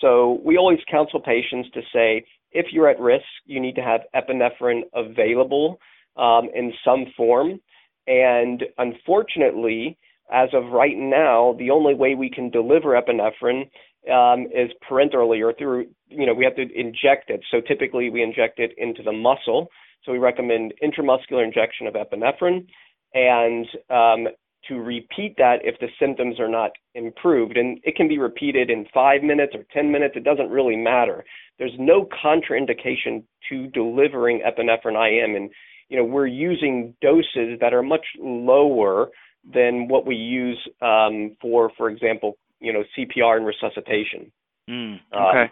So 0.00 0.40
we 0.44 0.56
always 0.56 0.78
counsel 0.90 1.20
patients 1.20 1.68
to 1.74 1.80
say, 1.92 2.24
if 2.52 2.66
you're 2.72 2.88
at 2.88 2.98
risk, 3.00 3.24
you 3.44 3.60
need 3.60 3.76
to 3.76 3.82
have 3.82 4.00
epinephrine 4.14 4.82
available 4.94 5.78
um, 6.16 6.48
in 6.54 6.72
some 6.84 7.06
form. 7.16 7.60
And 8.06 8.64
unfortunately, 8.78 9.96
as 10.32 10.48
of 10.52 10.72
right 10.72 10.96
now, 10.96 11.54
the 11.58 11.70
only 11.70 11.94
way 11.94 12.14
we 12.14 12.30
can 12.30 12.50
deliver 12.50 13.00
epinephrine 13.00 13.70
um, 14.08 14.46
is 14.54 14.70
parenterally 14.88 15.44
or 15.44 15.52
through, 15.52 15.86
you 16.08 16.26
know, 16.26 16.34
we 16.34 16.44
have 16.44 16.56
to 16.56 16.62
inject 16.74 17.30
it. 17.30 17.40
So 17.50 17.60
typically 17.60 18.10
we 18.10 18.22
inject 18.22 18.58
it 18.58 18.72
into 18.78 19.02
the 19.02 19.12
muscle. 19.12 19.68
So 20.04 20.12
we 20.12 20.18
recommend 20.18 20.72
intramuscular 20.82 21.44
injection 21.44 21.86
of 21.86 21.94
epinephrine 21.94 22.66
and 23.12 23.66
um, 23.90 24.32
to 24.68 24.76
repeat 24.76 25.34
that 25.36 25.56
if 25.62 25.78
the 25.80 25.88
symptoms 25.98 26.38
are 26.38 26.48
not 26.48 26.70
improved. 26.94 27.56
And 27.56 27.78
it 27.82 27.96
can 27.96 28.08
be 28.08 28.18
repeated 28.18 28.70
in 28.70 28.86
five 28.92 29.22
minutes 29.22 29.54
or 29.54 29.64
10 29.72 29.90
minutes. 29.90 30.14
It 30.16 30.24
doesn't 30.24 30.50
really 30.50 30.76
matter. 30.76 31.24
There's 31.58 31.76
no 31.78 32.06
contraindication 32.24 33.24
to 33.48 33.66
delivering 33.68 34.40
epinephrine 34.40 34.96
IM. 34.96 35.36
And, 35.36 35.50
you 35.88 35.98
know, 35.98 36.04
we're 36.04 36.26
using 36.26 36.94
doses 37.02 37.58
that 37.60 37.74
are 37.74 37.82
much 37.82 38.06
lower 38.18 39.10
than 39.52 39.88
what 39.88 40.06
we 40.06 40.14
use 40.14 40.58
um, 40.82 41.36
for, 41.40 41.70
for 41.76 41.88
example, 41.88 42.36
you 42.60 42.72
know, 42.72 42.82
CPR 42.96 43.36
and 43.36 43.46
resuscitation. 43.46 44.30
Mm, 44.68 44.98
okay. 45.12 45.42
Um, 45.42 45.48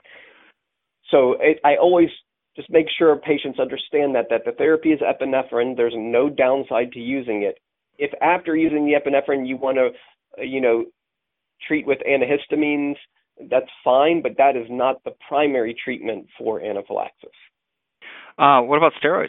so 1.10 1.36
it, 1.40 1.58
I 1.64 1.76
always 1.76 2.08
just 2.56 2.70
make 2.70 2.86
sure 2.98 3.14
patients 3.16 3.58
understand 3.58 4.14
that 4.14 4.26
that 4.30 4.44
the 4.44 4.52
therapy 4.52 4.90
is 4.90 5.00
epinephrine. 5.00 5.76
There's 5.76 5.94
no 5.96 6.28
downside 6.28 6.92
to 6.92 6.98
using 6.98 7.42
it. 7.42 7.58
If 7.98 8.10
after 8.20 8.56
using 8.56 8.84
the 8.84 8.92
epinephrine 8.92 9.46
you 9.46 9.56
want 9.56 9.76
to, 9.76 9.90
uh, 10.38 10.42
you 10.42 10.60
know, 10.60 10.84
treat 11.66 11.86
with 11.86 11.98
antihistamines, 12.08 12.96
that's 13.50 13.70
fine, 13.84 14.22
but 14.22 14.32
that 14.38 14.56
is 14.56 14.66
not 14.68 15.02
the 15.04 15.12
primary 15.28 15.74
treatment 15.84 16.26
for 16.36 16.60
anaphylaxis. 16.60 17.30
Uh, 18.38 18.60
what 18.62 18.76
about 18.76 18.92
steroids? 19.02 19.28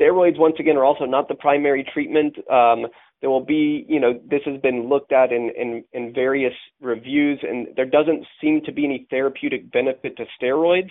Steroids, 0.00 0.38
once 0.38 0.56
again, 0.60 0.76
are 0.76 0.84
also 0.84 1.04
not 1.04 1.28
the 1.28 1.34
primary 1.34 1.84
treatment. 1.92 2.36
Um, 2.50 2.86
there 3.20 3.30
will 3.30 3.44
be, 3.44 3.84
you 3.88 3.98
know, 3.98 4.20
this 4.30 4.42
has 4.44 4.60
been 4.60 4.88
looked 4.88 5.12
at 5.12 5.32
in, 5.32 5.50
in, 5.56 5.84
in 5.92 6.12
various 6.14 6.52
reviews, 6.80 7.40
and 7.42 7.68
there 7.76 7.86
doesn't 7.86 8.24
seem 8.40 8.60
to 8.64 8.72
be 8.72 8.84
any 8.84 9.06
therapeutic 9.10 9.70
benefit 9.72 10.16
to 10.16 10.24
steroids. 10.40 10.90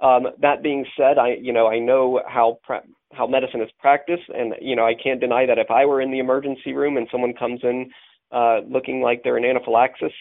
Um, 0.00 0.28
that 0.40 0.62
being 0.62 0.86
said, 0.96 1.18
I, 1.18 1.36
you 1.40 1.52
know, 1.52 1.66
I 1.66 1.78
know 1.78 2.22
how 2.26 2.58
pra- 2.62 2.84
how 3.12 3.26
medicine 3.26 3.60
is 3.60 3.70
practiced, 3.80 4.28
and 4.28 4.54
you 4.60 4.76
know, 4.76 4.86
I 4.86 4.94
can't 4.94 5.20
deny 5.20 5.44
that 5.46 5.58
if 5.58 5.70
I 5.70 5.84
were 5.84 6.00
in 6.00 6.10
the 6.10 6.20
emergency 6.20 6.72
room 6.72 6.96
and 6.96 7.08
someone 7.10 7.34
comes 7.34 7.60
in 7.62 7.90
uh, 8.30 8.60
looking 8.68 9.02
like 9.02 9.22
they're 9.22 9.38
in 9.38 9.44
anaphylaxis, 9.44 10.12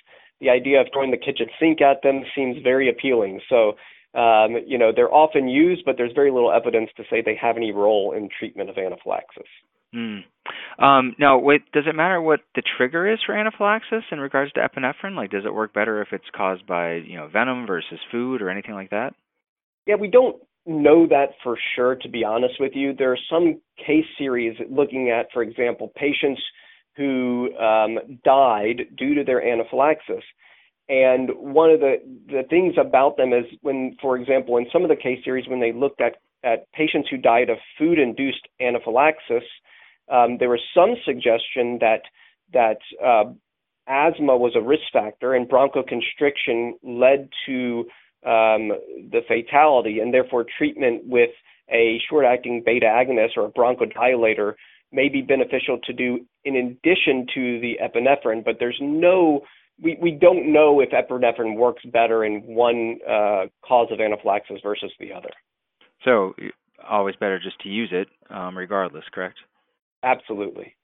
the 0.42 0.50
idea 0.50 0.82
of 0.82 0.88
throwing 0.92 1.12
the 1.12 1.18
kitchen 1.18 1.48
sink 1.60 1.82
at 1.82 2.02
them 2.02 2.24
seems 2.36 2.58
very 2.64 2.90
appealing. 2.90 3.40
So 3.50 3.74
um, 4.18 4.58
you 4.66 4.78
know, 4.78 4.92
they're 4.96 5.14
often 5.14 5.48
used, 5.48 5.86
but 5.86 5.96
there's 5.98 6.14
very 6.14 6.32
little 6.32 6.52
evidence 6.52 6.90
to 6.98 7.04
say 7.10 7.22
they 7.22 7.38
have 7.40 7.56
any 7.56 7.72
role 7.72 8.14
in 8.18 8.30
treatment 8.40 8.70
of 8.70 8.78
anaphylaxis. 8.78 9.44
Mm. 9.96 10.22
Um, 10.80 11.16
now, 11.18 11.40
wait, 11.40 11.62
does 11.72 11.86
it 11.88 11.96
matter 11.96 12.22
what 12.22 12.42
the 12.56 12.64
trigger 12.78 13.12
is 13.12 13.20
for 13.26 13.36
anaphylaxis 13.36 14.04
in 14.12 14.20
regards 14.20 14.52
to 14.54 14.60
epinephrine? 14.60 15.16
Like, 15.16 15.32
does 15.32 15.46
it 15.46 15.54
work 15.54 15.74
better 15.74 16.02
if 16.02 16.10
it's 16.12 16.30
caused 16.36 16.68
by 16.68 16.96
you 16.96 17.18
know 17.18 17.28
venom 17.28 17.66
versus 17.66 18.00
food 18.12 18.42
or 18.42 18.50
anything 18.50 18.76
like 18.76 18.92
that? 18.92 19.14
Yeah, 19.86 19.96
we 19.96 20.10
don't 20.10 20.38
know 20.66 21.08
that 21.08 21.30
for 21.44 21.58
sure. 21.76 21.96
To 21.96 22.10
be 22.10 22.24
honest 22.24 22.56
with 22.60 22.74
you, 22.76 22.94
there 22.94 23.12
are 23.12 23.18
some 23.30 23.62
case 23.78 24.06
series 24.18 24.58
looking 24.70 25.10
at, 25.10 25.28
for 25.34 25.42
example, 25.42 25.92
patients 25.96 26.42
who 26.96 27.56
um, 27.58 28.20
died 28.24 28.88
due 28.98 29.16
to 29.16 29.24
their 29.24 29.42
anaphylaxis. 29.42 30.24
And 30.90 31.30
one 31.36 31.70
of 31.70 31.80
the, 31.80 31.98
the 32.28 32.44
things 32.50 32.76
about 32.80 33.18
them 33.18 33.34
is 33.34 33.46
when, 33.62 33.96
for 34.02 34.18
example, 34.18 34.58
in 34.58 34.66
some 34.72 34.84
of 34.84 34.90
the 34.90 34.96
case 34.96 35.20
series, 35.24 35.48
when 35.48 35.60
they 35.60 35.72
looked 35.72 36.02
at, 36.02 36.16
at 36.44 36.72
patients 36.72 37.08
who 37.10 37.18
died 37.18 37.50
of 37.50 37.58
food 37.78 38.00
induced 38.00 38.48
anaphylaxis, 38.62 39.44
um, 40.10 40.38
there 40.40 40.50
was 40.50 40.62
some 40.74 40.96
suggestion 41.06 41.80
that, 41.82 42.02
that 42.54 42.80
uh, 43.04 43.32
asthma 43.88 44.38
was 44.38 44.54
a 44.56 44.62
risk 44.62 44.84
factor 44.92 45.34
and 45.34 45.50
bronchoconstriction 45.50 46.72
led 46.84 47.30
to 47.46 47.86
um, 48.26 48.72
the 49.12 49.22
fatality, 49.28 50.00
and 50.00 50.14
therefore 50.14 50.46
treatment 50.58 51.04
with 51.06 51.30
a 51.70 52.00
short 52.10 52.26
acting 52.26 52.64
beta 52.66 52.86
agonist 52.86 53.38
or 53.38 53.46
a 53.46 53.52
bronchodilator 53.52 54.54
may 54.92 55.10
be 55.10 55.22
beneficial 55.22 55.80
to 55.84 55.94
do 55.94 56.20
in 56.46 56.56
addition 56.56 57.26
to 57.34 57.60
the 57.60 57.78
epinephrine, 57.82 58.44
but 58.44 58.56
there's 58.60 58.80
no 58.82 59.42
we, 59.82 59.98
we 60.02 60.12
don't 60.12 60.52
know 60.52 60.80
if 60.80 60.90
epinephrine 60.90 61.56
works 61.56 61.84
better 61.86 62.26
in 62.26 62.42
one 62.42 62.98
uh, 63.08 63.46
cause 63.64 63.88
of 63.92 64.00
anaphylaxis 64.00 64.58
versus 64.64 64.92
the 65.00 65.14
other. 65.14 65.30
So, 66.04 66.34
always 66.90 67.16
better 67.16 67.40
just 67.40 67.60
to 67.62 67.70
use 67.70 67.90
it, 67.92 68.08
um, 68.30 68.58
regardless, 68.58 69.04
correct? 69.14 69.38
Absolutely. 70.04 70.76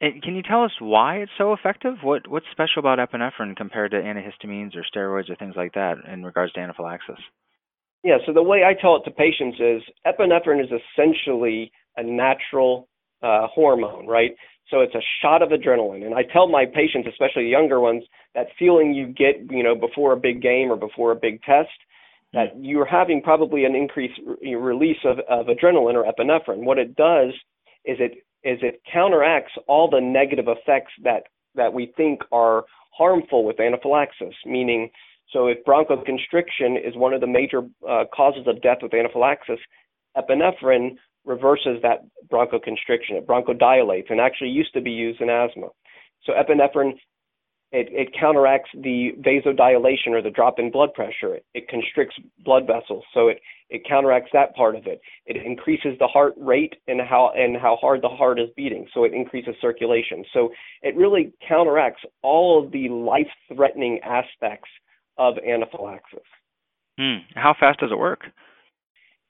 And 0.00 0.22
can 0.22 0.34
you 0.34 0.42
tell 0.42 0.62
us 0.64 0.72
why 0.78 1.16
it's 1.16 1.32
so 1.38 1.54
effective? 1.54 1.94
What 2.02 2.28
what's 2.28 2.46
special 2.52 2.80
about 2.80 2.98
epinephrine 2.98 3.56
compared 3.56 3.92
to 3.92 3.96
antihistamines 3.96 4.76
or 4.76 4.84
steroids 4.94 5.30
or 5.30 5.36
things 5.36 5.54
like 5.56 5.72
that 5.72 5.96
in 6.12 6.22
regards 6.22 6.52
to 6.54 6.60
anaphylaxis? 6.60 7.18
Yeah, 8.04 8.18
so 8.26 8.32
the 8.32 8.42
way 8.42 8.62
I 8.62 8.80
tell 8.80 8.96
it 8.96 9.02
to 9.04 9.10
patients 9.10 9.58
is 9.58 9.82
epinephrine 10.06 10.62
is 10.62 10.70
essentially 10.70 11.72
a 11.96 12.02
natural 12.02 12.88
uh, 13.22 13.46
hormone, 13.48 14.06
right? 14.06 14.32
So 14.70 14.80
it's 14.80 14.94
a 14.94 15.02
shot 15.22 15.42
of 15.42 15.48
adrenaline. 15.48 16.04
And 16.04 16.14
I 16.14 16.22
tell 16.22 16.48
my 16.48 16.66
patients, 16.66 17.08
especially 17.08 17.48
younger 17.48 17.80
ones, 17.80 18.04
that 18.34 18.48
feeling 18.58 18.92
you 18.92 19.06
get, 19.06 19.50
you 19.50 19.62
know, 19.62 19.74
before 19.74 20.12
a 20.12 20.16
big 20.16 20.42
game 20.42 20.70
or 20.70 20.76
before 20.76 21.12
a 21.12 21.16
big 21.16 21.42
test, 21.42 21.70
that 22.32 22.54
mm. 22.54 22.60
you're 22.60 22.86
having 22.86 23.22
probably 23.22 23.64
an 23.64 23.74
increased 23.74 24.20
re- 24.24 24.54
release 24.54 24.98
of, 25.04 25.18
of 25.28 25.46
adrenaline 25.46 25.94
or 25.94 26.04
epinephrine. 26.04 26.64
What 26.64 26.78
it 26.78 26.96
does 26.96 27.30
is 27.84 27.96
it 28.00 28.25
is 28.46 28.58
it 28.62 28.80
counteracts 28.90 29.52
all 29.66 29.90
the 29.90 30.00
negative 30.00 30.46
effects 30.48 30.92
that 31.02 31.24
that 31.56 31.72
we 31.72 31.92
think 31.96 32.20
are 32.30 32.64
harmful 32.96 33.44
with 33.44 33.58
anaphylaxis. 33.58 34.34
Meaning, 34.44 34.90
so 35.32 35.48
if 35.48 35.58
bronchoconstriction 35.64 36.76
is 36.86 36.94
one 36.96 37.12
of 37.12 37.20
the 37.20 37.26
major 37.26 37.62
uh, 37.88 38.04
causes 38.14 38.46
of 38.46 38.62
death 38.62 38.78
with 38.82 38.94
anaphylaxis, 38.94 39.58
epinephrine 40.16 40.96
reverses 41.24 41.82
that 41.82 42.04
bronchoconstriction. 42.30 43.18
It 43.18 43.26
bronchodilates 43.26 44.10
and 44.10 44.20
actually 44.20 44.50
used 44.50 44.72
to 44.74 44.80
be 44.80 44.92
used 44.92 45.20
in 45.20 45.28
asthma. 45.28 45.68
So 46.24 46.32
epinephrine 46.32 46.92
it, 47.72 47.88
it 47.90 48.14
counteracts 48.18 48.70
the 48.74 49.10
vasodilation 49.20 50.12
or 50.12 50.22
the 50.22 50.30
drop 50.30 50.58
in 50.58 50.70
blood 50.70 50.94
pressure. 50.94 51.34
It, 51.34 51.46
it 51.54 51.68
constricts 51.68 52.16
blood 52.44 52.66
vessels, 52.66 53.04
so 53.12 53.28
it, 53.28 53.40
it 53.68 53.82
counteracts 53.88 54.30
that 54.32 54.54
part 54.54 54.76
of 54.76 54.86
it. 54.86 55.00
It 55.26 55.36
increases 55.44 55.98
the 55.98 56.06
heart 56.06 56.34
rate 56.36 56.76
and 56.86 57.00
how 57.00 57.32
and 57.36 57.56
how 57.56 57.76
hard 57.80 58.02
the 58.02 58.08
heart 58.08 58.38
is 58.38 58.48
beating, 58.56 58.86
so 58.94 59.04
it 59.04 59.12
increases 59.12 59.54
circulation. 59.60 60.24
So 60.32 60.50
it 60.82 60.96
really 60.96 61.32
counteracts 61.46 62.02
all 62.22 62.64
of 62.64 62.70
the 62.70 62.88
life-threatening 62.88 64.00
aspects 64.04 64.68
of 65.18 65.34
anaphylaxis. 65.38 66.20
Hmm. 66.98 67.16
How 67.34 67.54
fast 67.58 67.80
does 67.80 67.90
it 67.90 67.98
work? 67.98 68.20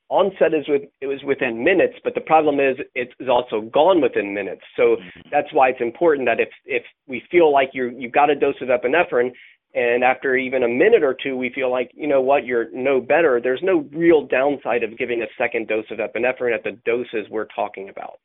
Onset 0.09 0.55
is 0.55 0.69
with 0.69 0.83
it 1.01 1.07
was 1.07 1.21
within 1.25 1.65
minutes, 1.65 1.95
but 2.05 2.15
the 2.15 2.21
problem 2.21 2.61
is 2.61 2.77
it's 2.95 3.13
also 3.29 3.63
gone 3.63 4.01
within 4.01 4.35
minutes. 4.35 4.63
So 4.77 4.97
mm-hmm. 4.97 5.29
that's 5.31 5.53
why 5.53 5.71
it's 5.71 5.81
important 5.81 6.27
that 6.27 6.41
if 6.41 6.49
if 6.65 6.83
we 7.07 7.23
feel 7.31 7.53
like 7.53 7.71
you 7.73 7.95
you've 7.99 8.13
got 8.13 8.31
a 8.31 8.35
dose 8.35 8.61
of 8.61 8.69
epinephrine 8.69 9.33
and 9.75 10.05
after 10.05 10.37
even 10.37 10.63
a 10.63 10.69
minute 10.69 11.03
or 11.03 11.17
two 11.21 11.37
we 11.37 11.51
feel 11.55 11.71
like 11.71 11.91
you 11.95 12.07
know 12.07 12.21
what 12.21 12.47
you're 12.47 12.71
no 12.73 13.01
better, 13.01 13.41
there's 13.43 13.63
no 13.63 13.89
real 13.93 14.27
downside 14.27 14.83
of 14.83 14.97
giving 14.99 15.23
a 15.23 15.27
second 15.37 15.69
dose 15.69 15.87
of 15.91 15.99
epinephrine 15.99 16.55
at 16.55 16.65
the 16.65 16.79
doses 16.85 17.29
we're 17.31 17.47
talking 17.47 17.89
about. 17.89 18.19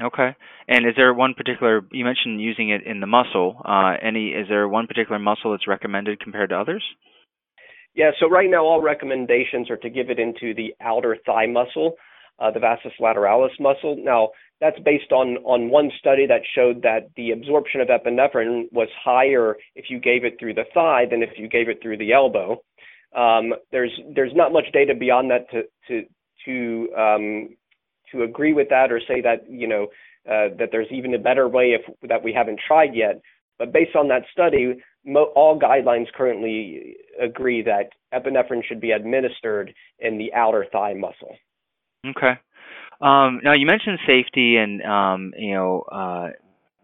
Okay. 0.00 0.36
And 0.68 0.86
is 0.86 0.94
there 0.96 1.12
one 1.12 1.34
particular 1.34 1.82
you 1.90 2.04
mentioned 2.04 2.40
using 2.40 2.70
it 2.70 2.86
in 2.86 3.00
the 3.00 3.06
muscle? 3.06 3.60
Uh, 3.64 3.94
any 4.00 4.28
is 4.28 4.46
there 4.48 4.68
one 4.68 4.86
particular 4.86 5.18
muscle 5.18 5.50
that's 5.50 5.66
recommended 5.66 6.20
compared 6.20 6.50
to 6.50 6.56
others? 6.56 6.84
Yeah, 7.94 8.10
so 8.20 8.28
right 8.28 8.50
now 8.50 8.64
all 8.64 8.80
recommendations 8.80 9.70
are 9.70 9.76
to 9.78 9.90
give 9.90 10.10
it 10.10 10.18
into 10.18 10.54
the 10.54 10.74
outer 10.80 11.16
thigh 11.26 11.46
muscle, 11.46 11.94
uh, 12.38 12.50
the 12.50 12.60
vastus 12.60 12.92
lateralis 13.00 13.58
muscle. 13.58 13.96
Now, 13.98 14.30
that's 14.60 14.78
based 14.80 15.12
on, 15.12 15.36
on 15.38 15.70
one 15.70 15.90
study 15.98 16.26
that 16.26 16.42
showed 16.54 16.82
that 16.82 17.10
the 17.16 17.30
absorption 17.30 17.80
of 17.80 17.88
epinephrine 17.88 18.64
was 18.72 18.88
higher 19.02 19.56
if 19.76 19.86
you 19.88 20.00
gave 20.00 20.24
it 20.24 20.36
through 20.38 20.54
the 20.54 20.64
thigh 20.74 21.04
than 21.10 21.22
if 21.22 21.30
you 21.36 21.48
gave 21.48 21.68
it 21.68 21.80
through 21.82 21.98
the 21.98 22.12
elbow. 22.12 22.60
Um, 23.16 23.54
there's 23.72 23.92
there's 24.14 24.32
not 24.34 24.52
much 24.52 24.66
data 24.72 24.94
beyond 24.94 25.30
that 25.30 25.50
to 25.50 25.62
to 25.88 26.02
to 26.44 26.94
um, 26.94 27.56
to 28.12 28.22
agree 28.22 28.52
with 28.52 28.68
that 28.68 28.92
or 28.92 29.00
say 29.00 29.20
that 29.22 29.48
you 29.48 29.66
know 29.66 29.84
uh, 30.28 30.54
that 30.58 30.68
there's 30.70 30.88
even 30.90 31.14
a 31.14 31.18
better 31.18 31.48
way 31.48 31.72
if 31.72 31.82
that 32.08 32.22
we 32.22 32.32
haven't 32.32 32.60
tried 32.66 32.94
yet. 32.94 33.20
But 33.58 33.72
based 33.72 33.96
on 33.96 34.08
that 34.08 34.22
study, 34.30 34.74
mo- 35.08 35.32
all 35.34 35.58
guidelines 35.58 36.06
currently 36.14 36.96
agree 37.20 37.62
that 37.62 37.90
epinephrine 38.14 38.64
should 38.64 38.80
be 38.80 38.92
administered 38.92 39.74
in 39.98 40.18
the 40.18 40.32
outer 40.34 40.66
thigh 40.70 40.94
muscle. 40.94 41.36
Okay. 42.06 42.38
Um, 43.00 43.40
now 43.42 43.54
you 43.54 43.66
mentioned 43.66 43.98
safety 44.06 44.56
and 44.56 44.82
um, 44.82 45.32
you 45.36 45.54
know 45.54 45.82
uh, 45.90 46.28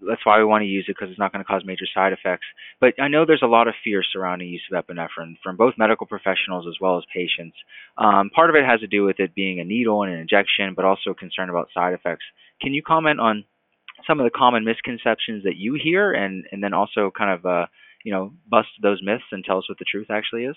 that's 0.09 0.25
why 0.25 0.39
we 0.39 0.45
want 0.45 0.63
to 0.63 0.67
use 0.67 0.85
it 0.89 0.97
because 0.99 1.11
it's 1.11 1.19
not 1.19 1.33
going 1.33 1.45
to 1.45 1.47
cause 1.47 1.63
major 1.65 1.87
side 1.93 2.13
effects. 2.13 2.47
But 2.81 2.95
I 3.01 3.09
know 3.09 3.25
there's 3.25 3.43
a 3.43 3.49
lot 3.49 3.69
of 3.69 3.75
fear 3.83 4.03
surrounding 4.13 4.49
use 4.49 4.63
of 4.73 4.85
epinephrine 4.85 5.37
from 5.43 5.57
both 5.57 5.75
medical 5.79 6.07
professionals 6.07 6.67
as 6.69 6.75
well 6.81 6.99
as 6.99 7.05
patients. 7.13 7.57
Um, 7.99 8.31
part 8.31 8.51
of 8.51 8.57
it 8.57 8.65
has 8.65 8.81
to 8.81 8.87
do 8.87 9.05
with 9.05 9.19
it 9.19 9.35
being 9.35 9.61
a 9.61 9.65
needle 9.65 10.03
and 10.03 10.13
an 10.13 10.21
injection, 10.21 10.75
but 10.75 10.85
also 10.85 11.15
concern 11.19 11.51
about 11.51 11.69
side 11.75 11.95
effects. 11.95 12.25
Can 12.61 12.75
you 12.75 12.83
comment 12.83 13.21
on 13.21 13.45
some 14.07 14.21
of 14.21 14.25
the 14.25 14.37
common 14.37 14.65
misconceptions 14.65 15.45
that 15.45 15.57
you 15.57 15.79
hear, 15.83 16.13
and 16.13 16.45
and 16.53 16.63
then 16.63 16.75
also 16.75 17.11
kind 17.17 17.31
of 17.31 17.47
uh, 17.47 17.67
you 18.05 18.13
know 18.13 18.33
bust 18.49 18.69
those 18.81 19.01
myths 19.03 19.25
and 19.33 19.45
tell 19.45 19.59
us 19.59 19.69
what 19.69 19.79
the 19.79 19.85
truth 19.91 20.07
actually 20.11 20.45
is? 20.45 20.57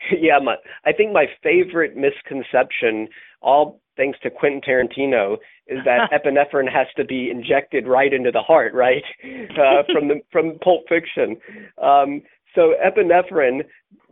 Yeah, 0.18 0.38
my, 0.42 0.56
I 0.84 0.92
think 0.92 1.12
my 1.12 1.26
favorite 1.42 1.96
misconception, 1.96 3.08
all 3.42 3.80
thanks 3.96 4.18
to 4.22 4.30
Quentin 4.30 4.60
Tarantino, 4.62 5.34
is 5.66 5.78
that 5.84 6.10
epinephrine 6.12 6.72
has 6.72 6.86
to 6.96 7.04
be 7.04 7.30
injected 7.30 7.86
right 7.86 8.12
into 8.12 8.30
the 8.30 8.40
heart, 8.40 8.72
right? 8.74 9.04
Uh, 9.24 9.82
from 9.92 10.08
the 10.08 10.20
from 10.32 10.58
Pulp 10.64 10.82
Fiction. 10.88 11.36
Um, 11.82 12.22
so 12.54 12.74
epinephrine, 12.84 13.60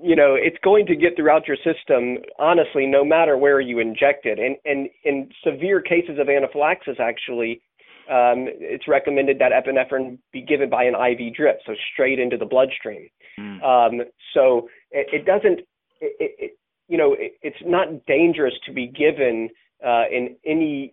you 0.00 0.14
know, 0.14 0.36
it's 0.38 0.58
going 0.62 0.86
to 0.86 0.94
get 0.96 1.16
throughout 1.16 1.48
your 1.48 1.56
system, 1.56 2.18
honestly, 2.38 2.86
no 2.86 3.04
matter 3.04 3.36
where 3.36 3.60
you 3.60 3.78
inject 3.80 4.26
it. 4.26 4.38
And 4.38 4.56
and 4.64 4.88
in 5.04 5.30
severe 5.44 5.80
cases 5.80 6.18
of 6.20 6.28
anaphylaxis, 6.28 6.98
actually, 7.00 7.60
um, 8.08 8.46
it's 8.48 8.88
recommended 8.88 9.38
that 9.38 9.52
epinephrine 9.52 10.18
be 10.32 10.40
given 10.40 10.70
by 10.70 10.84
an 10.84 10.94
IV 10.94 11.34
drip, 11.34 11.60
so 11.66 11.74
straight 11.92 12.18
into 12.18 12.36
the 12.36 12.46
bloodstream. 12.46 13.08
Mm. 13.38 13.62
Um, 13.62 14.06
so 14.34 14.68
it, 14.90 15.06
it 15.12 15.26
doesn't 15.26 15.60
it, 16.00 16.34
it, 16.38 16.58
you 16.88 16.96
know, 16.96 17.14
it, 17.18 17.32
it's 17.42 17.62
not 17.64 18.06
dangerous 18.06 18.54
to 18.66 18.72
be 18.72 18.86
given 18.86 19.50
uh, 19.84 20.04
in 20.10 20.36
any 20.44 20.92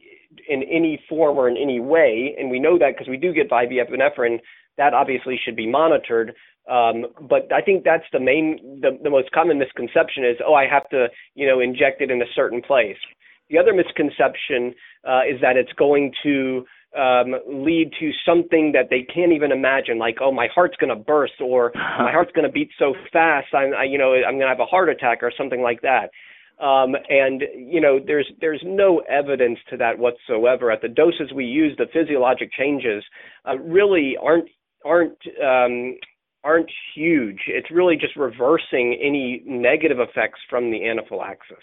in 0.49 0.63
any 0.63 1.01
form 1.07 1.37
or 1.37 1.47
in 1.47 1.57
any 1.57 1.79
way, 1.79 2.35
and 2.37 2.51
we 2.51 2.59
know 2.59 2.77
that 2.77 2.93
because 2.93 3.07
we 3.07 3.17
do 3.17 3.33
get 3.33 3.45
IV 3.45 3.71
epinephrine. 3.71 4.39
That 4.77 4.93
obviously 4.93 5.39
should 5.43 5.55
be 5.55 5.67
monitored. 5.67 6.35
Um, 6.69 7.05
but 7.29 7.51
I 7.53 7.61
think 7.61 7.83
that's 7.83 8.05
the 8.11 8.19
main, 8.19 8.79
the, 8.81 8.97
the 9.03 9.09
most 9.09 9.31
common 9.31 9.59
misconception 9.59 10.25
is, 10.25 10.37
oh, 10.45 10.55
I 10.55 10.67
have 10.67 10.89
to, 10.89 11.07
you 11.35 11.45
know, 11.45 11.59
inject 11.59 12.01
it 12.01 12.09
in 12.09 12.21
a 12.21 12.25
certain 12.35 12.61
place. 12.61 12.97
The 13.49 13.59
other 13.59 13.73
misconception 13.73 14.73
uh, 15.07 15.21
is 15.29 15.39
that 15.41 15.57
it's 15.57 15.71
going 15.73 16.11
to 16.23 16.65
um, 16.97 17.35
lead 17.47 17.91
to 17.99 18.11
something 18.25 18.71
that 18.73 18.89
they 18.89 19.03
can't 19.03 19.31
even 19.31 19.51
imagine, 19.51 19.97
like 19.97 20.17
oh 20.21 20.31
my 20.31 20.47
heart's 20.53 20.75
going 20.77 20.95
to 20.95 21.03
burst 21.03 21.39
or 21.41 21.71
my 21.75 22.11
heart's 22.11 22.31
going 22.33 22.47
to 22.47 22.51
beat 22.51 22.69
so 22.79 22.93
fast, 23.11 23.47
I'm 23.53 23.73
I, 23.73 23.83
you 23.83 23.97
know 23.97 24.13
I'm 24.13 24.35
going 24.35 24.47
to 24.47 24.49
have 24.49 24.59
a 24.59 24.65
heart 24.65 24.89
attack 24.89 25.19
or 25.21 25.31
something 25.37 25.61
like 25.61 25.81
that. 25.81 26.09
Um, 26.63 26.95
and 27.09 27.43
you 27.53 27.81
know 27.81 27.99
there's 28.05 28.31
there's 28.39 28.61
no 28.65 29.01
evidence 29.09 29.59
to 29.69 29.77
that 29.77 29.97
whatsoever. 29.99 30.71
At 30.71 30.81
the 30.81 30.87
doses 30.87 31.33
we 31.33 31.45
use, 31.45 31.75
the 31.77 31.87
physiologic 31.91 32.51
changes 32.53 33.03
uh, 33.45 33.57
really 33.57 34.15
aren't 34.21 34.49
aren't 34.85 35.17
um, 35.43 35.97
aren't 36.45 36.71
huge. 36.95 37.39
It's 37.47 37.69
really 37.71 37.97
just 37.97 38.15
reversing 38.15 38.97
any 39.03 39.41
negative 39.45 39.97
effects 39.99 40.39
from 40.49 40.71
the 40.71 40.87
anaphylaxis. 40.87 41.57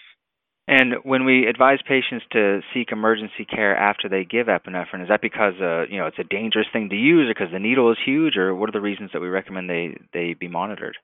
And 0.69 0.95
when 1.03 1.25
we 1.25 1.47
advise 1.47 1.79
patients 1.87 2.25
to 2.33 2.61
seek 2.73 2.93
emergency 2.93 3.45
care 3.45 3.77
after 3.77 4.09
they 4.09 4.25
give 4.25 4.47
epinephrine, 4.47 5.03
is 5.03 5.09
that 5.09 5.21
because 5.21 5.55
uh, 5.61 5.87
you 5.91 5.99
know 5.99 6.07
it's 6.07 6.21
a 6.21 6.25
dangerous 6.25 6.69
thing 6.73 6.89
to 6.91 6.97
use, 6.97 7.29
or 7.29 7.35
because 7.35 7.53
the 7.53 7.59
needle 7.59 7.91
is 7.91 7.99
huge, 8.05 8.37
or 8.37 8.55
what 8.55 8.69
are 8.69 8.73
the 8.73 8.81
reasons 8.81 9.11
that 9.13 9.21
we 9.21 9.29
recommend 9.29 9.69
they 9.69 9.97
they 10.13 10.35
be 10.35 10.49
monitored? 10.49 10.97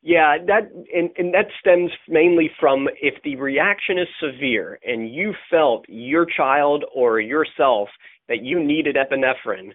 Yeah, 0.00 0.36
that 0.46 0.70
and, 0.94 1.10
and 1.18 1.34
that 1.34 1.46
stems 1.58 1.90
mainly 2.08 2.50
from 2.60 2.86
if 3.02 3.20
the 3.24 3.34
reaction 3.34 3.98
is 3.98 4.06
severe 4.22 4.78
and 4.86 5.12
you 5.12 5.34
felt 5.50 5.84
your 5.88 6.24
child 6.24 6.84
or 6.94 7.20
yourself 7.20 7.88
that 8.28 8.44
you 8.44 8.62
needed 8.62 8.96
epinephrine, 8.96 9.72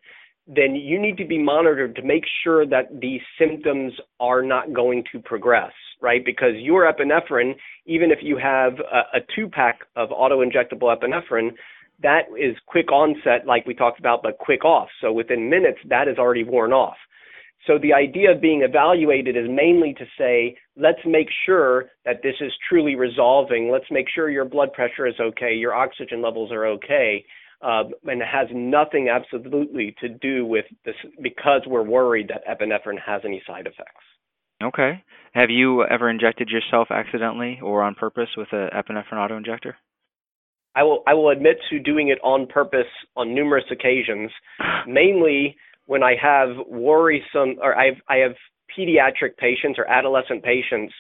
then 0.48 0.76
you 0.76 1.00
need 1.00 1.18
to 1.18 1.26
be 1.26 1.38
monitored 1.38 1.96
to 1.96 2.02
make 2.02 2.24
sure 2.44 2.66
that 2.66 3.00
these 3.00 3.22
symptoms 3.40 3.94
are 4.20 4.42
not 4.42 4.74
going 4.74 5.04
to 5.12 5.20
progress 5.20 5.72
right? 6.04 6.24
Because 6.24 6.56
your 6.58 6.84
epinephrine, 6.92 7.56
even 7.88 8.12
if 8.12 8.20
you 8.22 8.38
have 8.38 8.74
a, 8.80 9.18
a 9.18 9.22
two 9.36 9.48
pack 9.48 9.80
of 9.96 10.10
auto 10.12 10.44
injectable 10.44 10.96
epinephrine, 10.96 11.52
that 12.04 12.24
is 12.38 12.56
quick 12.68 12.92
onset, 12.92 13.48
like 13.48 13.66
we 13.66 13.74
talked 13.74 14.00
about, 14.00 14.22
but 14.22 14.38
quick 14.38 14.66
off. 14.66 14.90
So 15.00 15.14
within 15.14 15.50
minutes, 15.50 15.80
that 15.88 16.10
is 16.10 16.18
already 16.18 16.44
worn 16.44 16.74
off. 16.74 16.98
So 17.66 17.80
the 17.82 17.94
idea 17.94 18.32
of 18.32 18.42
being 18.42 18.62
evaluated 18.62 19.38
is 19.38 19.46
mainly 19.50 19.94
to 19.94 20.06
say, 20.18 20.58
let's 20.76 21.00
make 21.06 21.30
sure 21.46 21.86
that 22.04 22.22
this 22.22 22.36
is 22.42 22.52
truly 22.68 22.96
resolving. 22.96 23.72
Let's 23.72 23.90
make 23.90 24.08
sure 24.14 24.30
your 24.30 24.44
blood 24.44 24.74
pressure 24.74 25.08
is 25.08 25.16
okay, 25.18 25.54
your 25.54 25.74
oxygen 25.74 26.22
levels 26.22 26.52
are 26.52 26.66
okay, 26.66 27.24
uh, 27.64 27.84
and 28.06 28.22
it 28.22 28.28
has 28.28 28.48
nothing 28.54 29.10
absolutely 29.10 29.96
to 30.02 30.10
do 30.10 30.46
with 30.46 30.66
this 30.86 30.96
because 31.22 31.62
we're 31.66 31.84
worried 31.84 32.30
that 32.30 32.46
epinephrine 32.46 33.00
has 33.04 33.22
any 33.24 33.42
side 33.48 33.66
effects. 33.68 34.04
Okay. 34.62 35.04
Have 35.34 35.50
you 35.50 35.84
ever 35.84 36.10
injected 36.10 36.50
yourself 36.50 36.90
accidentally 36.92 37.60
or 37.64 37.82
on 37.82 37.96
purpose 37.96 38.30
with 38.38 38.50
an 38.52 38.70
epinephrine 38.76 39.14
autoinjector? 39.14 39.74
I 40.76 40.84
will 40.84 41.04
I 41.08 41.14
will 41.14 41.30
admit 41.30 41.58
to 41.70 41.80
doing 41.80 42.10
it 42.10 42.20
on 42.24 42.48
purpose 42.48 42.92
on 43.16 43.34
numerous 43.34 43.66
occasions, 43.72 44.32
mainly 44.88 45.56
when 45.86 46.04
I 46.04 46.16
have 46.22 46.50
worrisome 46.68 47.58
or 47.62 47.78
I 47.78 47.86
have 47.86 47.98
I 48.10 48.16
have 48.18 48.36
pediatric 48.78 49.38
patients 49.38 49.78
or 49.78 49.86
adolescent 49.88 50.44
patients 50.44 50.94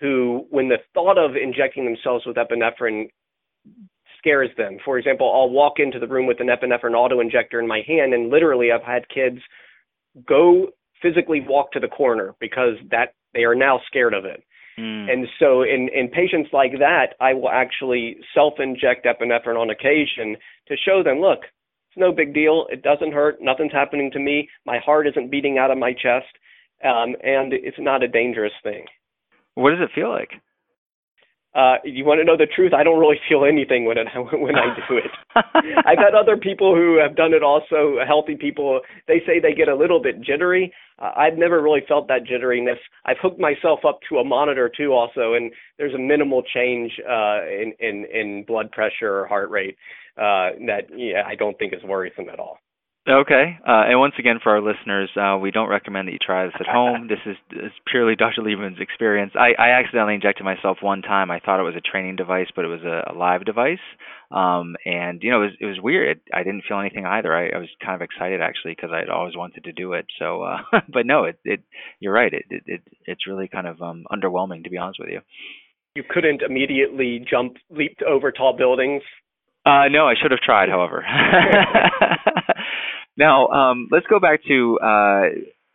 who 0.00 0.46
when 0.50 0.68
the 0.68 0.78
thought 0.92 1.18
of 1.18 1.36
injecting 1.36 1.84
themselves 1.84 2.26
with 2.26 2.36
epinephrine 2.36 3.08
scares 4.24 4.50
them. 4.56 4.78
For 4.84 4.98
example, 4.98 5.30
I'll 5.34 5.50
walk 5.50 5.74
into 5.76 5.98
the 5.98 6.08
room 6.08 6.26
with 6.26 6.40
an 6.40 6.48
epinephrine 6.48 6.94
auto 6.94 7.20
injector 7.20 7.60
in 7.60 7.68
my 7.68 7.82
hand 7.86 8.14
and 8.14 8.30
literally 8.30 8.72
I've 8.72 8.82
had 8.82 9.08
kids 9.08 9.38
go 10.26 10.68
physically 11.02 11.40
walk 11.46 11.72
to 11.72 11.80
the 11.80 11.88
corner 11.88 12.34
because 12.40 12.74
that 12.90 13.14
they 13.34 13.44
are 13.44 13.54
now 13.54 13.80
scared 13.86 14.14
of 14.14 14.24
it. 14.24 14.42
Mm. 14.78 15.12
And 15.12 15.26
so 15.38 15.62
in, 15.62 15.88
in 15.94 16.08
patients 16.08 16.50
like 16.52 16.72
that, 16.78 17.14
I 17.20 17.34
will 17.34 17.50
actually 17.50 18.16
self-inject 18.34 19.06
epinephrine 19.06 19.60
on 19.60 19.70
occasion 19.70 20.36
to 20.68 20.76
show 20.76 21.02
them, 21.02 21.20
look, 21.20 21.40
it's 21.42 21.98
no 21.98 22.10
big 22.10 22.32
deal. 22.34 22.66
It 22.70 22.82
doesn't 22.82 23.12
hurt. 23.12 23.36
Nothing's 23.40 23.72
happening 23.72 24.10
to 24.12 24.18
me. 24.18 24.48
My 24.64 24.78
heart 24.78 25.06
isn't 25.06 25.30
beating 25.30 25.58
out 25.58 25.70
of 25.70 25.78
my 25.78 25.92
chest. 25.92 26.32
Um, 26.82 27.14
and 27.22 27.52
it's 27.52 27.76
not 27.78 28.02
a 28.02 28.08
dangerous 28.08 28.52
thing. 28.62 28.84
What 29.54 29.70
does 29.70 29.80
it 29.80 29.94
feel 29.94 30.10
like? 30.10 30.30
Uh, 31.54 31.76
you 31.84 32.04
want 32.04 32.18
to 32.18 32.24
know 32.24 32.36
the 32.36 32.46
truth? 32.46 32.72
I 32.74 32.82
don't 32.82 32.98
really 32.98 33.20
feel 33.28 33.44
anything 33.44 33.84
when 33.84 33.96
it 33.96 34.08
when 34.32 34.56
I 34.56 34.74
do 34.88 34.96
it. 34.96 35.10
I've 35.34 35.98
had 35.98 36.14
other 36.14 36.36
people 36.36 36.74
who 36.74 36.98
have 36.98 37.16
done 37.16 37.32
it 37.32 37.42
also, 37.42 37.96
healthy 38.06 38.34
people. 38.34 38.80
They 39.06 39.22
say 39.26 39.38
they 39.38 39.54
get 39.54 39.68
a 39.68 39.76
little 39.76 40.02
bit 40.02 40.20
jittery. 40.20 40.72
Uh, 40.98 41.12
I've 41.16 41.38
never 41.38 41.62
really 41.62 41.82
felt 41.86 42.08
that 42.08 42.22
jitteriness. 42.24 42.78
I've 43.04 43.18
hooked 43.22 43.38
myself 43.38 43.80
up 43.86 44.00
to 44.08 44.18
a 44.18 44.24
monitor 44.24 44.70
too, 44.74 44.92
also, 44.92 45.34
and 45.34 45.52
there's 45.78 45.94
a 45.94 45.98
minimal 45.98 46.42
change 46.42 46.92
uh, 47.08 47.46
in 47.46 47.72
in 47.78 48.06
in 48.12 48.44
blood 48.46 48.72
pressure 48.72 49.20
or 49.20 49.26
heart 49.26 49.50
rate 49.50 49.76
uh, 50.16 50.58
that 50.66 50.86
yeah 50.94 51.22
I 51.26 51.36
don't 51.36 51.58
think 51.58 51.72
is 51.72 51.82
worrisome 51.84 52.28
at 52.32 52.40
all. 52.40 52.58
Okay. 53.06 53.58
Uh, 53.66 53.84
and 53.84 54.00
once 54.00 54.14
again, 54.18 54.38
for 54.42 54.52
our 54.52 54.62
listeners, 54.62 55.10
uh, 55.14 55.36
we 55.36 55.50
don't 55.50 55.68
recommend 55.68 56.08
that 56.08 56.12
you 56.12 56.18
try 56.18 56.46
this 56.46 56.54
at 56.58 56.66
home. 56.66 57.06
This 57.06 57.18
is, 57.26 57.36
is 57.52 57.72
purely 57.90 58.16
Dr. 58.18 58.40
Lieberman's 58.40 58.80
experience. 58.80 59.32
I, 59.34 59.52
I 59.60 59.70
accidentally 59.78 60.14
injected 60.14 60.44
myself 60.44 60.78
one 60.80 61.02
time. 61.02 61.30
I 61.30 61.38
thought 61.38 61.60
it 61.60 61.64
was 61.64 61.74
a 61.76 61.82
training 61.82 62.16
device, 62.16 62.46
but 62.56 62.64
it 62.64 62.68
was 62.68 62.80
a, 62.80 63.12
a 63.12 63.14
live 63.14 63.44
device. 63.44 63.84
Um, 64.30 64.76
and 64.86 65.22
you 65.22 65.30
know, 65.30 65.42
it 65.42 65.46
was, 65.46 65.56
it 65.60 65.66
was 65.66 65.80
weird. 65.82 66.20
I 66.32 66.44
didn't 66.44 66.64
feel 66.66 66.80
anything 66.80 67.04
either. 67.04 67.34
I, 67.34 67.50
I 67.50 67.58
was 67.58 67.68
kind 67.84 67.94
of 67.94 68.00
excited 68.00 68.40
actually 68.40 68.72
because 68.72 68.90
I'd 68.90 69.10
always 69.10 69.36
wanted 69.36 69.64
to 69.64 69.72
do 69.72 69.92
it. 69.92 70.06
So, 70.18 70.42
uh, 70.42 70.58
but 70.92 71.04
no, 71.04 71.24
it, 71.24 71.38
it, 71.44 71.60
you're 72.00 72.14
right. 72.14 72.32
It, 72.32 72.46
it, 72.48 72.62
it, 72.66 72.82
it's 73.04 73.26
really 73.26 73.48
kind 73.48 73.66
of 73.66 73.82
um, 73.82 74.06
underwhelming 74.10 74.64
to 74.64 74.70
be 74.70 74.78
honest 74.78 74.98
with 74.98 75.10
you. 75.10 75.20
You 75.94 76.04
couldn't 76.08 76.40
immediately 76.40 77.24
jump, 77.30 77.56
leap 77.70 77.98
over 78.08 78.32
tall 78.32 78.56
buildings. 78.56 79.02
Uh, 79.66 79.88
no, 79.90 80.06
I 80.06 80.14
should 80.20 80.30
have 80.30 80.40
tried, 80.40 80.68
however. 80.68 81.04
Now, 83.16 83.48
um, 83.48 83.88
let's 83.90 84.06
go 84.06 84.18
back 84.18 84.40
to 84.48 84.78
uh, 84.82 85.22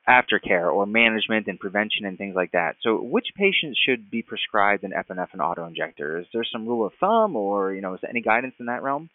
aftercare 0.08 0.72
or 0.74 0.86
management 0.86 1.48
and 1.48 1.60
prevention 1.60 2.06
and 2.06 2.18
things 2.18 2.36
like 2.36 2.52
that. 2.52 2.76
So, 2.82 2.96
which 3.02 3.28
patients 3.36 3.80
should 3.86 4.10
be 4.12 4.22
prescribed 4.22 4.84
an 4.84 4.92
epinephrine 4.92 5.40
autoinjector? 5.40 6.20
Is 6.20 6.28
there 6.34 6.44
some 6.52 6.68
rule 6.68 6.86
of 6.86 6.94
thumb, 7.00 7.36
or 7.36 7.74
you 7.74 7.82
know, 7.82 7.94
is 7.94 8.00
there 8.02 8.10
any 8.10 8.22
guidance 8.22 8.56
in 8.60 8.66
that 8.66 8.84
realm? 8.84 9.10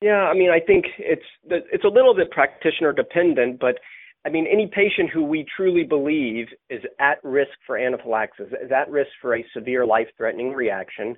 Yeah, 0.00 0.28
I 0.30 0.34
mean, 0.34 0.50
I 0.50 0.60
think 0.64 0.86
it's 0.98 1.26
it's 1.44 1.84
a 1.84 1.88
little 1.88 2.14
bit 2.14 2.30
practitioner 2.30 2.92
dependent, 2.92 3.60
but 3.60 3.78
I 4.24 4.28
mean, 4.28 4.46
any 4.46 4.66
patient 4.66 5.10
who 5.12 5.24
we 5.24 5.46
truly 5.56 5.82
believe 5.82 6.46
is 6.68 6.82
at 6.98 7.22
risk 7.24 7.52
for 7.66 7.78
anaphylaxis, 7.78 8.48
is 8.62 8.70
at 8.70 8.90
risk 8.90 9.10
for 9.20 9.36
a 9.36 9.44
severe 9.54 9.86
life-threatening 9.86 10.52
reaction, 10.52 11.16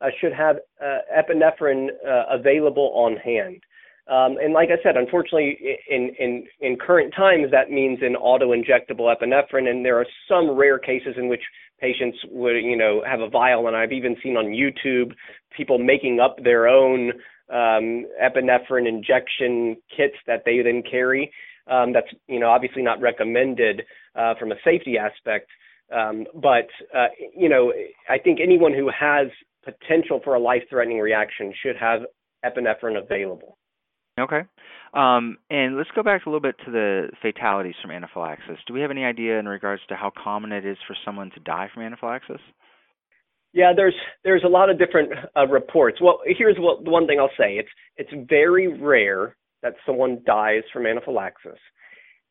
uh, 0.00 0.06
should 0.20 0.32
have 0.32 0.56
uh, 0.80 0.98
epinephrine 1.16 1.88
uh, 2.06 2.24
available 2.30 2.92
on 2.94 3.16
hand. 3.16 3.60
Um, 4.06 4.36
and 4.42 4.52
like 4.52 4.68
I 4.68 4.82
said, 4.82 4.96
unfortunately, 4.96 5.56
in, 5.88 6.14
in, 6.18 6.46
in 6.60 6.76
current 6.76 7.14
times, 7.16 7.50
that 7.52 7.70
means 7.70 8.00
an 8.02 8.16
auto-injectable 8.16 9.14
epinephrine, 9.14 9.68
and 9.68 9.84
there 9.84 9.98
are 9.98 10.06
some 10.28 10.50
rare 10.50 10.78
cases 10.78 11.14
in 11.16 11.28
which 11.28 11.40
patients 11.80 12.18
would, 12.30 12.56
you 12.56 12.76
know, 12.76 13.02
have 13.06 13.20
a 13.20 13.30
vial, 13.30 13.66
and 13.66 13.74
I've 13.74 13.92
even 13.92 14.16
seen 14.22 14.36
on 14.36 14.46
YouTube 14.46 15.14
people 15.56 15.78
making 15.78 16.20
up 16.20 16.36
their 16.42 16.68
own 16.68 17.12
um, 17.50 18.06
epinephrine 18.22 18.88
injection 18.88 19.76
kits 19.94 20.16
that 20.26 20.42
they 20.44 20.60
then 20.62 20.82
carry. 20.88 21.30
Um, 21.66 21.92
that's 21.92 22.08
you 22.26 22.38
know 22.38 22.50
obviously 22.50 22.82
not 22.82 23.00
recommended 23.00 23.82
uh, 24.14 24.34
from 24.38 24.52
a 24.52 24.56
safety 24.64 24.98
aspect. 24.98 25.48
Um, 25.94 26.26
but 26.34 26.68
uh, 26.94 27.08
you 27.36 27.48
know, 27.48 27.72
I 28.08 28.18
think 28.18 28.38
anyone 28.42 28.72
who 28.72 28.88
has 28.88 29.28
potential 29.64 30.20
for 30.22 30.34
a 30.34 30.40
life-threatening 30.40 30.98
reaction 30.98 31.52
should 31.62 31.76
have 31.76 32.02
epinephrine 32.44 33.02
available. 33.02 33.56
Okay. 34.18 34.42
Um, 34.92 35.38
and 35.50 35.76
let's 35.76 35.90
go 35.94 36.04
back 36.04 36.24
a 36.24 36.28
little 36.28 36.40
bit 36.40 36.54
to 36.64 36.70
the 36.70 37.08
fatalities 37.20 37.74
from 37.82 37.90
anaphylaxis. 37.90 38.58
Do 38.66 38.74
we 38.74 38.80
have 38.80 38.92
any 38.92 39.04
idea 39.04 39.38
in 39.40 39.48
regards 39.48 39.82
to 39.88 39.96
how 39.96 40.12
common 40.16 40.52
it 40.52 40.64
is 40.64 40.76
for 40.86 40.96
someone 41.04 41.30
to 41.34 41.40
die 41.40 41.68
from 41.74 41.82
anaphylaxis? 41.82 42.40
Yeah, 43.52 43.72
there's 43.74 43.94
there's 44.24 44.42
a 44.44 44.48
lot 44.48 44.68
of 44.70 44.78
different 44.78 45.12
uh, 45.36 45.46
reports. 45.46 45.98
Well, 46.00 46.20
here's 46.26 46.56
what 46.58 46.84
the 46.84 46.90
one 46.90 47.06
thing 47.06 47.18
I'll 47.20 47.30
say: 47.38 47.54
it's 47.54 47.68
it's 47.96 48.28
very 48.28 48.66
rare 48.80 49.36
that 49.62 49.74
someone 49.86 50.22
dies 50.26 50.62
from 50.72 50.86
anaphylaxis, 50.86 51.58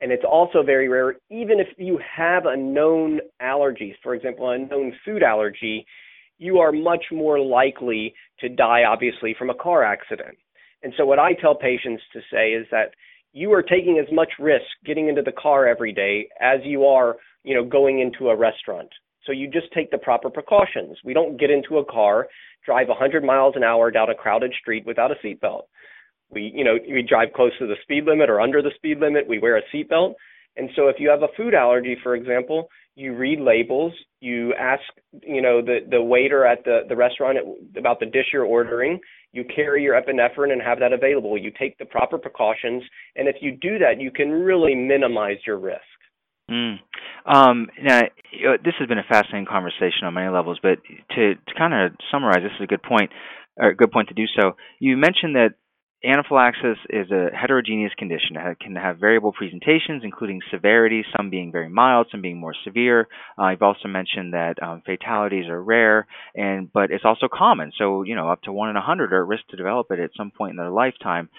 and 0.02 0.12
it's 0.12 0.26
also 0.30 0.64
very 0.64 0.90
rare 0.90 1.16
even 1.32 1.60
if 1.60 1.68
you 1.78 1.98
have 2.16 2.46
a 2.46 2.58
known 2.58 3.20
allergy, 3.40 3.96
for 4.04 4.16
example, 4.16 4.50
a 4.50 4.58
known 4.58 4.94
food 5.06 5.24
allergy, 5.24 5.86
you 6.38 6.60
are 6.60 6.74
much 6.74 7.06
more 7.12 7.40
likely 7.40 8.14
to 8.42 8.50
die, 8.50 8.84
obviously, 8.86 9.34
from 9.38 9.50
a 9.50 9.56
car 9.56 9.84
accident. 9.84 10.38
And 10.84 10.94
so, 10.98 11.06
what 11.06 11.20
I 11.20 11.34
tell 11.34 11.56
patients 11.56 12.04
to 12.14 12.20
say 12.32 12.52
is 12.52 12.68
that 12.72 12.94
you 13.32 13.52
are 13.54 13.64
taking 13.64 14.00
as 14.00 14.14
much 14.14 14.30
risk 14.40 14.66
getting 14.86 15.08
into 15.08 15.24
the 15.24 15.32
car 15.32 15.68
every 15.68 15.92
day 15.92 16.28
as 16.40 16.60
you 16.64 16.86
are, 16.86 17.16
you 17.44 17.56
know, 17.56 17.66
going 17.66 18.00
into 18.00 18.30
a 18.30 18.36
restaurant. 18.36 18.90
So 19.26 19.32
you 19.32 19.50
just 19.50 19.72
take 19.74 19.90
the 19.90 19.98
proper 19.98 20.30
precautions. 20.30 20.98
We 21.04 21.14
don't 21.14 21.40
get 21.40 21.50
into 21.50 21.78
a 21.78 21.86
car, 21.86 22.28
drive 22.66 22.90
100 22.90 23.24
miles 23.24 23.54
an 23.56 23.64
hour 23.64 23.90
down 23.90 24.10
a 24.10 24.16
crowded 24.16 24.54
street 24.60 24.86
without 24.86 25.12
a 25.12 25.16
seatbelt. 25.26 25.64
We, 26.30 26.52
you 26.54 26.64
know, 26.64 26.78
we 26.88 27.02
drive 27.08 27.30
close 27.34 27.52
to 27.60 27.68
the 27.68 27.76
speed 27.84 28.06
limit 28.06 28.30
or 28.30 28.42
under 28.42 28.62
the 28.62 28.72
speed 28.76 29.00
limit. 29.00 29.28
We 29.28 29.40
wear 29.40 29.58
a 29.58 29.62
seatbelt. 29.74 30.14
And 30.58 30.70
so 30.76 30.88
if 30.88 30.98
you 31.00 31.10
have 31.10 31.24
a 31.24 31.34
food 31.38 31.54
allergy, 31.54 31.98
for 32.04 32.16
example, 32.16 32.70
you 32.96 33.16
read 33.16 33.40
labels, 33.40 33.94
you 34.20 34.54
ask, 34.54 34.84
you 35.22 35.42
know, 35.42 35.62
the, 35.62 35.80
the 35.90 36.02
waiter 36.02 36.46
at 36.46 36.64
the, 36.64 36.82
the 36.88 36.96
restaurant 36.96 37.38
about 37.78 38.00
the 38.00 38.06
dish 38.06 38.28
you're 38.32 38.46
ordering, 38.46 39.00
you 39.32 39.44
carry 39.56 39.82
your 39.82 40.00
epinephrine 40.00 40.52
and 40.52 40.62
have 40.62 40.80
that 40.80 40.94
available. 40.94 41.38
You 41.38 41.52
take 41.58 41.78
the 41.80 41.86
proper 41.86 42.20
precautions, 42.20 42.84
and 43.16 43.28
if 43.28 43.38
you 43.42 43.52
do 43.52 43.80
that, 43.80 44.00
you 44.00 44.12
can 44.12 44.30
really 44.30 44.76
minimize 44.76 45.38
your 45.46 45.58
risk. 45.58 45.82
Mm. 46.52 46.76
Um, 47.26 47.68
now, 47.82 48.02
this 48.64 48.74
has 48.78 48.88
been 48.88 49.00
a 49.00 49.10
fascinating 49.10 49.48
conversation 49.48 50.04
on 50.04 50.14
many 50.14 50.30
levels, 50.30 50.60
but 50.62 50.78
to, 51.16 51.36
to 51.36 51.54
kind 51.58 51.74
of 51.74 51.94
summarize, 52.12 52.44
this 52.44 52.52
is 52.60 52.64
a 52.64 52.68
good 52.68 52.84
point, 52.84 53.10
or 53.58 53.70
a 53.70 53.76
good 53.76 53.92
point 53.92 54.10
to 54.10 54.14
do 54.14 54.26
so. 54.40 54.52
You 54.80 54.98
mentioned 54.98 55.36
that 55.36 55.56
Anaphylaxis 56.06 56.78
is 56.90 57.10
a 57.12 57.30
heterogeneous 57.34 57.94
condition. 57.98 58.36
It 58.36 58.60
can 58.60 58.76
have 58.76 58.98
variable 58.98 59.32
presentations, 59.32 60.04
including 60.04 60.42
severity, 60.52 61.06
some 61.16 61.30
being 61.30 61.50
very 61.50 61.70
mild, 61.70 62.08
some 62.12 62.22
being 62.22 62.42
more 62.42 62.54
severe. 62.66 63.08
Uh, 63.38 63.44
I've 63.44 63.62
also 63.62 63.88
mentioned 63.88 64.34
that 64.34 64.62
um, 64.62 64.82
fatalities 64.86 65.48
are 65.48 65.64
rare, 65.64 66.06
and 66.36 66.72
but 66.74 66.92
it's 66.92 67.06
also 67.06 67.30
common. 67.32 67.72
So 67.78 68.04
you 68.04 68.16
know, 68.16 68.30
up 68.30 68.42
to 68.42 68.52
one 68.52 68.70
in 68.70 68.76
a 68.76 68.82
hundred 68.82 69.14
are 69.14 69.24
at 69.24 69.28
risk 69.30 69.48
to 69.52 69.56
develop 69.56 69.92
it 69.92 70.00
at 70.00 70.10
some 70.18 70.32
point 70.32 70.52
in 70.52 70.58
their 70.58 70.70
lifetime. 70.70 71.30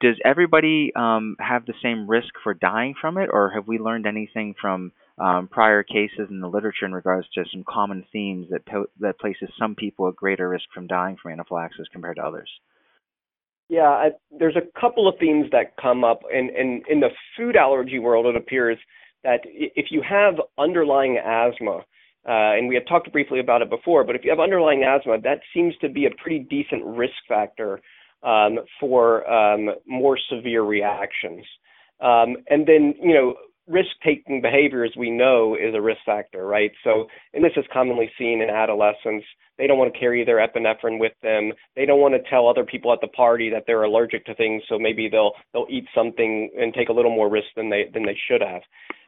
Does 0.00 0.16
everybody 0.24 0.90
um, 0.96 1.36
have 1.38 1.64
the 1.64 1.74
same 1.80 2.10
risk 2.10 2.34
for 2.42 2.52
dying 2.52 2.94
from 3.00 3.16
it, 3.16 3.30
or 3.32 3.50
have 3.50 3.68
we 3.68 3.78
learned 3.78 4.06
anything 4.06 4.56
from 4.60 4.90
um, 5.18 5.46
prior 5.46 5.84
cases 5.84 6.26
in 6.30 6.40
the 6.40 6.48
literature 6.48 6.86
in 6.86 6.92
regards 6.92 7.28
to 7.34 7.44
some 7.52 7.62
common 7.62 8.04
themes 8.12 8.48
that 8.50 8.66
po- 8.66 8.90
that 8.98 9.20
places 9.20 9.50
some 9.56 9.76
people 9.76 10.08
at 10.08 10.16
greater 10.16 10.48
risk 10.48 10.64
from 10.74 10.88
dying 10.88 11.16
from 11.22 11.30
anaphylaxis 11.30 11.86
compared 11.92 12.16
to 12.16 12.24
others? 12.24 12.50
Yeah, 13.70 13.88
I, 13.88 14.10
there's 14.36 14.56
a 14.56 14.80
couple 14.80 15.06
of 15.06 15.14
themes 15.20 15.46
that 15.52 15.76
come 15.80 16.02
up, 16.02 16.22
and, 16.34 16.50
and 16.50 16.82
in 16.90 16.98
the 16.98 17.10
food 17.36 17.54
allergy 17.54 18.00
world, 18.00 18.26
it 18.26 18.34
appears 18.34 18.76
that 19.22 19.42
if 19.44 19.86
you 19.92 20.02
have 20.02 20.34
underlying 20.58 21.18
asthma, 21.24 21.84
uh, 22.28 22.56
and 22.56 22.68
we 22.68 22.74
had 22.74 22.84
talked 22.88 23.10
briefly 23.12 23.38
about 23.38 23.62
it 23.62 23.70
before, 23.70 24.02
but 24.02 24.16
if 24.16 24.24
you 24.24 24.30
have 24.30 24.40
underlying 24.40 24.82
asthma, 24.82 25.20
that 25.20 25.38
seems 25.54 25.76
to 25.82 25.88
be 25.88 26.06
a 26.06 26.10
pretty 26.20 26.40
decent 26.40 26.84
risk 26.84 27.14
factor 27.28 27.80
um, 28.24 28.58
for 28.80 29.24
um, 29.30 29.70
more 29.86 30.18
severe 30.28 30.62
reactions. 30.62 31.44
Um, 32.00 32.38
and 32.48 32.66
then, 32.66 32.94
you 33.00 33.14
know, 33.14 33.34
risk-taking 33.70 34.42
behaviors 34.42 34.92
we 34.96 35.10
know 35.10 35.54
is 35.54 35.74
a 35.74 35.80
risk 35.80 36.00
factor, 36.04 36.46
right? 36.46 36.72
So, 36.84 37.06
and 37.32 37.44
this 37.44 37.52
is 37.56 37.64
commonly 37.72 38.10
seen 38.18 38.42
in 38.42 38.50
adolescents. 38.50 39.24
They 39.56 39.66
don't 39.66 39.78
want 39.78 39.92
to 39.92 39.98
carry 39.98 40.24
their 40.24 40.46
epinephrine 40.46 40.98
with 40.98 41.12
them. 41.22 41.52
They 41.76 41.86
don't 41.86 42.00
want 42.00 42.14
to 42.14 42.30
tell 42.30 42.48
other 42.48 42.64
people 42.64 42.92
at 42.92 43.00
the 43.00 43.08
party 43.08 43.50
that 43.50 43.64
they're 43.66 43.84
allergic 43.84 44.24
to 44.26 44.34
things, 44.34 44.62
so 44.68 44.78
maybe 44.78 45.08
they'll 45.08 45.32
they'll 45.52 45.66
eat 45.70 45.86
something 45.94 46.50
and 46.58 46.74
take 46.74 46.88
a 46.88 46.92
little 46.92 47.14
more 47.14 47.30
risk 47.30 47.48
than 47.56 47.70
they 47.70 47.84
than 47.92 48.04
they 48.04 48.18
should 48.28 48.40
have. 48.40 48.62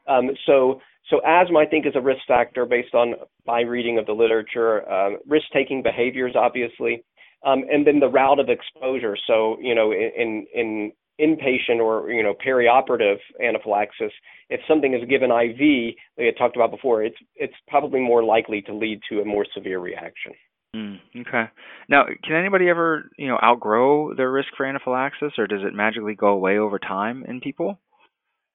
Um, 0.06 0.30
so, 0.46 0.80
so 1.10 1.20
asthma, 1.26 1.60
I 1.60 1.66
think, 1.66 1.86
is 1.86 1.96
a 1.96 2.00
risk 2.00 2.20
factor 2.28 2.66
based 2.66 2.94
on 2.94 3.14
my 3.46 3.60
reading 3.62 3.98
of 3.98 4.06
the 4.06 4.12
literature. 4.12 4.90
Um, 4.90 5.18
risk-taking 5.26 5.82
behaviors, 5.82 6.34
obviously, 6.36 7.02
um, 7.44 7.64
and 7.72 7.86
then 7.86 7.98
the 7.98 8.08
route 8.08 8.38
of 8.38 8.48
exposure. 8.48 9.16
So, 9.26 9.56
you 9.60 9.74
know, 9.74 9.92
in 9.92 10.46
in 10.54 10.92
inpatient 11.22 11.78
or 11.80 12.10
you 12.10 12.22
know 12.22 12.34
perioperative 12.34 13.18
anaphylaxis, 13.42 14.12
if 14.50 14.60
something 14.66 14.94
is 14.94 15.08
given 15.08 15.30
IV, 15.30 15.58
we 15.58 16.26
had 16.26 16.36
talked 16.36 16.56
about 16.56 16.70
before, 16.70 17.02
it's 17.02 17.16
it's 17.36 17.54
probably 17.68 18.00
more 18.00 18.24
likely 18.24 18.62
to 18.62 18.74
lead 18.74 19.00
to 19.10 19.20
a 19.20 19.24
more 19.24 19.46
severe 19.54 19.78
reaction. 19.78 20.32
Mm, 20.74 20.96
okay. 21.20 21.44
Now, 21.88 22.04
can 22.24 22.36
anybody 22.36 22.68
ever 22.68 23.10
you 23.18 23.28
know 23.28 23.38
outgrow 23.42 24.14
their 24.14 24.30
risk 24.30 24.48
for 24.56 24.66
anaphylaxis, 24.66 25.32
or 25.38 25.46
does 25.46 25.62
it 25.62 25.74
magically 25.74 26.14
go 26.14 26.28
away 26.28 26.58
over 26.58 26.78
time 26.78 27.24
in 27.28 27.40
people? 27.40 27.78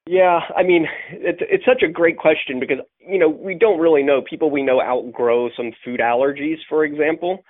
Yeah, 0.08 0.40
I 0.56 0.64
mean, 0.64 0.88
it's 1.12 1.40
it's 1.42 1.66
such 1.66 1.84
a 1.84 1.92
great 1.92 2.18
question 2.18 2.60
because 2.60 2.78
you 3.00 3.20
know 3.20 3.30
we 3.30 3.56
don't 3.56 3.80
really 3.80 4.04
know. 4.04 4.22
People 4.28 4.50
we 4.50 4.64
know 4.64 4.82
outgrow 4.82 5.50
some 5.56 5.72
food 5.84 6.00
allergies, 6.00 6.58
for 6.70 6.86
example, 6.86 7.44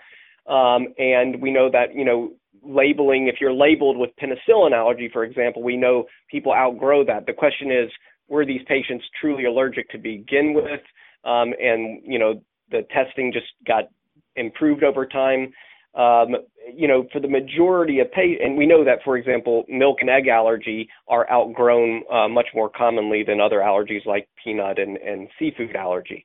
um, 0.47 0.87
and 0.97 1.41
we 1.41 1.51
know 1.51 1.69
that 1.71 1.93
you 1.93 2.03
know 2.03 2.31
labeling, 2.63 3.27
if 3.27 3.35
you're 3.39 3.53
labeled 3.53 3.97
with 3.97 4.11
penicillin 4.21 4.73
allergy, 4.73 5.09
for 5.11 5.23
example, 5.23 5.63
we 5.63 5.77
know 5.77 6.05
people 6.29 6.53
outgrow 6.53 7.03
that. 7.05 7.25
The 7.25 7.33
question 7.33 7.71
is, 7.71 7.89
were 8.27 8.45
these 8.45 8.61
patients 8.67 9.05
truly 9.21 9.45
allergic 9.45 9.89
to 9.89 9.97
begin 9.97 10.53
with? 10.53 10.81
Um, 11.23 11.53
and, 11.59 12.01
you 12.03 12.19
know, 12.19 12.41
the 12.71 12.85
testing 12.91 13.31
just 13.31 13.47
got 13.65 13.85
improved 14.35 14.83
over 14.83 15.05
time. 15.05 15.53
Um, 15.95 16.35
you 16.75 16.87
know, 16.87 17.07
for 17.11 17.19
the 17.19 17.27
majority 17.27 17.99
of 18.01 18.11
patients, 18.11 18.41
and 18.43 18.57
we 18.57 18.67
know 18.67 18.83
that, 18.83 18.99
for 19.03 19.17
example, 19.17 19.63
milk 19.67 19.97
and 20.01 20.09
egg 20.09 20.27
allergy 20.27 20.87
are 21.07 21.27
outgrown 21.31 22.03
uh, 22.11 22.27
much 22.27 22.47
more 22.53 22.69
commonly 22.69 23.23
than 23.23 23.41
other 23.41 23.59
allergies 23.59 24.05
like 24.05 24.27
peanut 24.43 24.77
and, 24.77 24.97
and 24.97 25.27
seafood 25.39 25.75
allergy. 25.75 26.23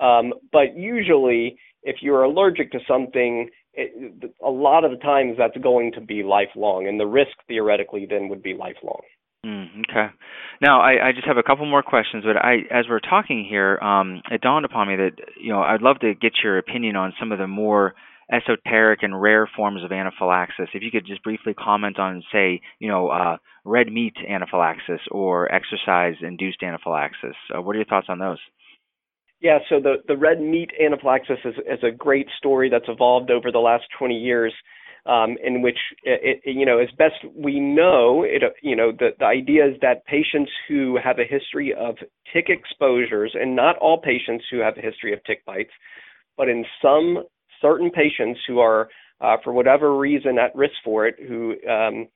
Um, 0.00 0.32
but 0.50 0.76
usually, 0.76 1.56
if 1.84 1.96
you're 2.00 2.24
allergic 2.24 2.72
to 2.72 2.80
something, 2.88 3.48
it, 3.74 4.32
a 4.44 4.50
lot 4.50 4.84
of 4.84 4.90
the 4.90 4.98
times 4.98 5.36
that's 5.38 5.56
going 5.56 5.92
to 5.92 6.00
be 6.00 6.22
lifelong, 6.22 6.86
and 6.86 6.98
the 7.00 7.06
risk 7.06 7.32
theoretically 7.48 8.06
then 8.08 8.28
would 8.28 8.42
be 8.42 8.54
lifelong. 8.54 9.00
Mm, 9.44 9.80
okay. 9.90 10.14
Now 10.60 10.80
I, 10.80 11.08
I 11.08 11.12
just 11.12 11.26
have 11.26 11.36
a 11.36 11.42
couple 11.42 11.66
more 11.66 11.82
questions, 11.82 12.24
but 12.24 12.36
I, 12.36 12.58
as 12.70 12.84
we're 12.88 13.00
talking 13.00 13.44
here, 13.48 13.78
um, 13.78 14.22
it 14.30 14.40
dawned 14.40 14.64
upon 14.64 14.88
me 14.88 14.96
that 14.96 15.12
you 15.40 15.52
know 15.52 15.60
I'd 15.60 15.82
love 15.82 15.98
to 16.00 16.14
get 16.14 16.32
your 16.44 16.58
opinion 16.58 16.96
on 16.96 17.12
some 17.18 17.32
of 17.32 17.38
the 17.38 17.48
more 17.48 17.94
esoteric 18.32 19.02
and 19.02 19.20
rare 19.20 19.48
forms 19.56 19.84
of 19.84 19.92
anaphylaxis. 19.92 20.68
If 20.74 20.82
you 20.82 20.90
could 20.90 21.06
just 21.06 21.22
briefly 21.22 21.54
comment 21.54 21.98
on, 21.98 22.22
say, 22.32 22.60
you 22.78 22.88
know, 22.88 23.08
uh, 23.08 23.36
red 23.64 23.92
meat 23.92 24.14
anaphylaxis 24.28 25.00
or 25.10 25.52
exercise-induced 25.52 26.62
anaphylaxis. 26.62 27.36
Uh, 27.54 27.60
what 27.60 27.74
are 27.74 27.80
your 27.80 27.86
thoughts 27.86 28.06
on 28.08 28.18
those? 28.18 28.38
Yeah, 29.42 29.58
so 29.68 29.80
the, 29.80 29.96
the 30.06 30.16
red 30.16 30.40
meat 30.40 30.70
anaphylaxis 30.80 31.38
is, 31.44 31.54
is 31.66 31.82
a 31.82 31.90
great 31.90 32.28
story 32.38 32.70
that's 32.70 32.84
evolved 32.86 33.28
over 33.32 33.50
the 33.50 33.58
last 33.58 33.82
20 33.98 34.16
years, 34.16 34.54
um, 35.04 35.36
in 35.44 35.62
which, 35.62 35.78
it, 36.04 36.40
it, 36.44 36.56
you 36.56 36.64
know, 36.64 36.78
as 36.78 36.88
best 36.96 37.16
we 37.34 37.58
know, 37.58 38.22
it, 38.22 38.44
you 38.62 38.76
know, 38.76 38.92
the, 38.92 39.08
the 39.18 39.24
idea 39.24 39.66
is 39.66 39.74
that 39.82 40.06
patients 40.06 40.50
who 40.68 40.96
have 41.02 41.18
a 41.18 41.24
history 41.28 41.74
of 41.74 41.96
tick 42.32 42.46
exposures, 42.50 43.34
and 43.34 43.56
not 43.56 43.76
all 43.78 44.00
patients 44.00 44.44
who 44.48 44.60
have 44.60 44.78
a 44.78 44.80
history 44.80 45.12
of 45.12 45.18
tick 45.24 45.44
bites, 45.44 45.72
but 46.36 46.48
in 46.48 46.64
some 46.80 47.24
certain 47.60 47.90
patients 47.90 48.38
who 48.46 48.60
are, 48.60 48.90
uh, 49.20 49.38
for 49.42 49.52
whatever 49.52 49.98
reason, 49.98 50.38
at 50.38 50.54
risk 50.54 50.74
for 50.84 51.04
it, 51.04 51.16
who 51.26 51.56
um, 51.68 52.06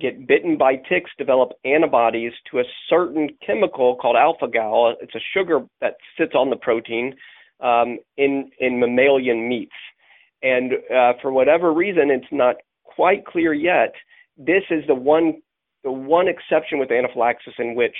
get 0.00 0.26
bitten 0.26 0.56
by 0.56 0.76
ticks 0.76 1.10
develop 1.18 1.52
antibodies 1.64 2.32
to 2.50 2.58
a 2.58 2.64
certain 2.88 3.28
chemical 3.44 3.96
called 3.96 4.16
alpha 4.16 4.48
gal. 4.48 4.94
It's 5.00 5.14
a 5.14 5.20
sugar 5.32 5.60
that 5.80 5.94
sits 6.18 6.34
on 6.34 6.50
the 6.50 6.56
protein 6.56 7.14
um, 7.60 7.98
in 8.16 8.50
in 8.58 8.80
mammalian 8.80 9.48
meats, 9.48 9.76
and 10.42 10.72
uh, 10.94 11.12
for 11.22 11.32
whatever 11.32 11.72
reason, 11.72 12.10
it's 12.10 12.32
not 12.32 12.56
quite 12.82 13.24
clear 13.24 13.52
yet. 13.52 13.94
This 14.36 14.64
is 14.70 14.84
the 14.86 14.94
one 14.94 15.42
the 15.84 15.92
one 15.92 16.28
exception 16.28 16.78
with 16.78 16.90
anaphylaxis 16.90 17.54
in 17.58 17.74
which 17.74 17.96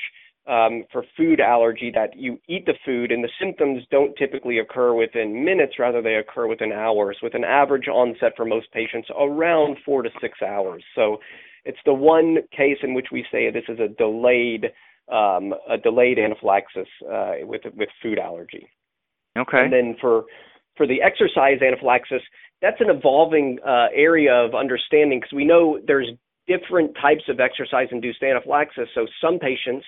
um, 0.47 0.85
for 0.93 1.05
food 1.17 1.41
allergy 1.41 1.91
that 1.95 2.17
you 2.17 2.39
eat 2.49 2.67
the 2.67 2.75
food 2.85 3.11
and 3.11 3.25
the 3.25 3.31
symptoms 3.41 3.83
don't 3.91 4.15
typically 4.17 4.59
occur 4.59 4.93
within 4.93 5.45
minutes, 5.45 5.75
rather 5.79 6.03
they 6.03 6.17
occur 6.17 6.47
within 6.47 6.73
hours, 6.73 7.17
with 7.23 7.35
an 7.35 7.45
average 7.45 7.89
onset 7.89 8.33
for 8.37 8.45
most 8.45 8.71
patients 8.73 9.09
around 9.19 9.79
four 9.85 10.03
to 10.03 10.11
six 10.21 10.43
hours. 10.43 10.85
So 10.95 11.19
it's 11.65 11.79
the 11.85 11.95
one 11.95 12.39
case 12.57 12.79
in 12.83 12.95
which 12.95 13.07
we 13.13 13.25
say 13.31 13.51
this 13.51 13.65
is 13.69 13.79
a 13.79 13.89
delayed 13.89 14.67
um, 15.13 15.53
a 15.69 15.77
delayed 15.77 16.19
anaphylaxis 16.19 16.89
uh, 17.11 17.35
with 17.43 17.63
with 17.77 17.89
food 18.03 18.19
allergy. 18.19 18.69
Okay. 19.37 19.59
And 19.59 19.73
then 19.73 19.97
for 20.01 20.25
for 20.77 20.87
the 20.87 21.03
exercise 21.03 21.61
anaphylaxis, 21.61 22.23
that's 22.63 22.81
an 22.81 22.91
evolving 22.91 23.59
uh, 23.67 23.87
area 23.95 24.33
of 24.33 24.55
understanding 24.55 25.21
because 25.21 25.35
we 25.35 25.45
know 25.45 25.79
there's 25.87 26.09
different 26.47 26.95
types 27.01 27.23
of 27.29 27.41
exercise-induced 27.41 28.23
anaphylaxis. 28.23 28.89
So 28.95 29.07
some 29.21 29.39
patients, 29.39 29.87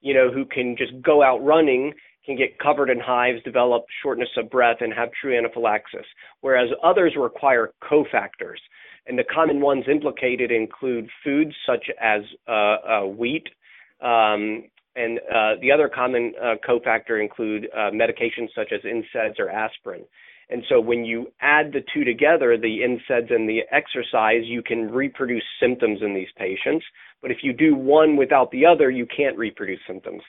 you 0.00 0.14
know, 0.14 0.30
who 0.32 0.44
can 0.44 0.76
just 0.76 0.92
go 1.02 1.22
out 1.22 1.38
running 1.44 1.92
can 2.24 2.36
get 2.36 2.58
covered 2.58 2.88
in 2.88 3.00
hives, 3.00 3.42
develop 3.42 3.84
shortness 4.02 4.28
of 4.36 4.48
breath, 4.48 4.76
and 4.80 4.92
have 4.92 5.08
true 5.20 5.36
anaphylaxis, 5.36 6.06
whereas 6.40 6.68
others 6.84 7.14
require 7.16 7.72
cofactors. 7.82 8.58
And 9.06 9.18
the 9.18 9.24
common 9.24 9.60
ones 9.60 9.84
implicated 9.90 10.50
include 10.52 11.08
foods 11.24 11.52
such 11.66 11.86
as 12.00 12.22
uh, 12.46 12.52
uh, 12.52 13.06
wheat, 13.06 13.48
um, 14.00 14.64
and 14.94 15.18
uh, 15.20 15.54
the 15.60 15.72
other 15.72 15.88
common 15.88 16.34
uh, 16.40 16.54
cofactor 16.68 17.20
include 17.20 17.68
uh, 17.74 17.90
medications 17.90 18.48
such 18.54 18.72
as 18.72 18.80
NSAIDs 18.82 19.38
or 19.38 19.48
aspirin. 19.48 20.02
And 20.50 20.62
so 20.68 20.80
when 20.80 21.04
you 21.04 21.32
add 21.40 21.72
the 21.72 21.80
two 21.94 22.04
together, 22.04 22.58
the 22.58 22.80
NSAIDs 22.80 23.32
and 23.32 23.48
the 23.48 23.60
exercise, 23.70 24.42
you 24.44 24.62
can 24.62 24.90
reproduce 24.90 25.44
symptoms 25.58 26.00
in 26.02 26.14
these 26.14 26.28
patients. 26.36 26.84
But 27.22 27.30
if 27.30 27.38
you 27.42 27.54
do 27.54 27.74
one 27.74 28.16
without 28.16 28.50
the 28.50 28.66
other, 28.66 28.90
you 28.90 29.06
can't 29.06 29.38
reproduce 29.38 29.80
symptoms. 29.86 30.22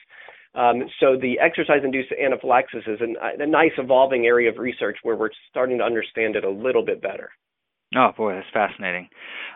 Um, 0.54 0.84
so 1.00 1.16
the 1.20 1.38
exercise-induced 1.40 2.12
anaphylaxis 2.12 2.84
is 2.86 3.00
an, 3.00 3.16
a 3.20 3.46
nice 3.46 3.72
evolving 3.76 4.24
area 4.24 4.48
of 4.48 4.58
research 4.58 4.96
where 5.02 5.16
we're 5.16 5.30
starting 5.50 5.78
to 5.78 5.84
understand 5.84 6.36
it 6.36 6.44
a 6.44 6.50
little 6.50 6.84
bit 6.84 7.02
better. 7.02 7.30
Oh 7.96 8.10
boy, 8.16 8.34
that's 8.34 8.46
fascinating. 8.52 9.08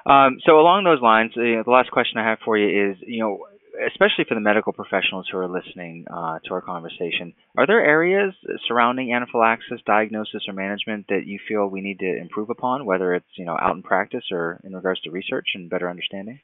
Um, 0.06 0.38
so 0.46 0.60
along 0.60 0.84
those 0.84 1.02
lines, 1.02 1.32
uh, 1.36 1.62
the 1.64 1.70
last 1.70 1.90
question 1.90 2.18
I 2.18 2.28
have 2.28 2.38
for 2.44 2.56
you 2.56 2.90
is, 2.92 2.96
you 3.06 3.20
know, 3.20 3.38
especially 3.86 4.24
for 4.28 4.34
the 4.34 4.40
medical 4.40 4.72
professionals 4.72 5.28
who 5.30 5.38
are 5.38 5.48
listening 5.48 6.06
uh, 6.10 6.38
to 6.44 6.54
our 6.54 6.60
conversation, 6.60 7.34
are 7.56 7.66
there 7.66 7.84
areas 7.84 8.34
surrounding 8.66 9.12
anaphylaxis 9.12 9.80
diagnosis 9.86 10.42
or 10.48 10.54
management 10.54 11.06
that 11.08 11.26
you 11.26 11.38
feel 11.48 11.66
we 11.68 11.80
need 11.80 11.98
to 12.00 12.16
improve 12.16 12.50
upon, 12.50 12.86
whether 12.86 13.14
it's 13.14 13.26
you 13.36 13.44
know 13.44 13.56
out 13.60 13.76
in 13.76 13.82
practice 13.82 14.24
or 14.32 14.60
in 14.64 14.74
regards 14.74 15.00
to 15.02 15.10
research 15.10 15.48
and 15.54 15.70
better 15.70 15.90
understanding? 15.90 16.40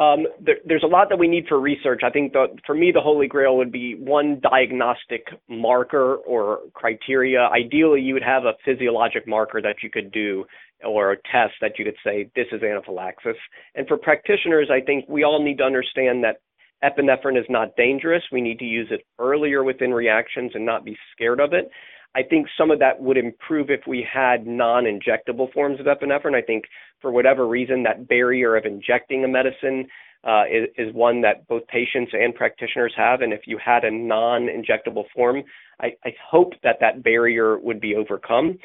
Um, 0.00 0.26
there, 0.40 0.56
there's 0.64 0.82
a 0.82 0.86
lot 0.86 1.10
that 1.10 1.18
we 1.18 1.28
need 1.28 1.44
for 1.46 1.60
research. 1.60 2.00
I 2.02 2.10
think 2.10 2.32
that 2.32 2.48
for 2.66 2.74
me, 2.74 2.90
the 2.92 3.02
holy 3.02 3.26
grail 3.26 3.58
would 3.58 3.70
be 3.70 3.96
one 3.96 4.40
diagnostic 4.40 5.26
marker 5.46 6.14
or 6.16 6.60
criteria. 6.72 7.40
Ideally, 7.40 8.00
you 8.00 8.14
would 8.14 8.22
have 8.22 8.44
a 8.44 8.54
physiologic 8.64 9.28
marker 9.28 9.60
that 9.60 9.76
you 9.82 9.90
could 9.90 10.10
do 10.10 10.46
or 10.82 11.12
a 11.12 11.16
test 11.16 11.52
that 11.60 11.78
you 11.78 11.84
could 11.84 11.98
say 12.02 12.30
this 12.34 12.46
is 12.50 12.62
anaphylaxis. 12.62 13.36
And 13.74 13.86
for 13.86 13.98
practitioners, 13.98 14.70
I 14.72 14.80
think 14.80 15.04
we 15.06 15.22
all 15.22 15.44
need 15.44 15.58
to 15.58 15.64
understand 15.64 16.24
that 16.24 16.40
epinephrine 16.82 17.38
is 17.38 17.44
not 17.50 17.76
dangerous. 17.76 18.22
We 18.32 18.40
need 18.40 18.58
to 18.60 18.64
use 18.64 18.88
it 18.90 19.02
earlier 19.18 19.62
within 19.62 19.92
reactions 19.92 20.52
and 20.54 20.64
not 20.64 20.82
be 20.82 20.96
scared 21.12 21.40
of 21.40 21.52
it. 21.52 21.70
I 22.14 22.22
think 22.22 22.48
some 22.58 22.70
of 22.70 22.80
that 22.80 23.00
would 23.00 23.16
improve 23.16 23.70
if 23.70 23.80
we 23.86 24.06
had 24.10 24.46
non 24.46 24.84
injectable 24.84 25.52
forms 25.52 25.78
of 25.80 25.86
epinephrine. 25.86 26.34
I 26.34 26.42
think 26.42 26.64
for 27.00 27.10
whatever 27.12 27.46
reason, 27.46 27.82
that 27.84 28.08
barrier 28.08 28.56
of 28.56 28.64
injecting 28.64 29.24
a 29.24 29.28
medicine 29.28 29.86
uh, 30.24 30.42
is, 30.50 30.68
is, 30.76 30.94
one 30.94 31.22
that 31.22 31.46
both 31.48 31.66
patients 31.68 32.12
and 32.12 32.34
practitioners 32.34 32.92
have. 32.94 33.22
And 33.22 33.32
if 33.32 33.42
you 33.46 33.58
had 33.64 33.84
a 33.84 33.90
non 33.90 34.48
injectable 34.48 35.04
form, 35.14 35.42
I, 35.80 35.92
I, 36.04 36.10
hope 36.30 36.52
that 36.62 36.76
that 36.80 37.02
barrier 37.02 37.58
would 37.58 37.80
be 37.80 37.94
overcome. 37.94 38.58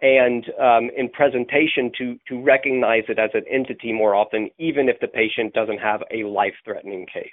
And 0.00 0.46
um, 0.58 0.90
in 0.96 1.10
presentation, 1.10 1.92
to, 1.98 2.16
to 2.28 2.42
recognize 2.42 3.04
it 3.08 3.18
as 3.18 3.30
an 3.34 3.44
entity 3.50 3.92
more 3.92 4.14
often, 4.14 4.48
even 4.58 4.88
if 4.88 4.98
the 5.00 5.06
patient 5.06 5.52
doesn't 5.52 5.78
have 5.78 6.02
a 6.10 6.24
life 6.24 6.54
threatening 6.64 7.06
case. 7.12 7.30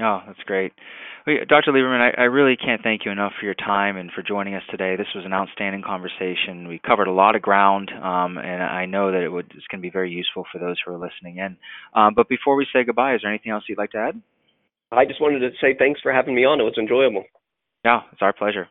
Oh, 0.00 0.20
that's 0.26 0.42
great. 0.44 0.72
Dr. 1.26 1.72
Lieberman, 1.72 2.12
I, 2.18 2.22
I, 2.22 2.24
really 2.24 2.56
can't 2.56 2.82
thank 2.82 3.06
you 3.06 3.10
enough 3.10 3.32
for 3.40 3.46
your 3.46 3.54
time 3.54 3.96
and 3.96 4.12
for 4.12 4.22
joining 4.22 4.54
us 4.54 4.62
today. 4.70 4.94
This 4.94 5.06
was 5.14 5.24
an 5.24 5.32
outstanding 5.32 5.82
conversation. 5.82 6.68
We 6.68 6.78
covered 6.78 7.08
a 7.08 7.12
lot 7.12 7.34
of 7.34 7.40
ground, 7.40 7.90
um, 7.90 8.36
and 8.36 8.62
I 8.62 8.84
know 8.84 9.10
that 9.10 9.22
it 9.22 9.30
would, 9.30 9.46
it's 9.56 9.66
going 9.68 9.80
to 9.80 9.86
be 9.86 9.90
very 9.90 10.10
useful 10.10 10.44
for 10.52 10.58
those 10.58 10.76
who 10.84 10.92
are 10.92 10.98
listening 10.98 11.38
in. 11.38 11.56
Um, 11.94 12.12
but 12.14 12.28
before 12.28 12.56
we 12.56 12.66
say 12.72 12.84
goodbye, 12.84 13.14
is 13.14 13.22
there 13.22 13.32
anything 13.32 13.52
else 13.52 13.64
you'd 13.68 13.78
like 13.78 13.92
to 13.92 13.98
add? 13.98 14.20
I 14.92 15.06
just 15.06 15.20
wanted 15.20 15.40
to 15.40 15.50
say 15.60 15.74
thanks 15.76 16.00
for 16.00 16.12
having 16.12 16.34
me 16.34 16.44
on. 16.44 16.60
It 16.60 16.64
was 16.64 16.78
enjoyable. 16.78 17.24
Yeah, 17.84 18.00
it's 18.12 18.22
our 18.22 18.34
pleasure. 18.34 18.68